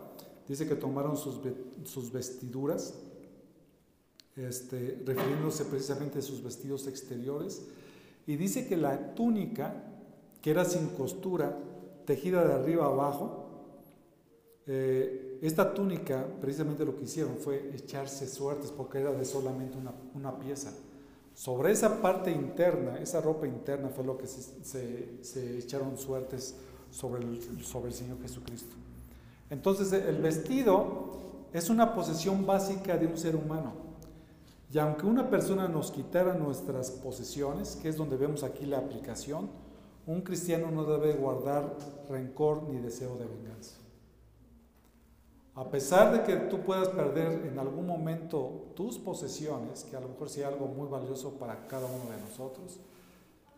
Dice 0.47 0.67
que 0.67 0.75
tomaron 0.75 1.15
sus, 1.15 1.41
vestiduras, 2.11 2.93
este, 4.35 5.01
refiriéndose 5.05 5.65
precisamente 5.65 6.19
a 6.19 6.21
sus 6.21 6.43
vestidos 6.43 6.87
exteriores, 6.87 7.61
y 8.27 8.35
dice 8.35 8.67
que 8.67 8.77
la 8.77 9.15
túnica, 9.15 9.83
que 10.41 10.51
era 10.51 10.65
sin 10.65 10.87
costura, 10.89 11.57
tejida 12.05 12.45
de 12.45 12.53
arriba 12.53 12.85
abajo, 12.85 13.43
eh, 14.65 15.39
esta 15.41 15.73
túnica, 15.73 16.25
precisamente 16.39 16.85
lo 16.85 16.95
que 16.95 17.03
hicieron 17.03 17.37
fue 17.37 17.71
echarse 17.75 18.27
suertes 18.27 18.71
porque 18.71 18.99
era 18.99 19.11
de 19.11 19.25
solamente 19.25 19.77
una, 20.13 20.39
pieza. 20.39 20.73
Sobre 21.33 21.71
esa 21.71 22.01
parte 22.01 22.31
interna, 22.31 22.97
esa 22.99 23.19
ropa 23.19 23.47
interna 23.47 23.89
fue 23.89 24.05
lo 24.05 24.17
que 24.17 24.27
se, 24.27 25.57
echaron 25.57 25.97
suertes 25.97 26.55
sobre 26.91 27.23
el 27.23 27.93
Señor 27.93 28.21
Jesucristo. 28.21 28.75
Entonces 29.49 29.91
el 29.93 30.21
vestido 30.21 31.13
es 31.53 31.69
una 31.69 31.93
posesión 31.93 32.45
básica 32.45 32.97
de 32.97 33.07
un 33.07 33.17
ser 33.17 33.35
humano. 33.35 33.73
Y 34.71 34.79
aunque 34.79 35.05
una 35.05 35.29
persona 35.29 35.67
nos 35.67 35.91
quitara 35.91 36.33
nuestras 36.33 36.89
posesiones, 36.89 37.75
que 37.75 37.89
es 37.89 37.95
donde 37.95 38.17
vemos 38.17 38.43
aquí 38.43 38.65
la 38.65 38.79
aplicación, 38.79 39.49
un 40.07 40.21
cristiano 40.21 40.71
no 40.71 40.83
debe 40.83 41.13
guardar 41.13 41.77
rencor 42.09 42.63
ni 42.63 42.79
deseo 42.79 43.15
de 43.17 43.25
venganza. 43.25 43.75
A 45.55 45.69
pesar 45.69 46.11
de 46.11 46.23
que 46.23 46.35
tú 46.47 46.61
puedas 46.61 46.87
perder 46.87 47.45
en 47.45 47.59
algún 47.59 47.85
momento 47.85 48.71
tus 48.75 48.97
posesiones, 48.97 49.83
que 49.83 49.95
a 49.95 49.99
lo 49.99 50.09
mejor 50.09 50.29
sea 50.29 50.47
algo 50.47 50.65
muy 50.65 50.87
valioso 50.87 51.33
para 51.33 51.67
cada 51.67 51.85
uno 51.85 52.09
de 52.09 52.19
nosotros, 52.21 52.79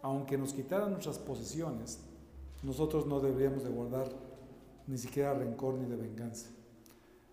aunque 0.02 0.38
nos 0.38 0.52
quitaran 0.52 0.92
nuestras 0.92 1.18
posesiones, 1.18 2.00
nosotros 2.62 3.06
no 3.06 3.22
deberíamos 3.22 3.64
de 3.64 3.70
guardar 3.70 4.10
ni 4.88 4.98
siquiera 4.98 5.34
rencor 5.34 5.76
ni 5.76 5.90
de 5.90 5.96
venganza. 5.96 6.50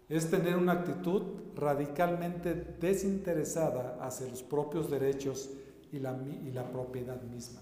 Es 0.09 0.31
tener 0.31 0.57
una 0.57 0.73
actitud 0.73 1.23
radicalmente 1.55 2.55
desinteresada 2.55 3.99
hacia 4.01 4.29
los 4.29 4.43
propios 4.43 4.91
derechos 4.91 5.51
y 5.91 5.99
la, 5.99 6.19
y 6.45 6.51
la 6.53 6.71
propiedad 6.71 7.21
misma. 7.23 7.61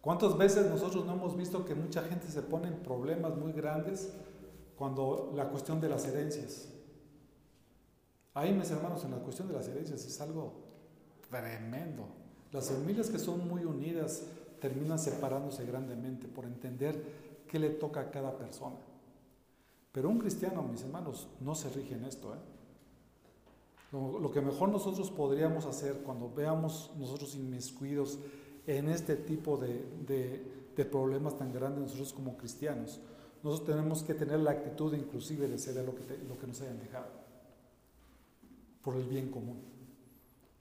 ¿Cuántas 0.00 0.36
veces 0.36 0.68
nosotros 0.68 1.06
no 1.06 1.12
hemos 1.12 1.36
visto 1.36 1.64
que 1.64 1.76
mucha 1.76 2.02
gente 2.02 2.26
se 2.28 2.42
pone 2.42 2.68
en 2.68 2.82
problemas 2.82 3.36
muy 3.36 3.52
grandes 3.52 4.12
cuando 4.76 5.32
la 5.34 5.48
cuestión 5.48 5.80
de 5.80 5.88
las 5.88 6.06
herencias? 6.06 6.68
Ahí, 8.34 8.52
mis 8.52 8.70
hermanos, 8.70 9.04
en 9.04 9.12
la 9.12 9.18
cuestión 9.18 9.46
de 9.46 9.54
las 9.54 9.68
herencias 9.68 10.04
es 10.04 10.20
algo 10.20 10.54
tremendo. 11.30 12.08
Las 12.50 12.70
familias 12.70 13.10
que 13.10 13.18
son 13.18 13.46
muy 13.46 13.64
unidas 13.64 14.24
terminan 14.60 14.98
separándose 14.98 15.64
grandemente 15.66 16.28
por 16.28 16.46
entender 16.46 17.21
qué 17.52 17.58
le 17.58 17.68
toca 17.68 18.00
a 18.00 18.10
cada 18.10 18.38
persona. 18.38 18.78
Pero 19.92 20.08
un 20.08 20.18
cristiano, 20.18 20.62
mis 20.62 20.80
hermanos, 20.80 21.28
no 21.38 21.54
se 21.54 21.68
rige 21.68 21.94
en 21.96 22.04
esto. 22.06 22.34
¿eh? 22.34 22.38
Lo, 23.92 24.30
que 24.30 24.40
mejor 24.40 24.70
nosotros 24.70 25.10
podríamos 25.10 25.66
hacer 25.66 25.98
cuando 25.98 26.32
veamos 26.34 26.90
nosotros 26.98 27.34
inmiscuidos 27.34 28.18
en 28.66 28.88
este 28.88 29.16
tipo 29.16 29.58
de, 29.58 30.62
problemas 30.90 31.36
tan 31.36 31.52
grandes 31.52 31.82
nosotros 31.82 32.14
como 32.14 32.38
cristianos, 32.38 33.00
nosotros 33.42 33.76
tenemos 33.76 34.02
que 34.02 34.14
tener 34.14 34.40
la 34.40 34.52
actitud 34.52 34.94
inclusive 34.94 35.46
de 35.46 35.58
ceder 35.58 35.84
lo 35.84 35.94
que, 35.94 36.02
lo 36.26 36.38
que 36.38 36.46
nos 36.46 36.58
hayan 36.62 36.78
dejado 36.78 37.10
por 38.82 38.96
el 38.96 39.04
bien 39.04 39.30
común. 39.30 39.60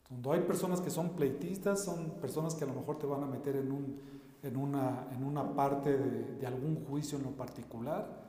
Cuando 0.09 0.33
hay 0.33 0.41
personas 0.41 0.81
que 0.81 0.89
son 0.89 1.11
pleitistas, 1.11 1.85
son 1.85 2.19
personas 2.19 2.53
que 2.53 2.65
a 2.65 2.67
lo 2.67 2.73
mejor 2.73 2.99
te 2.99 3.05
van 3.05 3.23
a 3.23 3.27
meter 3.27 3.55
en, 3.55 3.71
un, 3.71 3.97
en, 4.43 4.57
una, 4.57 5.07
en 5.15 5.23
una 5.23 5.53
parte 5.55 5.97
de, 5.97 6.35
de 6.35 6.47
algún 6.47 6.83
juicio 6.85 7.17
en 7.17 7.25
lo 7.25 7.31
particular, 7.31 8.21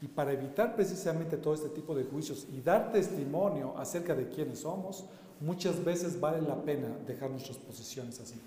y 0.00 0.06
para 0.06 0.32
evitar 0.32 0.76
precisamente 0.76 1.36
todo 1.36 1.54
este 1.54 1.70
tipo 1.70 1.94
de 1.94 2.04
juicios 2.04 2.46
y 2.52 2.60
dar 2.60 2.92
testimonio 2.92 3.76
acerca 3.76 4.14
de 4.14 4.28
quiénes 4.28 4.60
somos, 4.60 5.06
muchas 5.40 5.84
veces 5.84 6.20
vale 6.20 6.40
la 6.40 6.62
pena 6.62 6.88
dejar 7.06 7.30
nuestras 7.30 7.58
posiciones 7.58 8.20
así 8.20 8.40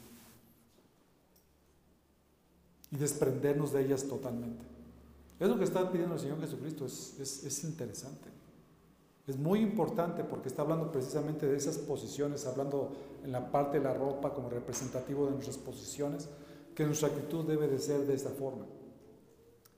y 2.92 2.98
desprendernos 2.98 3.72
de 3.72 3.86
ellas 3.86 4.04
totalmente. 4.04 4.66
Es 5.40 5.50
lo 5.50 5.58
que 5.58 5.64
está 5.64 5.90
pidiendo 5.90 6.16
el 6.16 6.22
Señor 6.22 6.40
Jesucristo, 6.40 6.86
es, 6.86 7.18
es, 7.20 7.64
interesante. 7.64 8.30
Es 9.26 9.38
muy 9.38 9.60
importante 9.60 10.24
porque 10.24 10.50
está 10.50 10.62
hablando 10.62 10.92
precisamente 10.92 11.48
de 11.48 11.58
esas 11.58 11.78
posiciones, 11.78 12.46
hablando 12.46 12.92
en 13.24 13.32
la 13.32 13.52
parte 13.52 13.80
de 13.80 13.86
la 13.86 13.94
ropa 13.94 14.34
como 14.34 14.50
representativo 14.50 15.26
de 15.26 15.32
nuestras 15.32 15.58
posiciones, 15.58 16.28
que 16.82 16.88
nuestra 16.88 17.10
actitud 17.10 17.46
debe 17.46 17.68
de 17.68 17.78
ser 17.78 18.08
de 18.08 18.16
esta 18.16 18.32
forma. 18.32 18.66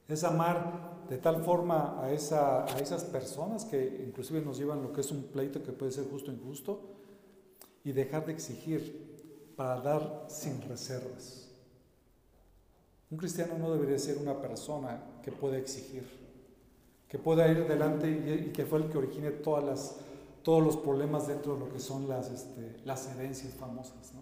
Es 0.07 0.23
amar 0.23 1.05
de 1.09 1.17
tal 1.17 1.43
forma 1.43 2.01
a, 2.01 2.11
esa, 2.11 2.63
a 2.63 2.79
esas 2.79 3.03
personas 3.03 3.65
que 3.65 4.05
inclusive 4.07 4.41
nos 4.41 4.57
llevan 4.57 4.81
lo 4.81 4.93
que 4.93 5.01
es 5.01 5.11
un 5.11 5.23
pleito 5.23 5.61
que 5.61 5.73
puede 5.73 5.91
ser 5.91 6.05
justo 6.09 6.31
o 6.31 6.33
injusto 6.33 6.79
y 7.83 7.91
dejar 7.91 8.25
de 8.25 8.31
exigir 8.31 9.53
para 9.57 9.81
dar 9.81 10.25
sin 10.29 10.61
reservas. 10.61 11.49
Un 13.11 13.17
cristiano 13.17 13.57
no 13.57 13.73
debería 13.73 13.99
ser 13.99 14.17
una 14.17 14.39
persona 14.39 15.03
que 15.21 15.31
pueda 15.33 15.57
exigir, 15.57 16.03
que 17.09 17.19
pueda 17.19 17.51
ir 17.51 17.67
delante 17.67 18.09
y, 18.09 18.51
que 18.53 18.65
fue 18.65 18.79
el 18.79 18.89
que 18.89 18.97
origine 18.97 19.29
todos 19.31 20.63
los 20.63 20.77
problemas 20.77 21.27
dentro 21.27 21.55
de 21.55 21.59
lo 21.59 21.69
que 21.69 21.79
son 21.79 22.07
las, 22.07 22.31
este, 22.31 22.77
herencias 23.11 23.53
famosas. 23.55 24.12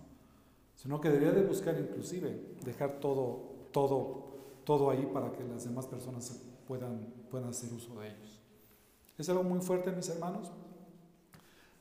Sino 0.82 1.00
que 1.00 1.10
debería 1.10 1.32
de 1.32 1.44
buscar 1.44 1.78
inclusive 1.80 2.56
dejar 2.66 3.00
todo, 3.00 3.68
todo, 3.72 4.24
todo 4.64 4.90
ahí 4.90 5.08
para 5.14 5.32
que 5.32 5.44
las 5.44 5.64
demás 5.64 5.86
personas 5.86 6.42
puedan, 6.68 7.06
puedan 7.30 7.50
hacer 7.50 7.72
uso 7.72 8.00
de 8.00 8.08
ellos. 8.08 8.42
Es 9.16 9.30
algo 9.30 9.44
muy 9.44 9.60
fuerte, 9.60 9.92
mis 9.92 10.10
hermanos, 10.10 10.52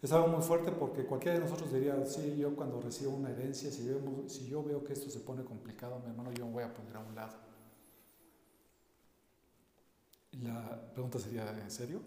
es 0.02 0.12
algo 0.12 0.28
muy 0.28 0.42
fuerte 0.42 0.70
porque 0.70 1.06
cualquiera 1.06 1.38
de 1.38 1.44
nosotros 1.44 1.72
diría, 1.72 2.04
sí, 2.04 2.36
yo 2.36 2.54
cuando 2.54 2.78
recibo 2.78 3.12
una 3.12 3.30
herencia, 3.30 3.70
si, 3.70 3.90
si 4.26 4.46
yo 4.48 4.62
veo 4.62 4.84
que 4.84 4.92
esto 4.92 5.08
se 5.08 5.20
pone 5.20 5.44
complicado, 5.44 5.98
mi 6.00 6.10
hermano, 6.10 6.30
yo 6.32 6.44
me 6.44 6.52
voy 6.52 6.64
a 6.64 6.74
poner 6.74 6.96
a 6.96 7.00
un 7.00 7.14
lado. 7.14 7.38
La 10.42 10.92
pregunta 10.92 11.18
sería, 11.18 11.50
¿en 11.58 11.70
serio? 11.70 12.02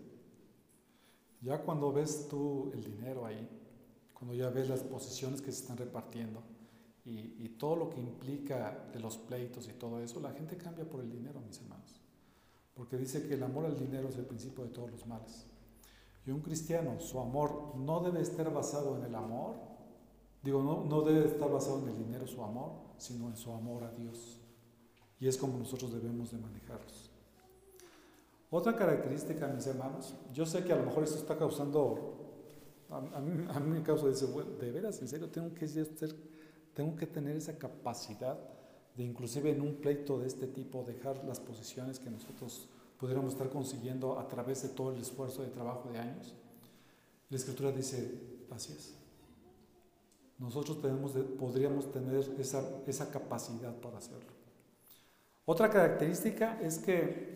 Ya 1.41 1.59
cuando 1.63 1.91
ves 1.91 2.27
tú 2.29 2.69
el 2.71 2.83
dinero 2.83 3.25
ahí, 3.25 3.49
cuando 4.13 4.35
ya 4.35 4.51
ves 4.51 4.69
las 4.69 4.81
posiciones 4.81 5.41
que 5.41 5.51
se 5.51 5.61
están 5.61 5.77
repartiendo 5.77 6.52
y, 7.05 7.43
y 7.43 7.49
todo 7.57 7.75
lo 7.75 7.89
que 7.89 7.99
implica 7.99 8.89
de 8.91 8.99
los 8.99 9.17
pleitos 9.17 9.67
y 9.67 9.73
todo 9.73 9.99
eso, 9.99 10.19
la 10.19 10.31
gente 10.31 10.57
cambia 10.57 10.85
por 10.85 11.01
el 11.01 11.11
dinero, 11.11 11.41
mis 11.41 11.59
hermanos. 11.59 12.01
Porque 12.73 12.97
dice 12.97 13.27
que 13.27 13.35
el 13.35 13.43
amor 13.43 13.65
al 13.65 13.77
dinero 13.77 14.09
es 14.09 14.17
el 14.17 14.25
principio 14.25 14.63
de 14.63 14.71
todos 14.71 14.91
los 14.91 15.05
males. 15.05 15.45
Y 16.25 16.31
un 16.31 16.41
cristiano, 16.41 16.99
su 16.99 17.19
amor 17.19 17.75
no 17.75 17.99
debe 17.99 18.21
estar 18.21 18.51
basado 18.51 18.97
en 18.97 19.03
el 19.03 19.15
amor, 19.15 19.55
digo, 20.41 20.63
no, 20.63 20.83
no 20.85 21.01
debe 21.01 21.27
estar 21.27 21.51
basado 21.51 21.81
en 21.83 21.89
el 21.89 21.97
dinero 21.97 22.25
su 22.27 22.41
amor, 22.41 22.71
sino 22.97 23.27
en 23.27 23.35
su 23.35 23.51
amor 23.51 23.83
a 23.83 23.91
Dios. 23.91 24.39
Y 25.19 25.27
es 25.27 25.37
como 25.37 25.57
nosotros 25.57 25.93
debemos 25.93 26.31
de 26.31 26.37
manejarlos. 26.37 27.11
Otra 28.49 28.75
característica, 28.75 29.47
mis 29.47 29.65
hermanos, 29.67 30.15
yo 30.31 30.45
sé 30.45 30.63
que 30.63 30.71
a 30.71 30.75
lo 30.75 30.85
mejor 30.85 31.03
esto 31.03 31.17
está 31.17 31.37
causando, 31.37 32.13
a, 32.89 33.01
mí, 33.19 33.45
a 33.49 33.59
mí, 33.59 33.71
me 33.71 33.83
causa 33.83 34.07
ese, 34.09 34.27
de 34.27 34.71
veras, 34.71 35.01
en 35.01 35.07
serio, 35.07 35.29
tengo 35.29 35.53
que, 35.53 35.67
ser, 35.67 35.87
tengo 36.73 36.95
que 36.95 37.07
tener 37.07 37.35
esa 37.35 37.57
capacidad 37.57 38.37
de 38.95 39.03
inclusive 39.03 39.51
en 39.51 39.61
un 39.61 39.75
pleito 39.75 40.19
de 40.19 40.27
este 40.27 40.47
tipo 40.47 40.83
dejar 40.83 41.23
las 41.25 41.39
posiciones 41.39 41.99
que 41.99 42.09
nosotros 42.09 42.69
pudiéramos 42.99 43.33
estar 43.33 43.49
consiguiendo 43.49 44.19
a 44.19 44.27
través 44.27 44.63
de 44.63 44.69
todo 44.69 44.93
el 44.93 45.01
esfuerzo 45.01 45.41
de 45.41 45.49
trabajo 45.49 45.89
de 45.91 45.99
años. 45.99 46.33
La 47.29 47.37
escritura 47.37 47.71
dice, 47.71 48.13
así 48.51 48.73
es. 48.73 48.95
Nosotros 50.37 50.81
tenemos 50.81 51.11
podríamos 51.39 51.91
tener 51.91 52.15
esa, 52.39 52.63
esa 52.85 53.09
capacidad 53.09 53.73
para 53.75 53.97
hacerlo. 53.97 54.31
Otra 55.45 55.69
característica 55.69 56.59
es 56.61 56.77
que 56.79 57.33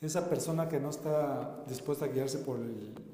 esa 0.00 0.28
persona 0.28 0.68
que 0.68 0.80
no 0.80 0.90
está 0.90 1.64
dispuesta 1.66 2.04
a 2.04 2.08
guiarse 2.08 2.38
por, 2.38 2.58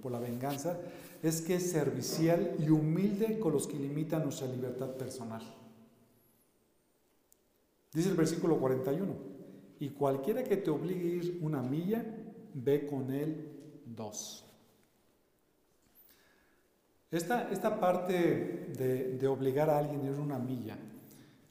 por 0.03 0.11
la 0.11 0.19
venganza 0.19 0.79
es 1.23 1.43
que 1.43 1.57
es 1.57 1.71
servicial 1.71 2.57
y 2.59 2.71
humilde 2.71 3.39
con 3.39 3.53
los 3.53 3.67
que 3.67 3.79
limitan 3.79 4.23
nuestra 4.23 4.47
libertad 4.47 4.91
personal. 4.97 5.43
Dice 7.93 8.09
el 8.09 8.17
versículo 8.17 8.59
41 8.59 9.15
y 9.81 9.91
cualquiera 9.91 10.45
que 10.45 10.57
te 10.57 10.71
obligue 10.71 11.01
a 11.01 11.15
ir 11.15 11.39
una 11.43 11.63
milla, 11.63 12.05
ve 12.55 12.87
con 12.87 13.13
él 13.13 13.83
dos. 13.85 14.45
Esta, 17.11 17.51
esta 17.51 17.81
parte 17.81 18.13
de, 18.77 19.17
de, 19.19 19.27
obligar 19.27 19.69
a 19.69 19.79
alguien 19.79 20.03
a 20.03 20.11
ir 20.11 20.21
una 20.21 20.39
milla 20.39 20.79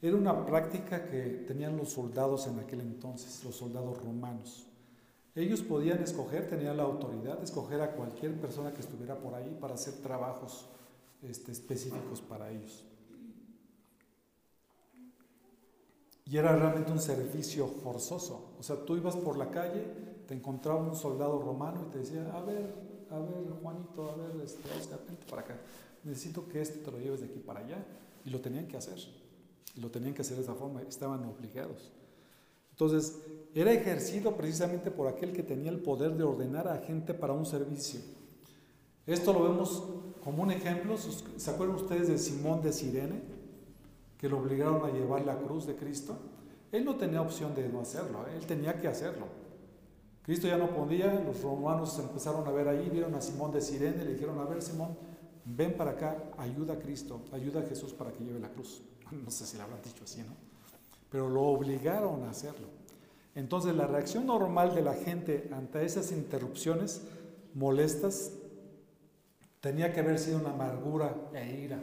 era 0.00 0.16
una 0.16 0.46
práctica 0.46 1.06
que 1.06 1.44
tenían 1.46 1.76
los 1.76 1.90
soldados 1.90 2.46
en 2.46 2.58
aquel 2.58 2.80
entonces, 2.80 3.44
los 3.44 3.56
soldados 3.56 4.02
romanos. 4.02 4.69
Ellos 5.40 5.62
podían 5.62 6.02
escoger, 6.02 6.46
tenían 6.48 6.76
la 6.76 6.82
autoridad 6.82 7.38
de 7.38 7.44
escoger 7.44 7.80
a 7.80 7.92
cualquier 7.92 8.38
persona 8.38 8.74
que 8.74 8.80
estuviera 8.80 9.18
por 9.18 9.34
ahí 9.34 9.56
para 9.58 9.72
hacer 9.72 9.94
trabajos 9.94 10.66
este, 11.22 11.50
específicos 11.50 12.20
para 12.20 12.50
ellos. 12.50 12.84
Y 16.26 16.36
era 16.36 16.54
realmente 16.54 16.92
un 16.92 17.00
servicio 17.00 17.66
forzoso. 17.66 18.54
O 18.58 18.62
sea, 18.62 18.84
tú 18.84 18.96
ibas 18.96 19.16
por 19.16 19.38
la 19.38 19.50
calle, 19.50 19.82
te 20.28 20.34
encontraba 20.34 20.80
un 20.80 20.94
soldado 20.94 21.40
romano 21.40 21.86
y 21.88 21.90
te 21.90 21.98
decía, 22.00 22.30
a 22.34 22.42
ver, 22.42 22.74
a 23.10 23.18
ver, 23.18 23.50
Juanito, 23.62 24.10
a 24.10 24.16
ver, 24.16 24.40
este, 24.44 24.62
Oscar, 24.78 25.00
vente 25.06 25.24
para 25.28 25.42
acá. 25.42 25.58
Necesito 26.04 26.46
que 26.48 26.60
este 26.60 26.78
te 26.80 26.90
lo 26.90 26.98
lleves 26.98 27.20
de 27.20 27.26
aquí 27.26 27.38
para 27.38 27.60
allá. 27.60 27.84
Y 28.26 28.30
lo 28.30 28.40
tenían 28.40 28.68
que 28.68 28.76
hacer. 28.76 28.98
Y 29.74 29.80
lo 29.80 29.90
tenían 29.90 30.12
que 30.12 30.20
hacer 30.20 30.36
de 30.36 30.42
esa 30.42 30.54
forma. 30.54 30.82
Estaban 30.82 31.24
obligados. 31.24 31.90
Entonces, 32.72 33.16
era 33.54 33.72
ejercido 33.72 34.36
precisamente 34.36 34.90
por 34.90 35.08
aquel 35.08 35.32
que 35.32 35.42
tenía 35.42 35.70
el 35.70 35.80
poder 35.80 36.16
de 36.16 36.24
ordenar 36.24 36.68
a 36.68 36.78
gente 36.78 37.14
para 37.14 37.32
un 37.32 37.46
servicio. 37.46 38.00
Esto 39.06 39.32
lo 39.32 39.42
vemos 39.42 39.84
como 40.22 40.42
un 40.42 40.50
ejemplo. 40.50 40.96
¿Se 40.96 41.50
acuerdan 41.50 41.76
ustedes 41.76 42.08
de 42.08 42.18
Simón 42.18 42.62
de 42.62 42.72
Sirene? 42.72 43.40
que 44.20 44.28
lo 44.28 44.38
obligaron 44.38 44.84
a 44.84 44.92
llevar 44.92 45.24
la 45.24 45.34
cruz 45.38 45.66
de 45.66 45.74
Cristo, 45.74 46.14
él 46.72 46.84
no 46.84 46.96
tenía 46.96 47.22
opción 47.22 47.54
de 47.54 47.66
no 47.70 47.80
hacerlo, 47.80 48.26
¿eh? 48.28 48.36
él 48.36 48.44
tenía 48.44 48.78
que 48.78 48.86
hacerlo. 48.86 49.26
Cristo 50.22 50.46
ya 50.46 50.58
no 50.58 50.68
podía, 50.74 51.14
los 51.14 51.40
romanos 51.40 51.98
empezaron 51.98 52.46
a 52.46 52.50
ver 52.50 52.68
ahí, 52.68 52.90
vieron 52.90 53.14
a 53.14 53.22
Simón 53.22 53.50
de 53.50 53.62
Sirene, 53.62 54.04
le 54.04 54.12
dijeron, 54.12 54.38
a 54.38 54.44
ver 54.44 54.60
Simón, 54.60 54.94
ven 55.46 55.74
para 55.74 55.92
acá, 55.92 56.22
ayuda 56.36 56.74
a 56.74 56.78
Cristo, 56.78 57.22
ayuda 57.32 57.60
a 57.60 57.62
Jesús 57.62 57.94
para 57.94 58.12
que 58.12 58.22
lleve 58.22 58.38
la 58.38 58.50
cruz. 58.50 58.82
No 59.10 59.30
sé 59.30 59.46
si 59.46 59.56
le 59.56 59.62
habrán 59.62 59.80
dicho 59.82 60.04
así, 60.04 60.20
¿no? 60.20 60.34
Pero 61.10 61.28
lo 61.28 61.42
obligaron 61.42 62.22
a 62.24 62.30
hacerlo. 62.30 62.68
Entonces 63.34 63.74
la 63.74 63.86
reacción 63.86 64.26
normal 64.26 64.74
de 64.74 64.82
la 64.82 64.94
gente 64.94 65.48
ante 65.52 65.84
esas 65.84 66.12
interrupciones 66.12 67.02
molestas 67.54 68.32
tenía 69.60 69.92
que 69.92 70.00
haber 70.00 70.18
sido 70.18 70.38
una 70.38 70.50
amargura 70.50 71.14
e 71.34 71.60
ira. 71.60 71.80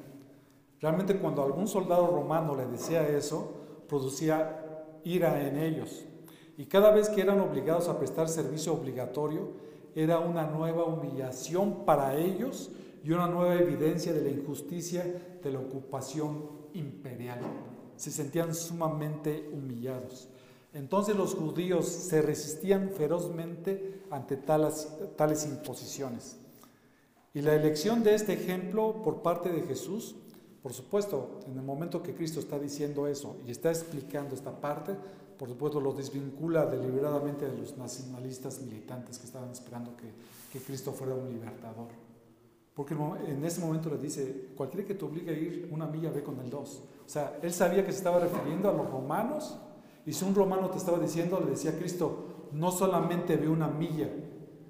Realmente 0.79 1.17
cuando 1.17 1.43
algún 1.43 1.67
soldado 1.67 2.07
romano 2.07 2.55
le 2.55 2.65
decía 2.65 3.07
eso, 3.07 3.53
producía 3.87 4.63
ira 5.03 5.47
en 5.47 5.57
ellos. 5.57 6.05
Y 6.57 6.65
cada 6.65 6.91
vez 6.91 7.09
que 7.09 7.21
eran 7.21 7.39
obligados 7.39 7.87
a 7.87 7.97
prestar 7.97 8.29
servicio 8.29 8.73
obligatorio, 8.73 9.51
era 9.95 10.19
una 10.19 10.45
nueva 10.45 10.85
humillación 10.85 11.85
para 11.85 12.15
ellos 12.15 12.71
y 13.03 13.11
una 13.11 13.27
nueva 13.27 13.55
evidencia 13.55 14.13
de 14.13 14.21
la 14.21 14.29
injusticia 14.29 15.03
de 15.41 15.51
la 15.51 15.59
ocupación 15.59 16.49
imperial. 16.73 17.39
Se 17.95 18.11
sentían 18.11 18.53
sumamente 18.53 19.49
humillados. 19.53 20.29
Entonces 20.73 21.15
los 21.15 21.33
judíos 21.33 21.87
se 21.87 22.21
resistían 22.21 22.91
ferozmente 22.91 24.01
ante 24.11 24.37
tales, 24.37 25.45
imposiciones. 25.45 26.37
Y 27.33 27.41
la 27.41 27.55
elección 27.55 28.03
de 28.03 28.15
este 28.15 28.33
ejemplo 28.33 29.01
por 29.03 29.21
parte 29.21 29.49
de 29.49 29.63
Jesús, 29.63 30.15
por 30.61 30.73
supuesto, 30.73 31.39
en 31.47 31.57
el 31.57 31.63
momento 31.63 32.03
que 32.03 32.15
Cristo 32.15 32.39
está 32.39 32.59
diciendo 32.59 33.07
eso 33.07 33.37
y 33.45 33.51
está 33.51 33.69
explicando 33.69 34.35
esta 34.35 34.59
parte, 34.59 34.95
por 35.37 35.47
supuesto 35.47 35.79
los 35.79 35.95
desvincula 35.95 36.65
deliberadamente 36.65 37.47
de 37.47 37.57
los 37.57 37.77
nacionalistas 37.77 38.59
militantes 38.61 39.19
que 39.19 39.25
estaban 39.25 39.51
esperando 39.51 39.95
que, 39.95 40.11
que 40.51 40.63
Cristo 40.63 40.91
fuera 40.91 41.13
un 41.13 41.29
libertador. 41.29 41.89
Porque 42.73 42.95
en 43.25 43.43
ese 43.43 43.61
momento 43.61 43.89
le 43.89 43.97
dice, 43.97 44.49
cualquiera 44.55 44.85
que 44.85 44.93
te 44.93 45.03
obligue 45.03 45.31
a 45.31 45.33
ir 45.33 45.69
una 45.71 45.87
milla, 45.87 46.11
ve 46.11 46.21
con 46.21 46.39
el 46.39 46.49
dos. 46.49 46.83
O 47.05 47.09
sea, 47.09 47.39
él 47.41 47.51
sabía 47.51 47.83
que 47.83 47.91
se 47.91 47.97
estaba 47.97 48.19
refiriendo 48.19 48.69
a 48.69 48.73
los 48.73 48.89
romanos 48.91 49.57
y 50.07 50.13
si 50.13 50.23
un 50.23 50.33
romano 50.33 50.69
te 50.69 50.77
estaba 50.77 50.99
diciendo, 50.99 51.41
le 51.41 51.51
decía 51.51 51.71
a 51.71 51.77
Cristo, 51.77 52.47
no 52.53 52.71
solamente 52.71 53.35
ve 53.35 53.49
una 53.49 53.67
milla, 53.67 54.09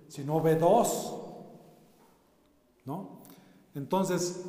sino 0.07 0.41
ve 0.41 0.55
dos. 0.55 1.15
¿No? 2.85 3.21
Entonces, 3.75 4.45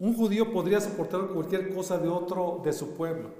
un 0.00 0.16
judío 0.16 0.52
podría 0.52 0.80
soportar 0.80 1.28
cualquier 1.28 1.72
cosa 1.72 1.96
de 1.98 2.08
otro 2.08 2.60
de 2.64 2.72
su 2.72 2.94
pueblo, 2.94 3.30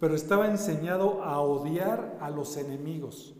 pero 0.00 0.16
estaba 0.16 0.48
enseñado 0.48 1.22
a 1.22 1.40
odiar 1.40 2.18
a 2.20 2.28
los 2.28 2.56
enemigos. 2.56 3.36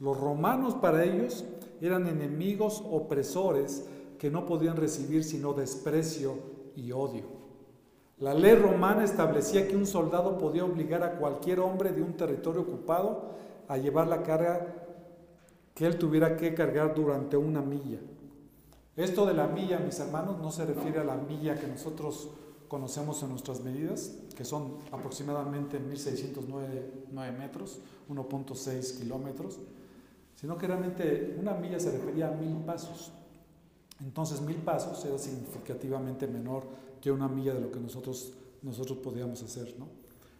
Los 0.00 0.18
romanos 0.18 0.74
para 0.74 1.04
ellos 1.04 1.44
eran 1.80 2.08
enemigos 2.08 2.82
opresores 2.90 3.88
que 4.18 4.28
no 4.28 4.44
podían 4.44 4.76
recibir 4.76 5.22
sino 5.22 5.52
desprecio 5.52 6.34
y 6.74 6.90
odio. 6.90 7.37
La 8.20 8.34
ley 8.34 8.56
romana 8.56 9.04
establecía 9.04 9.68
que 9.68 9.76
un 9.76 9.86
soldado 9.86 10.38
podía 10.38 10.64
obligar 10.64 11.04
a 11.04 11.18
cualquier 11.18 11.60
hombre 11.60 11.92
de 11.92 12.02
un 12.02 12.14
territorio 12.14 12.62
ocupado 12.62 13.36
a 13.68 13.76
llevar 13.76 14.08
la 14.08 14.24
carga 14.24 14.74
que 15.72 15.86
él 15.86 15.98
tuviera 15.98 16.36
que 16.36 16.52
cargar 16.52 16.94
durante 16.96 17.36
una 17.36 17.62
milla. 17.62 18.00
Esto 18.96 19.24
de 19.24 19.34
la 19.34 19.46
milla, 19.46 19.78
mis 19.78 20.00
hermanos, 20.00 20.38
no 20.40 20.50
se 20.50 20.66
refiere 20.66 20.98
a 20.98 21.04
la 21.04 21.14
milla 21.14 21.54
que 21.54 21.68
nosotros 21.68 22.30
conocemos 22.66 23.22
en 23.22 23.30
nuestras 23.30 23.60
medidas, 23.60 24.16
que 24.36 24.44
son 24.44 24.78
aproximadamente 24.90 25.80
1.609 25.80 27.38
metros, 27.38 27.80
1.6 28.10 28.98
kilómetros, 28.98 29.60
sino 30.34 30.58
que 30.58 30.66
realmente 30.66 31.36
una 31.38 31.54
milla 31.54 31.78
se 31.78 31.92
refería 31.92 32.28
a 32.28 32.32
mil 32.32 32.56
pasos. 32.64 33.12
Entonces 34.00 34.40
mil 34.40 34.56
pasos 34.56 35.04
era 35.04 35.18
significativamente 35.18 36.26
menor 36.26 36.64
que 37.00 37.10
una 37.10 37.28
milla 37.28 37.54
de 37.54 37.60
lo 37.60 37.70
que 37.70 37.80
nosotros, 37.80 38.32
nosotros 38.62 38.98
podíamos 38.98 39.42
hacer. 39.42 39.74
¿no? 39.78 39.88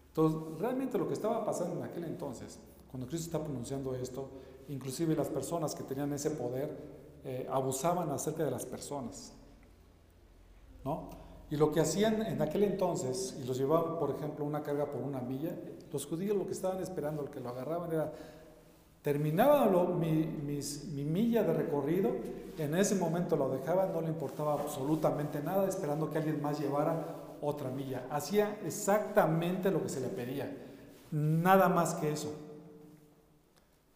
Entonces, 0.09 0.61
realmente 0.61 0.99
lo 0.99 1.07
que 1.07 1.15
estaba 1.15 1.45
pasando 1.45 1.77
en 1.77 1.85
aquel 1.85 2.05
entonces, 2.05 2.59
cuando 2.91 3.07
Cristo 3.07 3.27
está 3.27 3.43
pronunciando 3.43 3.95
esto, 3.95 4.29
inclusive 4.69 5.15
las 5.15 5.29
personas 5.29 5.75
que 5.75 5.83
tenían 5.83 6.13
ese 6.13 6.31
poder 6.31 6.77
eh, 7.25 7.47
abusaban 7.51 8.11
acerca 8.11 8.45
de 8.45 8.51
las 8.51 8.67
personas. 8.67 9.33
¿no? 10.85 11.11
Y 11.51 11.57
lo 11.57 11.73
que 11.73 11.81
hacían 11.81 12.23
en 12.23 12.43
aquel 12.43 12.65
entonces, 12.65 13.37
y 13.41 13.45
los 13.45 13.57
llevaban, 13.57 13.99
por 13.99 14.11
ejemplo, 14.11 14.45
una 14.45 14.63
carga 14.63 14.87
por 14.87 15.03
una 15.03 15.21
milla, 15.21 15.57
los 15.93 16.07
judíos 16.07 16.37
lo 16.37 16.47
que 16.47 16.53
estaban 16.53 16.83
esperando, 16.83 17.23
lo 17.23 17.31
que 17.31 17.41
lo 17.41 17.49
agarraban 17.49 17.91
era, 17.91 18.13
terminaba 19.03 19.67
mi, 19.87 20.27
mi 20.27 21.05
milla 21.05 21.43
de 21.43 21.53
recorrido 21.53 22.13
en 22.59 22.75
ese 22.75 22.97
momento 22.97 23.37
lo 23.37 23.49
dejaba, 23.51 23.87
no 23.87 24.01
le 24.01 24.09
importaba 24.09 24.55
absolutamente 24.55 25.41
nada, 25.41 25.69
esperando 25.69 26.11
que 26.11 26.19
alguien 26.19 26.43
más 26.43 26.59
llevara 26.59 27.37
otra 27.41 27.71
milla. 27.71 28.07
Hacía 28.11 28.59
exactamente 28.65 29.71
lo 29.71 29.83
que 29.83 29.89
se 29.89 30.01
le 30.01 30.09
pedía, 30.09 30.51
nada 31.13 31.69
más 31.69 31.95
que 31.95 32.13
eso. 32.13 32.35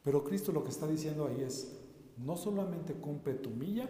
Pero 0.04 0.22
Cristo 0.22 0.52
lo 0.52 0.62
que 0.62 0.70
está 0.70 0.86
diciendo 0.86 1.26
ahí 1.26 1.42
es, 1.42 1.76
no 2.16 2.36
solamente 2.36 2.94
cumple 2.94 3.34
tu 3.34 3.50
milla, 3.50 3.88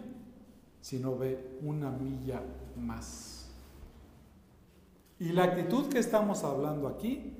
sino 0.81 1.17
ve 1.17 1.57
una 1.61 1.91
milla 1.91 2.41
más. 2.75 3.51
Y 5.19 5.29
la 5.29 5.43
actitud 5.43 5.87
que 5.87 5.99
estamos 5.99 6.43
hablando 6.43 6.87
aquí 6.87 7.33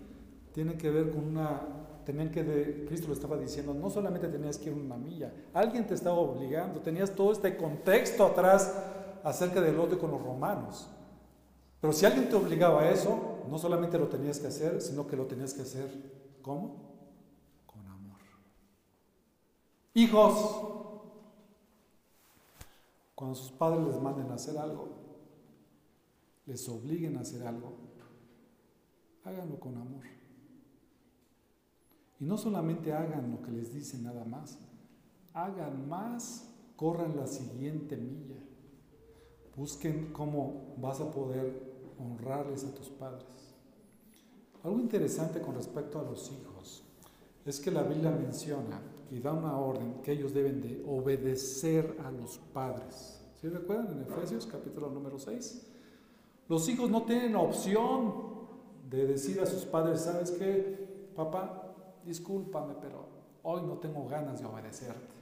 tiene 0.54 0.78
que 0.78 0.90
ver 0.92 1.10
con 1.10 1.26
una 1.26 1.62
tenían 2.06 2.30
que, 2.32 2.86
Cristo 2.88 3.08
lo 3.08 3.14
estaba 3.14 3.38
diciendo, 3.38 3.74
no 3.74 3.90
solamente 3.90 4.28
tenías 4.28 4.58
que 4.58 4.70
ir 4.70 4.76
una 4.76 4.98
milla, 4.98 5.34
alguien 5.54 5.86
te 5.88 5.94
estaba 5.94 6.18
obligando, 6.18 6.80
tenías 6.80 7.14
todo 7.16 7.32
este 7.32 7.56
contexto 7.58 8.26
atrás 8.26 8.74
acerca 9.24 9.62
del 9.62 9.80
odio 9.80 10.00
con 10.00 10.12
los 10.12 10.22
romanos. 10.22 10.90
Pero 11.80 11.94
si 11.94 12.06
alguien 12.06 12.30
te 12.30 12.36
obligaba 12.36 12.84
a 12.84 12.92
eso, 12.92 13.44
no 13.50 13.58
solamente 13.58 13.98
lo 14.00 14.08
tenías 14.08 14.40
que 14.40 14.48
hacer, 14.48 14.82
sino 14.82 15.06
que 15.06 15.16
lo 15.16 15.26
tenías 15.26 15.54
que 15.54 15.64
hacer, 15.64 15.90
¿cómo? 16.42 16.94
Con 17.66 17.86
amor. 17.88 18.20
Hijos, 19.94 20.84
cuando 23.16 23.36
sus 23.36 23.52
padres 23.52 23.86
les 23.86 24.02
manden 24.02 24.32
a 24.32 24.36
hacer 24.36 24.58
algo, 24.58 24.90
les 26.46 26.68
obliguen 26.70 27.18
a 27.18 27.22
hacer 27.22 27.46
algo, 27.46 27.74
háganlo 29.24 29.60
con 29.60 29.78
amor. 29.78 30.04
Y 32.24 32.26
no 32.26 32.38
solamente 32.38 32.94
hagan 32.94 33.32
lo 33.32 33.42
que 33.42 33.52
les 33.52 33.74
dicen 33.74 34.04
nada 34.04 34.24
más, 34.24 34.58
hagan 35.34 35.90
más, 35.90 36.50
corran 36.78 37.18
la 37.18 37.28
siguiente 37.28 37.98
milla. 37.98 38.38
Busquen 39.58 40.14
cómo 40.14 40.74
vas 40.78 41.02
a 41.02 41.12
poder 41.12 41.92
honrarles 42.00 42.64
a 42.64 42.74
tus 42.74 42.88
padres. 42.88 43.28
Algo 44.64 44.80
interesante 44.80 45.42
con 45.42 45.56
respecto 45.56 46.00
a 46.00 46.04
los 46.04 46.32
hijos 46.32 46.86
es 47.44 47.60
que 47.60 47.72
la 47.72 47.84
Biblia 47.84 48.12
menciona 48.12 48.80
y 49.12 49.20
da 49.20 49.34
una 49.34 49.58
orden 49.58 49.96
que 50.02 50.14
ellos 50.14 50.34
deben 50.34 50.62
de 50.62 50.82
obedecer 50.88 51.98
a 52.06 52.10
los 52.10 52.38
padres. 52.38 53.22
¿Sí 53.42 53.50
recuerdan 53.50 53.98
en 53.98 54.04
Efesios 54.04 54.46
capítulo 54.46 54.90
número 54.90 55.20
6? 55.20 55.68
Los 56.48 56.70
hijos 56.70 56.90
no 56.90 57.04
tienen 57.04 57.36
opción 57.36 58.14
de 58.90 59.08
decir 59.08 59.42
a 59.42 59.46
sus 59.46 59.66
padres, 59.66 60.00
¿sabes 60.00 60.32
qué? 60.32 61.12
Papá, 61.18 61.63
discúlpame, 62.06 62.76
pero 62.82 63.06
hoy 63.44 63.62
no 63.62 63.78
tengo 63.78 64.08
ganas 64.08 64.40
de 64.40 64.46
obedecerte. 64.46 65.14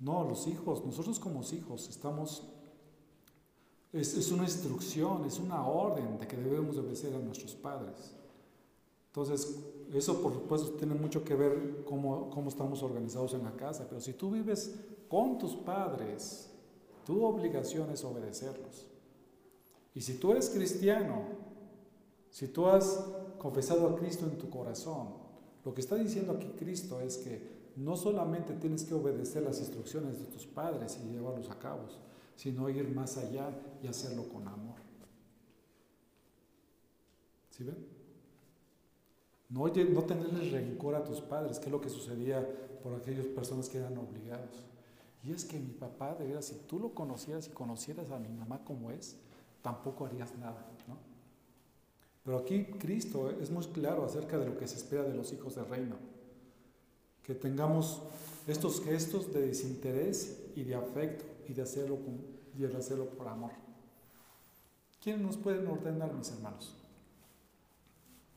No, 0.00 0.24
los 0.24 0.46
hijos, 0.46 0.84
nosotros 0.84 1.18
como 1.18 1.42
hijos 1.42 1.88
estamos, 1.88 2.44
es, 3.92 4.30
una 4.30 4.44
instrucción, 4.44 5.24
es 5.24 5.38
una 5.38 5.66
orden 5.66 6.18
de 6.18 6.26
que 6.26 6.36
debemos 6.36 6.76
obedecer 6.76 7.14
a 7.14 7.18
nuestros 7.18 7.54
padres. 7.54 8.14
Entonces, 9.08 9.58
eso 9.92 10.22
por 10.22 10.32
supuesto 10.32 10.70
tiene 10.72 10.94
mucho 10.94 11.24
que 11.24 11.34
ver 11.34 11.84
cómo, 11.84 12.30
cómo 12.30 12.48
estamos 12.48 12.82
organizados 12.82 13.34
en 13.34 13.42
la 13.42 13.52
casa, 13.52 13.86
pero 13.88 14.00
si 14.00 14.12
tú 14.12 14.30
vives 14.30 14.78
con 15.08 15.38
tus 15.38 15.56
padres, 15.56 16.50
tu 17.04 17.24
obligación 17.24 17.90
es 17.90 18.04
obedecerlos. 18.04 18.86
Y 19.94 20.00
si 20.00 20.18
tú 20.18 20.30
eres 20.30 20.50
cristiano, 20.50 21.22
si 22.30 22.46
tú 22.48 22.66
has 22.66 23.04
confesado 23.38 23.88
a 23.88 23.96
Cristo 23.96 24.26
en 24.26 24.38
tu 24.38 24.48
corazón, 24.48 25.27
lo 25.64 25.74
que 25.74 25.80
está 25.80 25.96
diciendo 25.96 26.32
aquí 26.32 26.48
Cristo 26.58 27.00
es 27.00 27.18
que 27.18 27.58
no 27.76 27.96
solamente 27.96 28.54
tienes 28.54 28.84
que 28.84 28.94
obedecer 28.94 29.42
las 29.42 29.60
instrucciones 29.60 30.18
de 30.18 30.24
tus 30.26 30.46
padres 30.46 30.98
y 31.02 31.12
llevarlos 31.12 31.50
a 31.50 31.58
cabo, 31.58 31.82
sino 32.34 32.68
ir 32.68 32.88
más 32.88 33.16
allá 33.16 33.50
y 33.82 33.86
hacerlo 33.86 34.28
con 34.28 34.46
amor. 34.46 34.76
¿Sí 37.50 37.64
ven? 37.64 37.98
No, 39.48 39.66
no 39.66 40.02
tenerles 40.04 40.52
rencor 40.52 40.94
a 40.94 41.04
tus 41.04 41.20
padres, 41.20 41.58
que 41.58 41.66
es 41.66 41.72
lo 41.72 41.80
que 41.80 41.88
sucedía 41.88 42.46
por 42.82 42.94
aquellas 42.94 43.26
personas 43.26 43.68
que 43.68 43.78
eran 43.78 43.96
obligados. 43.96 44.66
Y 45.24 45.32
es 45.32 45.44
que 45.44 45.58
mi 45.58 45.72
papá, 45.72 46.14
de 46.14 46.26
verdad, 46.26 46.42
si 46.42 46.54
tú 46.66 46.78
lo 46.78 46.94
conocieras 46.94 47.48
y 47.48 47.50
conocieras 47.50 48.10
a 48.10 48.18
mi 48.18 48.28
mamá 48.28 48.64
como 48.64 48.90
es, 48.90 49.16
tampoco 49.62 50.06
harías 50.06 50.36
nada, 50.36 50.66
¿no? 50.86 51.07
Pero 52.28 52.40
aquí 52.40 52.64
Cristo 52.78 53.30
es 53.40 53.50
muy 53.50 53.64
claro 53.68 54.04
acerca 54.04 54.36
de 54.36 54.44
lo 54.44 54.58
que 54.58 54.68
se 54.68 54.76
espera 54.76 55.02
de 55.02 55.14
los 55.14 55.32
hijos 55.32 55.54
del 55.54 55.64
reino. 55.64 55.96
Que 57.22 57.34
tengamos 57.34 58.02
estos 58.46 58.82
gestos 58.82 59.32
de 59.32 59.46
desinterés 59.46 60.38
y 60.54 60.62
de 60.64 60.74
afecto 60.74 61.24
y 61.48 61.54
de 61.54 61.62
hacerlo, 61.62 61.96
y 62.54 62.60
de 62.60 62.76
hacerlo 62.76 63.08
por 63.08 63.28
amor. 63.28 63.52
¿Quiénes 65.02 65.22
nos 65.22 65.36
pueden 65.38 65.66
ordenar, 65.68 66.12
mis 66.12 66.30
hermanos? 66.30 66.74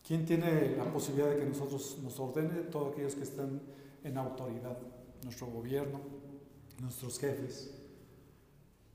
¿Quién 0.07 0.25
tiene 0.25 0.77
la 0.77 0.85
posibilidad 0.85 1.29
de 1.29 1.39
que 1.39 1.45
nosotros 1.47 1.97
nos 2.01 2.17
ordene? 2.17 2.61
Todos 2.71 2.93
aquellos 2.93 3.15
que 3.15 3.23
están 3.23 3.61
en 4.05 4.17
autoridad, 4.17 4.77
nuestro 5.21 5.47
gobierno, 5.47 5.99
nuestros 6.79 7.19
jefes. 7.19 7.73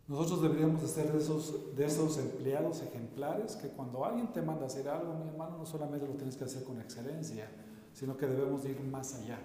Nosotros 0.09 0.40
deberíamos 0.40 0.82
de 0.82 0.88
ser 0.88 1.12
de 1.12 1.18
esos, 1.18 1.74
de 1.74 1.84
esos 1.84 2.16
empleados 2.18 2.80
ejemplares 2.80 3.57
que 3.57 3.68
cuando 3.68 4.04
alguien 4.04 4.32
te 4.32 4.40
manda 4.40 4.66
hacer 4.66 4.88
algo, 4.88 5.14
mi 5.14 5.28
hermano, 5.28 5.59
no 5.59 5.66
solamente 5.66 6.07
lo 6.07 6.14
tienes 6.14 6.36
que 6.36 6.44
hacer 6.44 6.62
con 6.62 6.80
excelencia, 6.80 7.50
sino 7.92 8.16
que 8.16 8.26
debemos 8.26 8.64
ir 8.64 8.80
más 8.82 9.14
allá. 9.16 9.38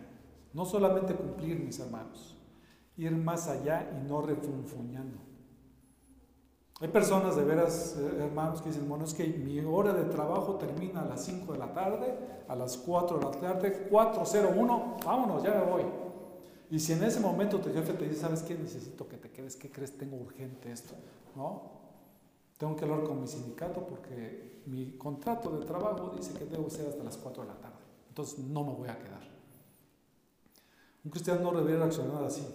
No 0.54 0.66
solamente 0.66 1.16
cumplir, 1.16 1.60
mis 1.60 1.80
hermanos, 1.80 2.38
ir 2.96 3.12
más 3.12 3.48
allá 3.48 3.90
y 3.92 4.08
no 4.08 4.22
refunfuñando. 4.22 5.18
Hay 6.80 6.90
personas 6.90 7.36
de 7.36 7.44
veras, 7.44 7.96
eh, 8.00 8.24
hermanos, 8.24 8.62
que 8.62 8.70
dicen, 8.70 8.88
bueno, 8.90 9.06
es 9.06 9.14
que 9.14 9.28
mi 9.28 9.60
hora 9.60 9.94
de 9.94 10.04
trabajo 10.06 10.56
termina 10.56 11.02
a 11.02 11.06
las 11.06 11.24
5 11.26 11.54
de 11.54 11.60
la 11.60 11.74
tarde, 11.74 12.18
a 12.48 12.56
las 12.56 12.78
4 12.78 13.18
de 13.18 13.26
la 13.26 13.32
tarde, 13.32 13.88
4.01, 13.90 15.06
vámonos, 15.06 15.44
ya 15.44 15.54
me 15.54 15.72
voy. 15.72 16.01
Y 16.72 16.80
si 16.80 16.94
en 16.94 17.04
ese 17.04 17.20
momento 17.20 17.60
tu 17.60 17.70
jefe 17.74 17.92
te 17.94 18.08
dice, 18.08 18.22
¿sabes 18.22 18.44
qué? 18.44 18.56
Necesito 18.56 19.06
que 19.06 19.18
te 19.18 19.30
quedes, 19.30 19.58
¿qué 19.58 19.70
crees? 19.70 19.98
Tengo 19.98 20.16
urgente 20.16 20.72
esto, 20.72 20.94
¿no? 21.36 21.82
Tengo 22.58 22.78
que 22.78 22.86
hablar 22.86 23.04
con 23.04 23.20
mi 23.20 23.28
sindicato 23.28 23.86
porque 23.86 24.62
mi 24.68 24.94
contrato 24.98 25.50
de 25.60 25.66
trabajo 25.66 26.14
dice 26.16 26.32
que 26.34 26.46
debo 26.46 26.70
ser 26.70 26.88
hasta 26.88 27.04
las 27.04 27.18
4 27.18 27.44
de 27.44 27.50
la 27.50 27.60
tarde. 27.60 27.84
Entonces 28.08 28.40
no 28.40 28.64
me 28.64 28.74
voy 28.74 28.88
a 28.88 28.98
quedar. 28.98 29.22
Un 31.04 31.12
cristiano 31.12 31.42
no 31.42 31.58
debería 31.58 31.80
reaccionar 31.80 32.24
así. 32.24 32.48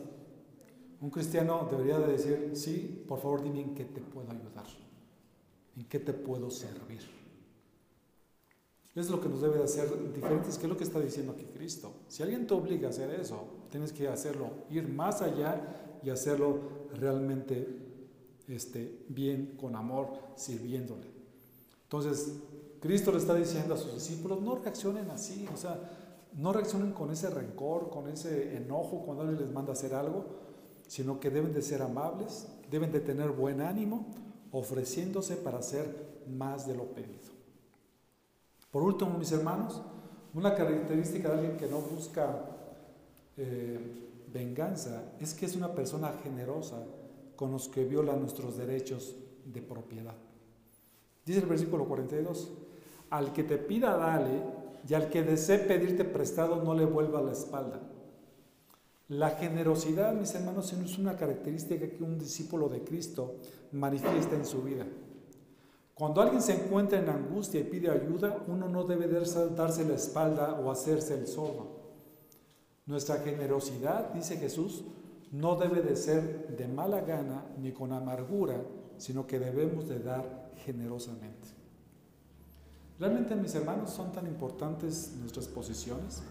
Un 1.02 1.10
cristiano 1.10 1.68
debería 1.70 1.98
de 1.98 2.12
decir, 2.12 2.52
sí, 2.54 3.04
por 3.06 3.20
favor 3.20 3.42
dime 3.42 3.60
en 3.60 3.74
qué 3.74 3.84
te 3.84 4.00
puedo 4.00 4.30
ayudar, 4.30 4.66
en 5.76 5.84
qué 5.84 5.98
te 5.98 6.14
puedo 6.14 6.50
servir. 6.50 7.02
Es 8.94 9.10
lo 9.10 9.20
que 9.20 9.28
nos 9.28 9.42
debe 9.42 9.58
de 9.58 9.64
hacer 9.64 9.90
diferentes, 10.14 10.56
que 10.56 10.64
es 10.64 10.70
lo 10.70 10.76
que 10.78 10.84
está 10.84 11.00
diciendo 11.00 11.32
aquí 11.32 11.44
Cristo. 11.52 11.92
Si 12.08 12.22
alguien 12.22 12.46
te 12.46 12.54
obliga 12.54 12.86
a 12.86 12.90
hacer 12.90 13.10
eso, 13.10 13.55
tienes 13.70 13.92
que 13.92 14.08
hacerlo, 14.08 14.50
ir 14.70 14.88
más 14.88 15.22
allá 15.22 15.98
y 16.02 16.10
hacerlo 16.10 16.60
realmente 16.94 17.86
este, 18.48 19.04
bien, 19.08 19.56
con 19.60 19.76
amor, 19.76 20.10
sirviéndole. 20.36 21.06
Entonces, 21.84 22.32
Cristo 22.80 23.12
le 23.12 23.18
está 23.18 23.34
diciendo 23.34 23.74
a 23.74 23.76
sus 23.76 23.94
discípulos, 23.94 24.40
no 24.40 24.56
reaccionen 24.56 25.10
así, 25.10 25.48
o 25.52 25.56
sea, 25.56 25.78
no 26.34 26.52
reaccionen 26.52 26.92
con 26.92 27.10
ese 27.10 27.30
rencor, 27.30 27.90
con 27.90 28.08
ese 28.08 28.56
enojo 28.56 29.02
cuando 29.04 29.22
alguien 29.22 29.40
les 29.40 29.52
manda 29.52 29.72
hacer 29.72 29.94
algo, 29.94 30.24
sino 30.86 31.18
que 31.18 31.30
deben 31.30 31.52
de 31.52 31.62
ser 31.62 31.82
amables, 31.82 32.46
deben 32.70 32.92
de 32.92 33.00
tener 33.00 33.30
buen 33.30 33.60
ánimo, 33.60 34.06
ofreciéndose 34.52 35.36
para 35.36 35.58
hacer 35.58 36.22
más 36.28 36.66
de 36.66 36.76
lo 36.76 36.84
pedido. 36.92 37.34
Por 38.70 38.82
último, 38.82 39.18
mis 39.18 39.32
hermanos, 39.32 39.80
una 40.34 40.54
característica 40.54 41.28
de 41.28 41.34
alguien 41.34 41.56
que 41.56 41.66
no 41.66 41.78
busca 41.78 42.55
eh, 43.36 43.78
venganza 44.32 45.12
es 45.20 45.34
que 45.34 45.46
es 45.46 45.56
una 45.56 45.74
persona 45.74 46.12
generosa 46.22 46.82
con 47.36 47.52
los 47.52 47.68
que 47.68 47.84
viola 47.84 48.16
nuestros 48.16 48.56
derechos 48.56 49.14
de 49.44 49.62
propiedad. 49.62 50.14
Dice 51.24 51.40
el 51.40 51.46
versículo 51.46 51.86
42, 51.86 52.52
al 53.10 53.32
que 53.32 53.44
te 53.44 53.58
pida 53.58 53.96
dale 53.96 54.42
y 54.88 54.94
al 54.94 55.08
que 55.10 55.22
desee 55.22 55.58
pedirte 55.58 56.04
prestado 56.04 56.62
no 56.62 56.74
le 56.74 56.84
vuelva 56.84 57.20
la 57.20 57.32
espalda. 57.32 57.80
La 59.08 59.30
generosidad, 59.30 60.14
mis 60.14 60.34
hermanos, 60.34 60.72
es 60.72 60.98
una 60.98 61.16
característica 61.16 61.88
que 61.88 62.02
un 62.02 62.18
discípulo 62.18 62.68
de 62.68 62.82
Cristo 62.82 63.36
manifiesta 63.72 64.34
en 64.34 64.44
su 64.44 64.62
vida. 64.62 64.84
Cuando 65.94 66.20
alguien 66.20 66.42
se 66.42 66.54
encuentra 66.54 66.98
en 66.98 67.08
angustia 67.08 67.60
y 67.60 67.64
pide 67.64 67.90
ayuda, 67.90 68.44
uno 68.48 68.68
no 68.68 68.84
debe 68.84 69.06
darse 69.08 69.84
la 69.84 69.94
espalda 69.94 70.60
o 70.60 70.70
hacerse 70.70 71.14
el 71.14 71.26
sordo. 71.26 71.75
Nuestra 72.86 73.18
generosidad, 73.18 74.12
dice 74.14 74.36
Jesús, 74.36 74.84
no 75.32 75.56
debe 75.56 75.82
de 75.82 75.96
ser 75.96 76.56
de 76.56 76.68
mala 76.68 77.00
gana 77.00 77.44
ni 77.60 77.72
con 77.72 77.92
amargura, 77.92 78.62
sino 78.96 79.26
que 79.26 79.38
debemos 79.38 79.88
de 79.88 79.98
dar 79.98 80.52
generosamente. 80.64 81.48
¿Realmente, 82.98 83.34
mis 83.34 83.54
hermanos, 83.54 83.90
son 83.90 84.12
tan 84.12 84.26
importantes 84.26 85.12
nuestras 85.20 85.48
posiciones? 85.48 86.22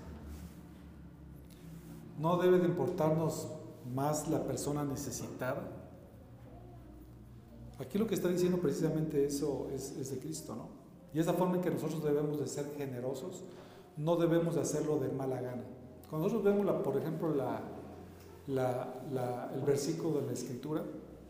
¿No 2.18 2.38
debe 2.38 2.60
de 2.60 2.66
importarnos 2.66 3.50
más 3.94 4.28
la 4.30 4.44
persona 4.44 4.84
necesitada? 4.84 5.62
Aquí 7.78 7.98
lo 7.98 8.08
que 8.08 8.16
está 8.16 8.30
diciendo 8.30 8.58
precisamente 8.60 9.26
eso 9.26 9.68
es, 9.74 10.10
de 10.10 10.18
Cristo, 10.18 10.56
¿no? 10.56 10.70
Y 11.14 11.20
esa 11.20 11.34
forma 11.34 11.58
en 11.58 11.62
que 11.62 11.70
nosotros 11.70 12.04
debemos 12.04 12.40
de 12.40 12.48
ser 12.48 12.74
generosos, 12.78 13.44
no 13.98 14.16
debemos 14.16 14.56
de 14.56 14.62
hacerlo 14.62 14.98
de 14.98 15.10
mala 15.10 15.42
gana. 15.42 15.64
Cuando 16.10 16.28
nosotros 16.28 16.44
vemos, 16.44 16.66
la, 16.66 16.82
por 16.82 16.98
ejemplo, 16.98 17.34
la, 18.48 19.50
el 19.54 19.62
versículo 19.62 20.22
de 20.22 20.28
la 20.28 20.34
Escritura, 20.34 20.84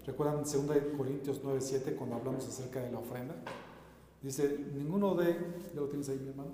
¿recuerdan 0.05 0.43
2 0.43 0.53
Corintios 0.97 1.41
9, 1.43 1.61
7 1.61 1.95
cuando 1.95 2.15
hablamos 2.15 2.47
acerca 2.47 2.81
de 2.81 2.91
la 2.91 2.99
ofrenda? 2.99 3.35
Dice, 4.21 4.65
ninguno 4.73 5.15
de, 5.15 5.33
¿ya 5.73 5.81
lo 5.81 5.87
tienes 5.87 6.09
ahí 6.09 6.19
mi 6.19 6.29
hermano? 6.29 6.51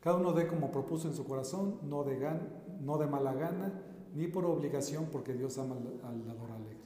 Cada 0.00 0.16
uno 0.16 0.32
dé 0.32 0.48
como 0.48 0.72
propuso 0.72 1.06
en 1.06 1.14
su 1.14 1.24
corazón, 1.24 1.78
no 1.82 2.02
de, 2.02 2.18
gan, 2.18 2.48
no 2.80 2.98
de 2.98 3.06
mala 3.06 3.34
gana, 3.34 3.72
ni 4.14 4.26
por 4.26 4.44
obligación, 4.44 5.06
porque 5.12 5.32
Dios 5.32 5.58
ama 5.58 5.76
al 6.04 6.26
dador 6.26 6.50
alegre. 6.50 6.82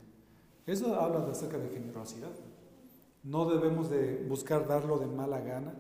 Eso 0.67 0.95
habla 0.97 1.27
acerca 1.31 1.59
de 1.59 1.71
generosidad. 1.71 2.33
No 3.23 3.49
debemos 3.49 3.89
de 3.89 4.25
buscar 4.29 4.69
darlo 4.69 4.99
de 4.99 5.07
mala 5.07 5.41
gana, 5.41 5.75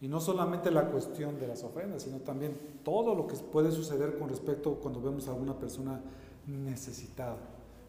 y 0.00 0.08
no 0.08 0.20
solamente 0.20 0.70
la 0.70 0.86
cuestión 0.86 1.38
de 1.38 1.46
las 1.46 1.62
ofrendas, 1.62 2.02
sino 2.02 2.18
también 2.18 2.56
todo 2.82 3.14
lo 3.14 3.26
que 3.26 3.36
puede 3.36 3.70
suceder 3.70 4.18
con 4.18 4.28
respecto 4.28 4.74
cuando 4.76 5.00
vemos 5.00 5.28
a 5.28 5.34
una 5.34 5.58
persona 5.58 6.00
necesitada. 6.46 7.36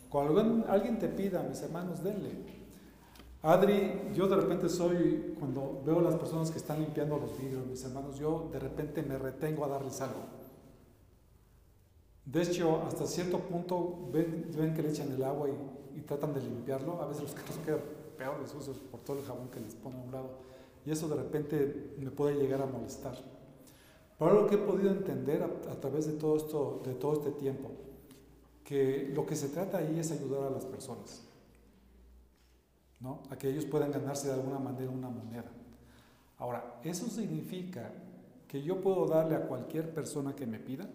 Cuando 0.09 0.65
alguien 0.67 0.99
te 0.99 1.07
pida, 1.07 1.41
mis 1.43 1.61
hermanos, 1.61 2.03
denle. 2.03 2.31
Adri, 3.43 4.11
yo 4.13 4.27
de 4.27 4.35
repente 4.35 4.67
soy, 4.67 5.35
cuando 5.39 5.81
veo 5.85 6.01
las 6.01 6.15
personas 6.15 6.51
que 6.51 6.57
están 6.57 6.81
limpiando 6.81 7.17
los 7.17 7.37
vidrios, 7.39 7.65
mis 7.65 7.83
hermanos, 7.85 8.19
yo 8.19 8.49
de 8.51 8.59
repente 8.59 9.01
me 9.03 9.17
retengo 9.17 9.63
a 9.63 9.69
darles 9.69 10.01
algo. 10.01 10.19
De 12.25 12.41
hecho, 12.43 12.81
hasta 12.85 13.07
cierto 13.07 13.39
punto 13.39 14.09
ven, 14.11 14.51
ven 14.55 14.73
que 14.73 14.83
le 14.83 14.89
echan 14.89 15.11
el 15.11 15.23
agua 15.23 15.49
y, 15.49 15.97
y, 15.97 16.01
tratan 16.01 16.33
de 16.33 16.41
limpiarlo. 16.41 17.01
A 17.01 17.07
veces 17.07 17.23
los 17.23 17.33
carros 17.33 17.57
quedan 17.65 17.79
peores, 18.17 18.51
sucios 18.51 18.77
por 18.77 18.99
todo 18.99 19.17
el 19.17 19.25
jabón 19.25 19.47
que 19.49 19.59
les 19.59 19.75
pone 19.75 19.97
a 19.97 20.01
un 20.01 20.11
lado. 20.11 20.50
Y 20.85 20.91
eso 20.91 21.07
de 21.07 21.15
repente 21.15 21.95
me 21.97 22.11
puede 22.11 22.35
llegar 22.35 22.61
a 22.61 22.65
molestar. 22.65 23.15
Pero 24.17 24.41
lo 24.41 24.47
que 24.47 24.55
he 24.55 24.59
podido 24.59 24.91
entender 24.91 25.43
a, 25.43 25.79
través 25.79 26.05
de 26.05 26.13
todo, 26.13 26.37
esto, 26.37 26.81
de 26.85 26.93
todo 26.93 27.13
este 27.13 27.31
tiempo, 27.31 27.71
que 28.63 29.11
lo 29.13 29.25
que 29.25 29.35
se 29.35 29.49
trata 29.49 29.79
ahí 29.79 29.99
es 29.99 30.11
ayudar 30.11 30.43
a 30.43 30.49
las 30.49 30.65
personas. 30.65 31.23
¿no? 32.99 33.23
A 33.29 33.37
que 33.37 33.49
ellos 33.49 33.65
puedan 33.65 33.91
ganarse 33.91 34.27
de 34.27 34.33
alguna 34.33 34.59
manera 34.59 34.91
una 34.91 35.09
moneda. 35.09 35.51
Ahora, 36.37 36.79
¿eso 36.83 37.07
significa 37.07 37.91
que 38.47 38.61
yo 38.61 38.81
puedo 38.81 39.07
darle 39.07 39.35
a 39.35 39.47
cualquier 39.47 39.93
persona 39.93 40.35
que 40.35 40.45
me 40.45 40.59
pida? 40.59 40.87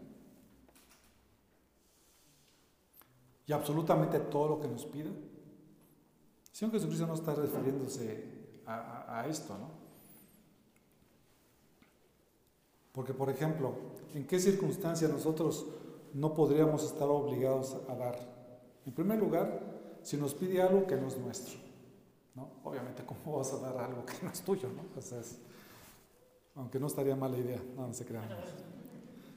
y 3.46 3.52
absolutamente 3.52 4.18
todo 4.18 4.48
lo 4.48 4.60
que 4.60 4.68
nos 4.68 4.84
pida. 4.84 5.10
Señor 6.52 6.72
Jesucristo 6.72 7.06
no 7.06 7.14
está 7.14 7.34
refiriéndose 7.34 8.24
a, 8.66 9.24
esto, 9.28 9.56
¿no? 9.56 9.70
Porque, 12.96 13.12
por 13.12 13.28
ejemplo, 13.28 13.74
¿en 14.14 14.26
qué 14.26 14.40
circunstancias 14.40 15.10
nosotros 15.10 15.66
no 16.14 16.32
podríamos 16.32 16.82
estar 16.82 17.06
obligados 17.06 17.76
a 17.90 17.94
dar? 17.94 18.18
En 18.86 18.94
primer 18.94 19.18
lugar, 19.18 19.60
si 20.00 20.16
nos 20.16 20.32
pide 20.32 20.62
algo 20.62 20.86
que 20.86 20.96
no 20.96 21.08
es 21.08 21.18
nuestro, 21.18 21.58
¿no? 22.34 22.48
Obviamente, 22.64 23.04
¿cómo 23.04 23.36
vas 23.36 23.52
a 23.52 23.58
dar 23.58 23.76
algo 23.76 24.06
que 24.06 24.14
no 24.22 24.30
es 24.32 24.40
tuyo, 24.40 24.70
¿no? 24.70 24.82
aunque 26.54 26.80
no 26.80 26.86
estaría 26.86 27.14
mala 27.14 27.36
idea, 27.36 27.60
no, 27.76 27.86
no 27.86 27.92
se 27.92 28.06
crean. 28.06 28.24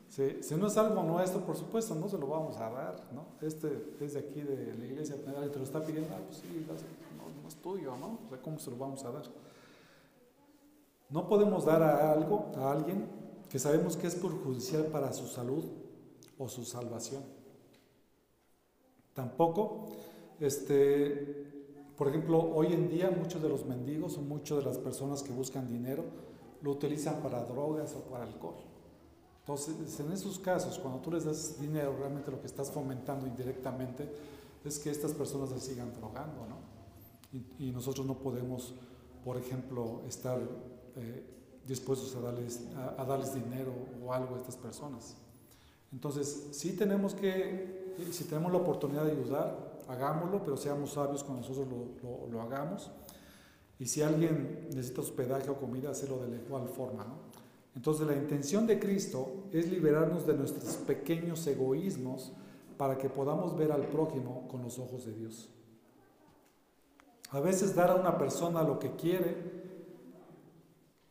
Si, 0.07 0.55
no 0.55 0.68
es 0.68 0.78
algo 0.78 1.03
nuestro, 1.03 1.41
por 1.41 1.57
supuesto, 1.57 1.93
no 1.95 2.07
se 2.07 2.18
lo 2.18 2.28
vamos 2.28 2.55
a 2.55 2.70
dar, 2.70 2.95
¿no? 3.14 3.26
Este 3.45 3.93
es 3.99 4.14
de 4.14 4.20
aquí 4.20 4.41
de 4.41 4.74
la 4.74 4.86
iglesia, 4.86 5.18
te 5.18 5.57
lo 5.57 5.66
está 5.66 5.84
pidiendo, 5.84 6.16
ah, 6.16 6.22
pues 6.26 6.38
sí, 6.38 6.66
no, 6.66 7.47
es 7.47 7.55
tuyo, 7.55 7.97
¿no? 7.97 8.20
¿cómo 8.41 8.57
se 8.57 8.72
lo 8.72 8.78
vamos 8.78 9.03
a 9.03 9.12
dar? 9.12 9.24
No 11.10 11.28
podemos 11.28 11.66
dar 11.66 11.84
a 11.84 12.14
algo, 12.14 12.53
a 12.55 12.72
alguien, 12.72 13.18
que 13.50 13.60
sabemos 13.60 13.97
que 13.97 14.08
es 14.08 14.16
perjudicial 14.16 14.86
para 14.86 15.12
su 15.14 15.28
salud 15.28 15.66
o 16.38 16.47
su 16.47 16.66
salvación. 16.66 17.24
Tampoco, 19.14 19.88
este, 20.39 21.91
por 21.97 22.08
ejemplo, 22.08 22.39
hoy 22.39 22.68
en 22.68 22.89
día 22.89 23.10
muchos 23.12 23.41
de 23.41 23.50
los 23.50 23.66
mendigos 23.66 24.18
o 24.18 24.22
muchas 24.22 24.60
de 24.60 24.66
las 24.66 24.78
personas 24.78 25.24
que 25.24 25.32
buscan 25.32 25.68
dinero 25.68 26.04
lo 26.62 26.72
utilizan 26.72 27.22
para 27.22 27.43
drogas 27.43 27.95
o 27.95 28.10
para 28.10 28.26
alcohol. 28.26 28.56
Entonces, 29.39 30.00
en 30.00 30.12
esos 30.12 30.38
casos, 30.38 30.78
cuando 30.78 31.00
tú 31.00 31.12
les 31.12 31.26
das 31.26 31.60
dinero, 31.60 31.95
realmente 31.97 32.30
lo 32.30 32.39
que 32.39 32.47
estás 32.47 32.70
fomentando 32.70 33.26
indirectamente 33.26 34.08
es 34.64 34.78
que 34.78 34.91
estas 34.91 35.14
personas 35.14 35.50
se 35.50 35.60
sigan 35.60 35.91
drogando, 35.93 36.45
¿no? 36.45 36.70
Y, 37.60 37.72
nosotros 37.72 38.06
no 38.06 38.18
podemos 38.18 38.74
por 39.24 39.38
ejemplo, 39.38 40.02
estar 40.08 40.39
eh, 40.95 41.24
dispuestos 41.70 42.15
a 42.15 42.20
darles, 42.20 42.61
a, 42.97 43.05
darles 43.05 43.34
dinero 43.34 43.72
o 44.03 44.11
algo 44.11 44.36
a 44.36 44.39
estas 44.39 44.57
personas. 44.57 45.15
Entonces, 45.93 46.47
sí 46.51 46.74
tenemos 46.74 47.13
que, 47.13 47.95
si 48.11 48.24
tenemos 48.26 48.51
la 48.51 48.57
oportunidad 48.57 49.05
de 49.05 49.11
ayudar, 49.11 49.80
hagámoslo, 49.88 50.43
pero 50.43 50.57
seamos 50.57 50.93
sabios 50.93 51.24
cuando 51.24 51.47
nosotros 51.47 51.67
lo, 52.03 52.28
lo, 52.28 52.41
hagamos. 52.41 52.91
Y 53.80 53.86
si 53.86 54.01
alguien 54.01 54.67
necesita 54.70 55.01
hospedaje 55.01 55.49
o 55.49 55.55
comida, 55.55 55.91
hacerlo 55.91 56.20
de 56.20 56.30
la 56.30 56.36
igual 56.36 56.67
forma. 56.67 57.05
¿no? 57.05 57.15
Entonces, 57.76 58.05
la 58.05 58.15
intención 58.15 58.67
de 58.67 58.80
Cristo 58.80 59.45
es 59.51 59.70
liberarnos 59.70 60.26
de 60.26 60.34
nuestros 60.34 60.76
pequeños 60.78 61.45
egoísmos 61.47 62.34
para 62.78 62.97
que 62.97 63.09
podamos 63.09 63.55
ver 63.55 63.72
al 63.72 63.88
prójimo 63.88 64.47
con 64.47 64.63
los 64.63 64.80
ojos 64.80 65.05
de 65.05 65.13
Dios. 65.13 65.49
A 67.32 67.39
veces 67.39 67.76
dar 67.76 67.91
a 67.91 67.95
una 67.95 68.17
persona 68.17 68.63
lo 68.63 68.80
que 68.80 68.95
quiere, 68.95 69.59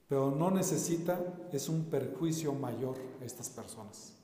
pero 0.08 0.30
no 0.30 0.50
necesita, 0.50 1.20
es 1.52 1.68
un 1.68 1.84
perjuicio 1.84 2.52
mayor 2.54 2.96
a 3.20 3.24
estas 3.24 3.50
personas. 3.50 4.14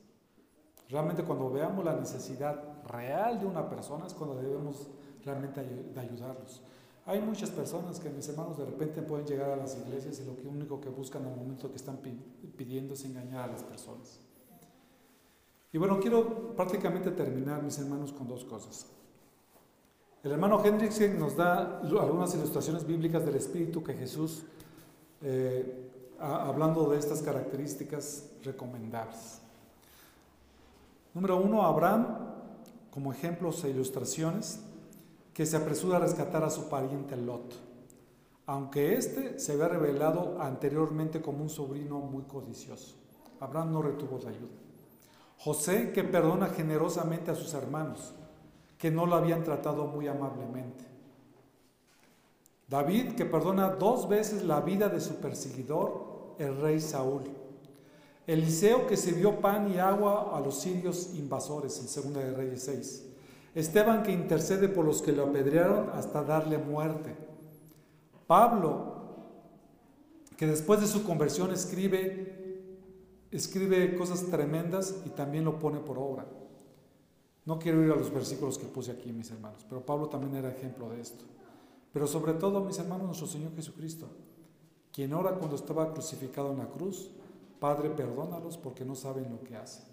Realmente 0.89 1.23
cuando 1.23 1.49
veamos 1.49 1.85
la 1.85 1.95
necesidad 1.95 2.83
real 2.85 3.39
de 3.39 3.45
una 3.45 3.69
persona 3.69 4.05
es 4.05 4.13
cuando 4.13 4.35
debemos 4.35 4.87
realmente 5.23 5.63
de 5.63 5.99
ayudarlos. 5.99 6.61
Hay 7.07 7.21
muchas 7.21 7.51
personas 7.51 7.99
que 7.99 8.09
mis 8.09 8.27
hermanos 8.29 8.57
de 8.57 8.65
repente 8.65 9.03
pueden 9.03 9.27
llegar 9.27 9.51
a 9.51 9.55
las 9.55 9.77
iglesias 9.77 10.19
y 10.19 10.25
lo 10.25 10.49
único 10.49 10.81
que 10.81 10.89
buscan 10.89 11.23
al 11.25 11.35
momento 11.35 11.69
que 11.69 11.75
están 11.75 11.99
pidiendo 12.57 12.95
es 12.95 13.05
engañar 13.05 13.47
a 13.47 13.53
las 13.53 13.63
personas. 13.63 14.19
Y 15.71 15.77
bueno, 15.77 15.99
quiero 15.99 16.55
prácticamente 16.55 17.11
terminar, 17.11 17.61
mis 17.61 17.77
hermanos, 17.77 18.11
con 18.11 18.27
dos 18.27 18.43
cosas. 18.45 18.87
El 20.23 20.31
hermano 20.31 20.63
Hendrickson 20.65 21.19
nos 21.19 21.35
da 21.35 21.79
algunas 21.81 22.33
ilustraciones 22.33 22.87
bíblicas 22.87 23.23
del 23.23 23.35
Espíritu 23.35 23.83
que 23.83 23.93
Jesús, 23.93 24.45
eh, 25.21 25.91
hablando 26.19 26.89
de 26.89 26.99
estas 26.99 27.21
características 27.21 28.29
recomendables. 28.43 29.39
Número 31.13 31.37
uno, 31.37 31.63
Abraham, 31.63 32.07
como 32.91 33.11
ejemplos 33.11 33.63
e 33.63 33.69
ilustraciones, 33.69 34.59
que 35.33 35.45
se 35.45 35.57
apresura 35.57 35.97
a 35.97 35.99
rescatar 35.99 36.43
a 36.43 36.49
su 36.49 36.69
pariente 36.69 37.17
Lot, 37.17 37.53
aunque 38.45 38.95
éste 38.95 39.37
se 39.39 39.53
había 39.53 39.67
revelado 39.67 40.41
anteriormente 40.41 41.21
como 41.21 41.43
un 41.43 41.49
sobrino 41.49 41.99
muy 41.99 42.23
codicioso. 42.23 42.95
Abraham 43.39 43.73
no 43.73 43.81
retuvo 43.81 44.17
la 44.19 44.29
ayuda. 44.29 44.55
José 45.37 45.91
que 45.91 46.03
perdona 46.03 46.47
generosamente 46.47 47.31
a 47.31 47.35
sus 47.35 47.53
hermanos, 47.53 48.13
que 48.77 48.91
no 48.91 49.05
lo 49.05 49.15
habían 49.15 49.43
tratado 49.43 49.87
muy 49.87 50.07
amablemente. 50.07 50.94
David 52.67 53.13
que 53.13 53.25
perdona 53.25 53.69
dos 53.69 54.09
veces 54.09 54.43
la 54.43 54.61
vida 54.61 54.89
de 54.89 54.99
su 54.99 55.15
perseguidor, 55.15 56.35
el 56.39 56.59
rey 56.59 56.79
Saúl. 56.79 57.23
Eliseo 58.27 58.87
que 58.87 58.97
sirvió 58.97 59.39
pan 59.39 59.71
y 59.71 59.77
agua 59.77 60.35
a 60.35 60.39
los 60.39 60.59
sirios 60.59 61.13
invasores 61.15 61.79
en 61.79 61.87
Segunda 61.87 62.21
de 62.21 62.33
Reyes 62.33 62.63
6. 62.63 63.05
Esteban 63.53 64.03
que 64.03 64.11
intercede 64.11 64.67
por 64.67 64.83
los 64.83 65.01
que 65.01 65.11
lo 65.11 65.25
apedrearon 65.25 65.89
hasta 65.91 66.23
darle 66.23 66.57
muerte. 66.57 67.15
Pablo 68.27 68.95
que 70.35 70.47
después 70.47 70.81
de 70.81 70.87
su 70.87 71.03
conversión 71.03 71.51
escribe 71.51 72.35
escribe 73.31 73.95
cosas 73.95 74.25
tremendas 74.27 74.95
y 75.05 75.09
también 75.09 75.45
lo 75.45 75.59
pone 75.59 75.79
por 75.79 75.99
obra. 75.99 76.25
No 77.45 77.59
quiero 77.59 77.83
ir 77.83 77.91
a 77.91 77.95
los 77.95 78.11
versículos 78.11 78.57
que 78.57 78.65
puse 78.65 78.91
aquí, 78.91 79.11
mis 79.11 79.29
hermanos, 79.29 79.65
pero 79.67 79.85
Pablo 79.85 80.07
también 80.07 80.35
era 80.35 80.49
ejemplo 80.49 80.89
de 80.89 81.01
esto. 81.01 81.25
Pero 81.95 82.07
sobre 82.07 82.33
todo, 82.33 82.59
mis 82.59 82.77
hermanos, 82.77 83.05
nuestro 83.05 83.25
Señor 83.25 83.55
Jesucristo, 83.55 84.09
quien 84.91 85.13
ora 85.13 85.35
cuando 85.35 85.55
estaba 85.55 85.93
crucificado 85.93 86.51
en 86.51 86.57
la 86.57 86.67
cruz, 86.67 87.09
Padre, 87.57 87.89
perdónalos 87.89 88.57
porque 88.57 88.83
no 88.83 88.95
saben 88.95 89.31
lo 89.31 89.41
que 89.41 89.55
hacen. 89.55 89.85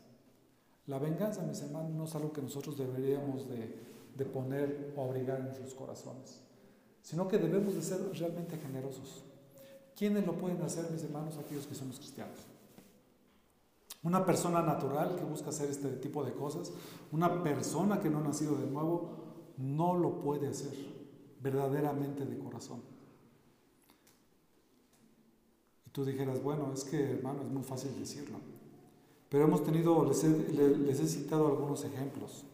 La 0.89 0.99
venganza, 0.99 1.43
mis 1.43 1.63
hermanos, 1.63 1.93
no 1.93 2.03
es 2.03 2.15
algo 2.17 2.33
que 2.33 2.43
nosotros 2.43 2.77
deberíamos 2.77 3.49
de, 3.49 3.79
de 4.17 4.25
poner 4.25 4.93
o 4.97 5.03
obligar 5.03 5.39
en 5.39 5.45
nuestros 5.45 5.75
corazones, 5.75 6.41
sino 7.03 7.29
que 7.29 7.39
debemos 7.39 7.77
de 7.77 7.83
ser 7.83 8.01
realmente 8.19 8.59
generosos. 8.59 9.23
¿Quiénes 9.95 10.27
lo 10.27 10.33
pueden 10.33 10.61
hacer, 10.63 10.91
mis 10.91 11.05
hermanos, 11.05 11.39
aquellos 11.39 11.69
que 11.69 11.77
somos 11.77 11.99
cristianos? 11.99 12.41
Una 14.03 14.27
persona 14.27 14.61
natural 14.61 15.15
que 15.15 15.23
busca 15.23 15.51
hacer 15.51 15.71
este 15.71 15.89
tipo 15.99 16.25
de 16.25 16.33
cosas, 16.33 16.73
una 17.13 17.45
persona 17.45 18.01
que 18.01 18.11
no 18.11 18.19
ha 18.19 18.23
nacido 18.23 18.57
de 18.57 18.67
nuevo, 18.67 19.09
no 19.57 19.97
lo 19.97 20.19
puede 20.19 20.49
hacer 20.49 20.92
verdaderamente 21.43 22.25
de 22.25 22.39
corazón. 22.39 22.81
Y 25.87 25.91
tú 25.91 26.05
dijeras, 26.05 26.43
bueno, 26.43 26.73
es 26.73 26.85
que 26.85 27.13
hermano, 27.13 27.43
es 27.43 27.49
muy 27.49 27.63
fácil 27.63 27.99
decirlo. 27.99 28.39
Pero 29.29 29.45
hemos 29.45 29.65
tenido, 29.65 30.05
les 30.05 30.25
he, 30.25 30.91
he 30.91 31.09
citado 31.09 31.49
algunos 31.49 31.85
ejemplos. 31.85 32.45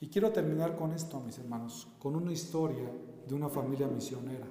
Y 0.00 0.08
quiero 0.08 0.30
terminar 0.30 0.76
con 0.76 0.92
esto, 0.92 1.20
mis 1.20 1.38
hermanos, 1.38 1.88
con 1.98 2.16
una 2.16 2.32
historia 2.32 2.90
de 3.26 3.34
una 3.34 3.48
familia 3.48 3.86
misionera. 3.86 4.46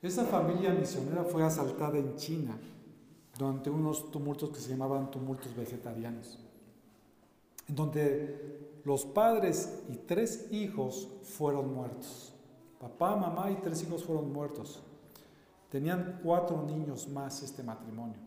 Esa 0.00 0.24
familia 0.24 0.72
misionera 0.72 1.24
fue 1.24 1.42
asaltada 1.42 1.98
en 1.98 2.16
China 2.16 2.56
durante 3.36 3.70
unos 3.70 4.10
tumultos 4.10 4.50
que 4.50 4.60
se 4.60 4.70
llamaban 4.70 5.10
tumultos 5.10 5.54
vegetarianos, 5.56 6.38
en 7.68 7.74
donde 7.74 8.80
los 8.84 9.04
padres 9.04 9.82
y 9.88 9.96
tres 9.96 10.46
hijos 10.50 11.08
fueron 11.22 11.74
muertos. 11.74 12.32
Papá, 12.80 13.16
mamá 13.16 13.50
y 13.50 13.56
tres 13.56 13.82
hijos 13.82 14.04
fueron 14.04 14.32
muertos. 14.32 14.82
Tenían 15.70 16.20
cuatro 16.22 16.62
niños 16.62 17.08
más 17.08 17.42
este 17.42 17.62
matrimonio. 17.62 18.18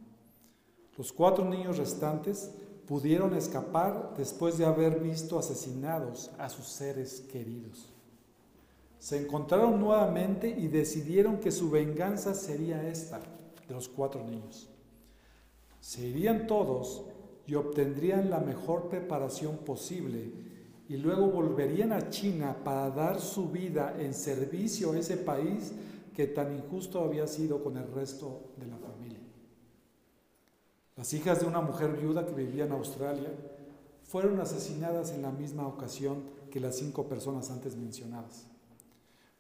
Los 0.98 1.12
cuatro 1.12 1.46
niños 1.46 1.78
restantes 1.78 2.52
pudieron 2.86 3.34
escapar 3.34 4.14
después 4.18 4.58
de 4.58 4.66
haber 4.66 5.00
visto 5.00 5.40
asesinados 5.40 6.30
a 6.38 6.50
sus 6.50 6.66
seres 6.66 7.22
queridos. 7.32 7.90
Se 9.00 9.18
encontraron 9.18 9.80
nuevamente 9.80 10.48
y 10.48 10.68
decidieron 10.68 11.40
que 11.40 11.52
su 11.52 11.72
venganza 11.72 12.36
sería 12.36 12.88
esta 12.88 13.20
de 13.68 13.74
los 13.74 13.88
cuatro 13.88 14.24
niños. 14.24 14.70
Se 15.80 16.06
irían 16.06 16.46
todos 16.46 17.06
y 17.48 17.56
obtendrían 17.56 18.30
la 18.30 18.40
mejor 18.40 18.90
preparación 18.90 19.58
posible 19.58 20.32
y 20.88 20.98
luego 20.98 21.28
volverían 21.28 21.94
a 21.94 22.10
China 22.10 22.58
para 22.64 22.90
dar 22.90 23.20
su 23.20 23.50
vida 23.50 23.96
en 23.98 24.14
servicio 24.14 24.92
a 24.92 24.98
ese 24.98 25.18
país 25.18 25.72
que 26.14 26.28
tan 26.28 26.54
injusto 26.54 27.02
había 27.02 27.28
sido 27.28 27.64
con 27.64 27.78
el 27.78 27.90
resto 27.94 28.52
de 28.58 28.68
la 28.68 28.78
familia. 28.78 29.20
Las 30.98 31.14
hijas 31.14 31.40
de 31.40 31.48
una 31.48 31.62
mujer 31.62 31.94
viuda 31.94 32.26
que 32.26 32.34
vivía 32.34 32.66
en 32.66 32.74
Australia 32.74 33.30
fueron 34.04 34.40
asesinadas 34.42 35.12
en 35.12 35.22
la 35.22 35.32
misma 35.32 35.66
ocasión 35.66 36.24
que 36.52 36.60
las 36.60 36.76
cinco 36.76 37.08
personas 37.08 37.50
antes 37.50 37.78
mencionadas. 37.78 38.48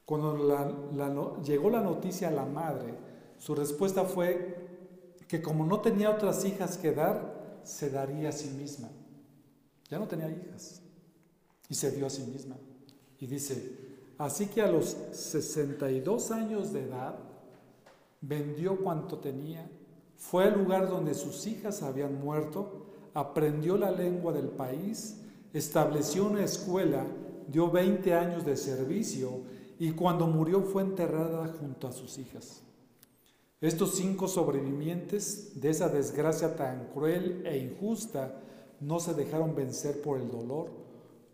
Cuando 0.05 1.41
llegó 1.43 1.69
la 1.69 1.81
noticia 1.81 2.29
a 2.29 2.31
la 2.31 2.45
madre, 2.45 2.93
su 3.37 3.55
respuesta 3.55 4.05
fue 4.05 4.55
que 5.27 5.41
como 5.41 5.65
no 5.65 5.81
tenía 5.81 6.09
otras 6.09 6.45
hijas 6.45 6.77
que 6.77 6.93
dar, 6.93 7.30
se 7.64 7.89
daría 7.89 8.30
a 8.30 8.32
sí 8.32 8.49
misma. 8.49 8.89
Ya 9.89 9.99
no 9.99 10.07
tenía 10.07 10.30
hijas 10.30 10.82
y 11.70 11.76
se 11.76 11.91
dio 11.91 12.05
a 12.05 12.09
sí 12.09 12.24
misma. 12.24 12.55
Y 13.20 13.28
dice, 13.28 13.78
así 14.18 14.47
que 14.47 14.62
a 14.62 14.72
los 14.72 14.97
62 15.12 16.32
años 16.32 16.74
de 16.74 16.84
edad, 16.84 17.16
vendió 18.22 18.78
cuanto 18.78 19.18
tenía, 19.20 19.70
fue 20.16 20.45
al 20.45 20.62
lugar 20.62 20.88
donde 20.88 21.14
sus 21.14 21.47
hijas 21.47 21.82
habían 21.82 22.20
muerto, 22.24 22.86
aprendió 23.14 23.78
la 23.78 23.91
lengua 23.91 24.32
del 24.32 24.49
país, 24.49 25.22
estableció 25.53 26.28
una 26.28 26.43
escuela, 26.43 27.05
dio 27.47 27.70
20 27.70 28.14
años 28.14 28.45
de 28.45 28.55
servicio 28.55 29.41
y 29.80 29.91
cuando 29.91 30.28
murió 30.28 30.62
fue 30.62 30.84
enterrada 30.84 31.47
junto 31.59 31.88
a 31.88 31.91
sus 31.91 32.18
hijas. 32.20 32.62
Estos 33.62 33.93
cinco 33.93 34.28
sobrevivientes 34.28 35.62
de 35.62 35.70
esa 35.70 35.88
desgracia 35.88 36.55
tan 36.55 36.88
cruel 36.88 37.45
e 37.45 37.59
injusta 37.59 38.41
no 38.80 38.99
se 38.99 39.14
dejaron 39.14 39.53
vencer 39.53 40.01
por 40.01 40.20
el 40.20 40.32
dolor, 40.32 40.72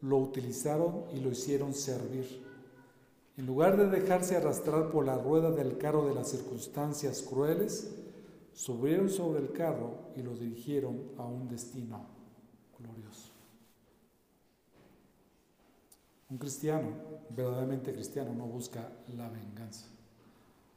lo 0.01 0.17
utilizaron 0.17 1.05
y 1.13 1.21
lo 1.21 1.31
hicieron 1.31 1.73
servir. 1.73 2.45
En 3.37 3.45
lugar 3.45 3.77
de 3.77 3.87
dejarse 3.87 4.35
arrastrar 4.35 4.91
por 4.91 5.05
la 5.05 5.17
rueda 5.17 5.51
del 5.51 5.77
carro 5.77 6.05
de 6.05 6.15
las 6.15 6.29
circunstancias 6.29 7.21
crueles, 7.21 7.95
subieron 8.53 9.09
sobre 9.09 9.39
el 9.39 9.53
carro 9.53 10.09
y 10.17 10.21
lo 10.21 10.35
dirigieron 10.35 11.11
a 11.17 11.25
un 11.25 11.47
destino 11.47 12.07
glorioso. 12.77 13.31
Un 16.29 16.37
cristiano, 16.39 16.89
verdaderamente 17.29 17.93
cristiano, 17.93 18.33
no 18.33 18.47
busca 18.47 18.91
la 19.15 19.29
venganza. 19.29 19.96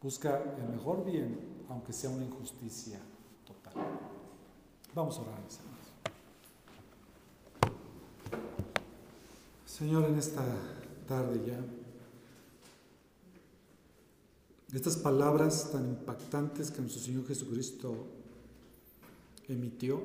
Busca 0.02 0.56
el 0.58 0.68
mejor 0.68 1.04
bien, 1.04 1.38
aunque 1.68 1.92
sea 1.92 2.10
una 2.10 2.24
injusticia 2.24 2.98
total. 3.46 3.74
Vamos 4.94 5.18
a 5.18 5.22
orar, 5.22 5.40
mis 5.42 5.58
Señor, 9.66 10.04
en 10.04 10.18
esta 10.18 10.44
tarde 11.06 11.42
ya, 11.46 11.64
Estas 14.72 14.96
palabras 14.96 15.72
tan 15.72 15.88
impactantes 15.88 16.70
que 16.70 16.80
nuestro 16.80 17.02
Señor 17.02 17.26
Jesucristo 17.26 17.92
emitió, 19.48 20.00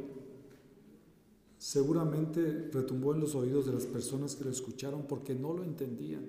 seguramente 1.59 2.69
retumbó 2.73 3.13
en 3.13 3.19
los 3.19 3.35
oídos 3.35 3.67
de 3.67 3.73
las 3.73 3.85
personas 3.85 4.35
que 4.35 4.43
lo 4.43 4.49
escucharon 4.49 5.03
porque 5.03 5.35
no 5.35 5.53
lo 5.53 5.63
entendían. 5.63 6.25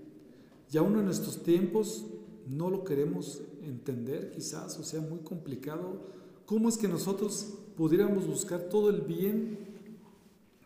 Y 0.71 0.77
aún 0.77 0.99
en 0.99 1.09
estos 1.09 1.43
tiempos 1.43 2.05
no 2.47 2.69
lo 2.69 2.85
queremos 2.85 3.41
entender 3.67 4.31
quizás, 4.31 4.79
o 4.79 4.85
sea, 4.85 5.01
muy 5.01 5.21
complicado. 5.21 6.01
¿Cómo 6.47 6.69
es 6.69 6.77
que 6.77 6.89
nosotros 6.89 7.55
pudiéramos 7.77 8.27
buscar 8.27 8.69
todo 8.69 8.91
el 8.91 9.03
bien 9.03 9.59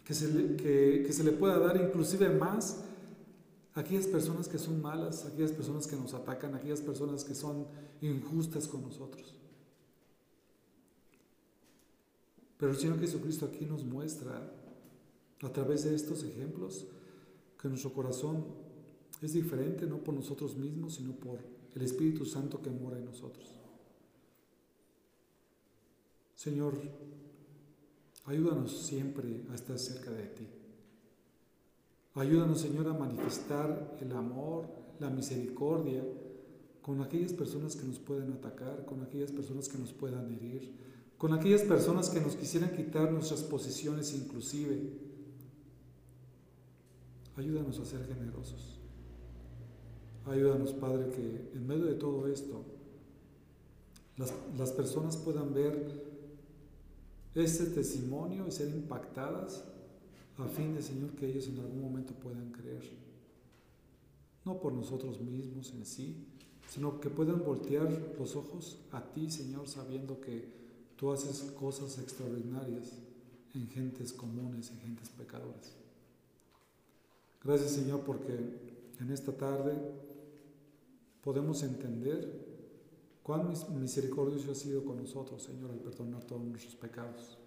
que 0.05 0.15
se 0.15 0.29
le, 0.29 0.57
que, 0.57 1.05
que 1.07 1.13
se 1.13 1.25
le 1.25 1.33
pueda 1.33 1.59
dar, 1.59 1.81
inclusive 1.81 2.29
más, 2.31 2.85
aquellas 3.75 4.07
personas 4.07 4.49
que 4.49 4.59
son 4.59 4.81
malas, 4.83 5.25
aquellas 5.25 5.53
personas 5.53 5.87
que 5.87 5.97
nos 5.97 6.15
atacan, 6.15 6.55
aquellas 6.55 6.81
personas 6.81 7.25
que 7.25 7.35
son 7.35 7.67
injustas 8.01 8.67
con 8.69 8.83
nosotros. 8.83 9.35
Pero 12.59 12.73
el 12.73 12.79
Señor 12.79 13.01
Jesucristo 13.01 13.47
aquí 13.47 13.65
nos 13.65 13.85
muestra 13.85 14.53
a 15.43 15.49
través 15.53 15.85
de 15.85 15.95
estos 15.95 16.25
ejemplos 16.25 16.87
que 17.61 17.69
nuestro 17.69 17.93
corazón 17.93 18.45
es 19.23 19.33
diferente 19.33 19.87
no 19.87 19.99
por 19.99 20.15
nosotros 20.15 20.57
mismos, 20.57 20.95
sino 20.95 21.13
por 21.13 21.39
el 21.75 21.83
Espíritu 21.83 22.25
Santo 22.25 22.61
que 22.61 22.71
mora 22.71 22.99
en 22.99 23.05
nosotros. 23.05 23.55
Señor, 26.35 26.81
ayúdanos 28.25 28.83
siempre 28.83 29.45
a 29.51 29.55
estar 29.55 29.79
cerca 29.79 30.11
de 30.11 30.27
ti. 30.27 30.47
Ayúdanos, 32.15 32.61
Señor, 32.61 32.89
a 32.89 32.95
manifestar 32.95 33.97
el 34.01 34.13
amor, 34.13 34.69
la 34.99 35.11
misericordia 35.11 36.03
con 36.83 37.03
aquellas 37.03 37.33
personas 37.33 37.77
que 37.77 37.87
nos 37.87 37.99
pueden 37.99 38.33
atacar, 38.33 38.85
con 38.85 39.03
aquellas 39.03 39.31
personas 39.31 39.69
que 39.69 39.79
nos 39.79 39.93
puedan 39.93 40.33
herir, 40.33 40.73
con 41.19 41.35
aquellas 41.35 41.63
personas 41.63 42.09
que 42.09 42.21
nos 42.21 42.35
quisieran 42.37 42.75
quitar 42.75 43.13
nuestras 43.13 43.43
posiciones 43.43 44.15
inclusive. 44.15 44.93
Ayúdanos 47.37 47.79
a 47.79 47.85
ser 47.85 48.07
generosos. 48.07 48.80
Ayúdanos, 50.27 50.73
Padre, 50.75 51.11
que 51.11 51.51
en 51.55 51.67
medio 51.67 51.87
de 51.87 51.95
todo 51.95 52.29
esto 52.29 52.65
las, 54.17 54.33
las 54.57 54.73
personas 54.73 55.17
puedan 55.17 55.55
ver 55.55 56.11
este 57.35 57.67
testimonio 57.67 58.47
y 58.47 58.51
ser 58.51 58.69
impactadas 58.69 59.65
a 60.39 60.49
fin 60.49 60.75
de, 60.75 60.83
Señor, 60.83 61.11
que 61.11 61.27
ellos 61.27 61.47
en 61.49 61.59
algún 61.59 61.83
momento 61.83 62.15
puedan 62.15 62.51
creer. 62.51 62.83
No 64.45 64.59
por 64.59 64.73
nosotros 64.73 65.21
mismos 65.21 65.73
en 65.73 65.85
sí, 65.85 66.27
sino 66.69 67.01
que 67.01 67.11
puedan 67.11 67.45
voltear 67.45 67.91
los 68.19 68.37
ojos 68.37 68.79
a 68.93 69.03
ti, 69.03 69.31
Señor, 69.31 69.69
sabiendo 69.69 70.21
que 70.21 70.49
tú 70.97 71.11
haces 71.13 71.51
cosas 71.59 71.99
extraordinarias 71.99 72.93
en 73.55 73.69
gentes 73.69 74.13
comunes, 74.13 74.71
en 74.71 74.81
gentes 74.81 75.09
pecadoras. 75.11 75.75
Gracias, 77.43 77.73
Señor, 77.73 78.01
porque 78.01 78.39
en 79.01 79.11
esta 79.11 79.33
tarde 79.33 79.75
podemos 81.23 81.63
entender 81.63 82.49
cuán 83.23 83.53
misericordioso 83.81 84.53
ha 84.53 84.55
sido 84.55 84.85
con 84.85 84.97
nosotros, 84.97 85.43
Señor, 85.43 85.71
al 85.71 85.79
perdonar 85.79 86.25
todos 86.25 86.43
nuestros 86.43 86.75
pecados. 86.75 87.39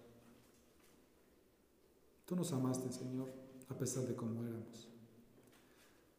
Tú 2.26 2.36
nos 2.36 2.52
amaste, 2.52 2.90
Señor, 2.90 3.28
a 3.68 3.74
pesar 3.76 4.04
de 4.06 4.14
cómo 4.14 4.44
éramos. 4.44 4.88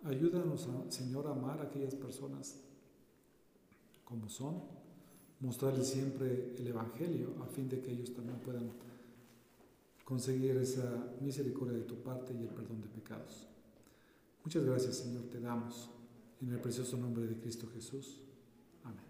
Ayúdanos, 0.04 0.68
Señor, 0.90 1.28
a 1.28 1.32
amar 1.32 1.60
a 1.60 1.64
aquellas 1.64 1.96
personas 1.96 2.62
como 4.04 4.30
son, 4.30 4.62
mostrarles 5.40 5.88
siempre 5.88 6.56
el 6.58 6.68
Evangelio 6.68 7.34
a 7.42 7.48
fin 7.48 7.68
de 7.68 7.82
que 7.82 7.92
ellos 7.92 8.14
también 8.14 8.40
puedan 8.40 8.72
conseguir 10.04 10.58
esa 10.58 11.12
misericordia 11.22 11.80
de 11.80 11.84
tu 11.84 11.96
parte 11.96 12.34
y 12.34 12.44
el 12.44 12.50
perdón 12.50 12.82
de 12.82 12.88
pecados. 12.88 13.48
Muchas 14.44 14.64
gracias, 14.64 14.98
Señor, 14.98 15.24
te 15.24 15.40
damos 15.40 15.90
en 16.46 16.54
el 16.54 16.60
precioso 16.60 16.96
nombre 16.96 17.26
de 17.26 17.36
Cristo 17.40 17.68
Jesús. 17.74 18.22
Amén. 18.84 19.04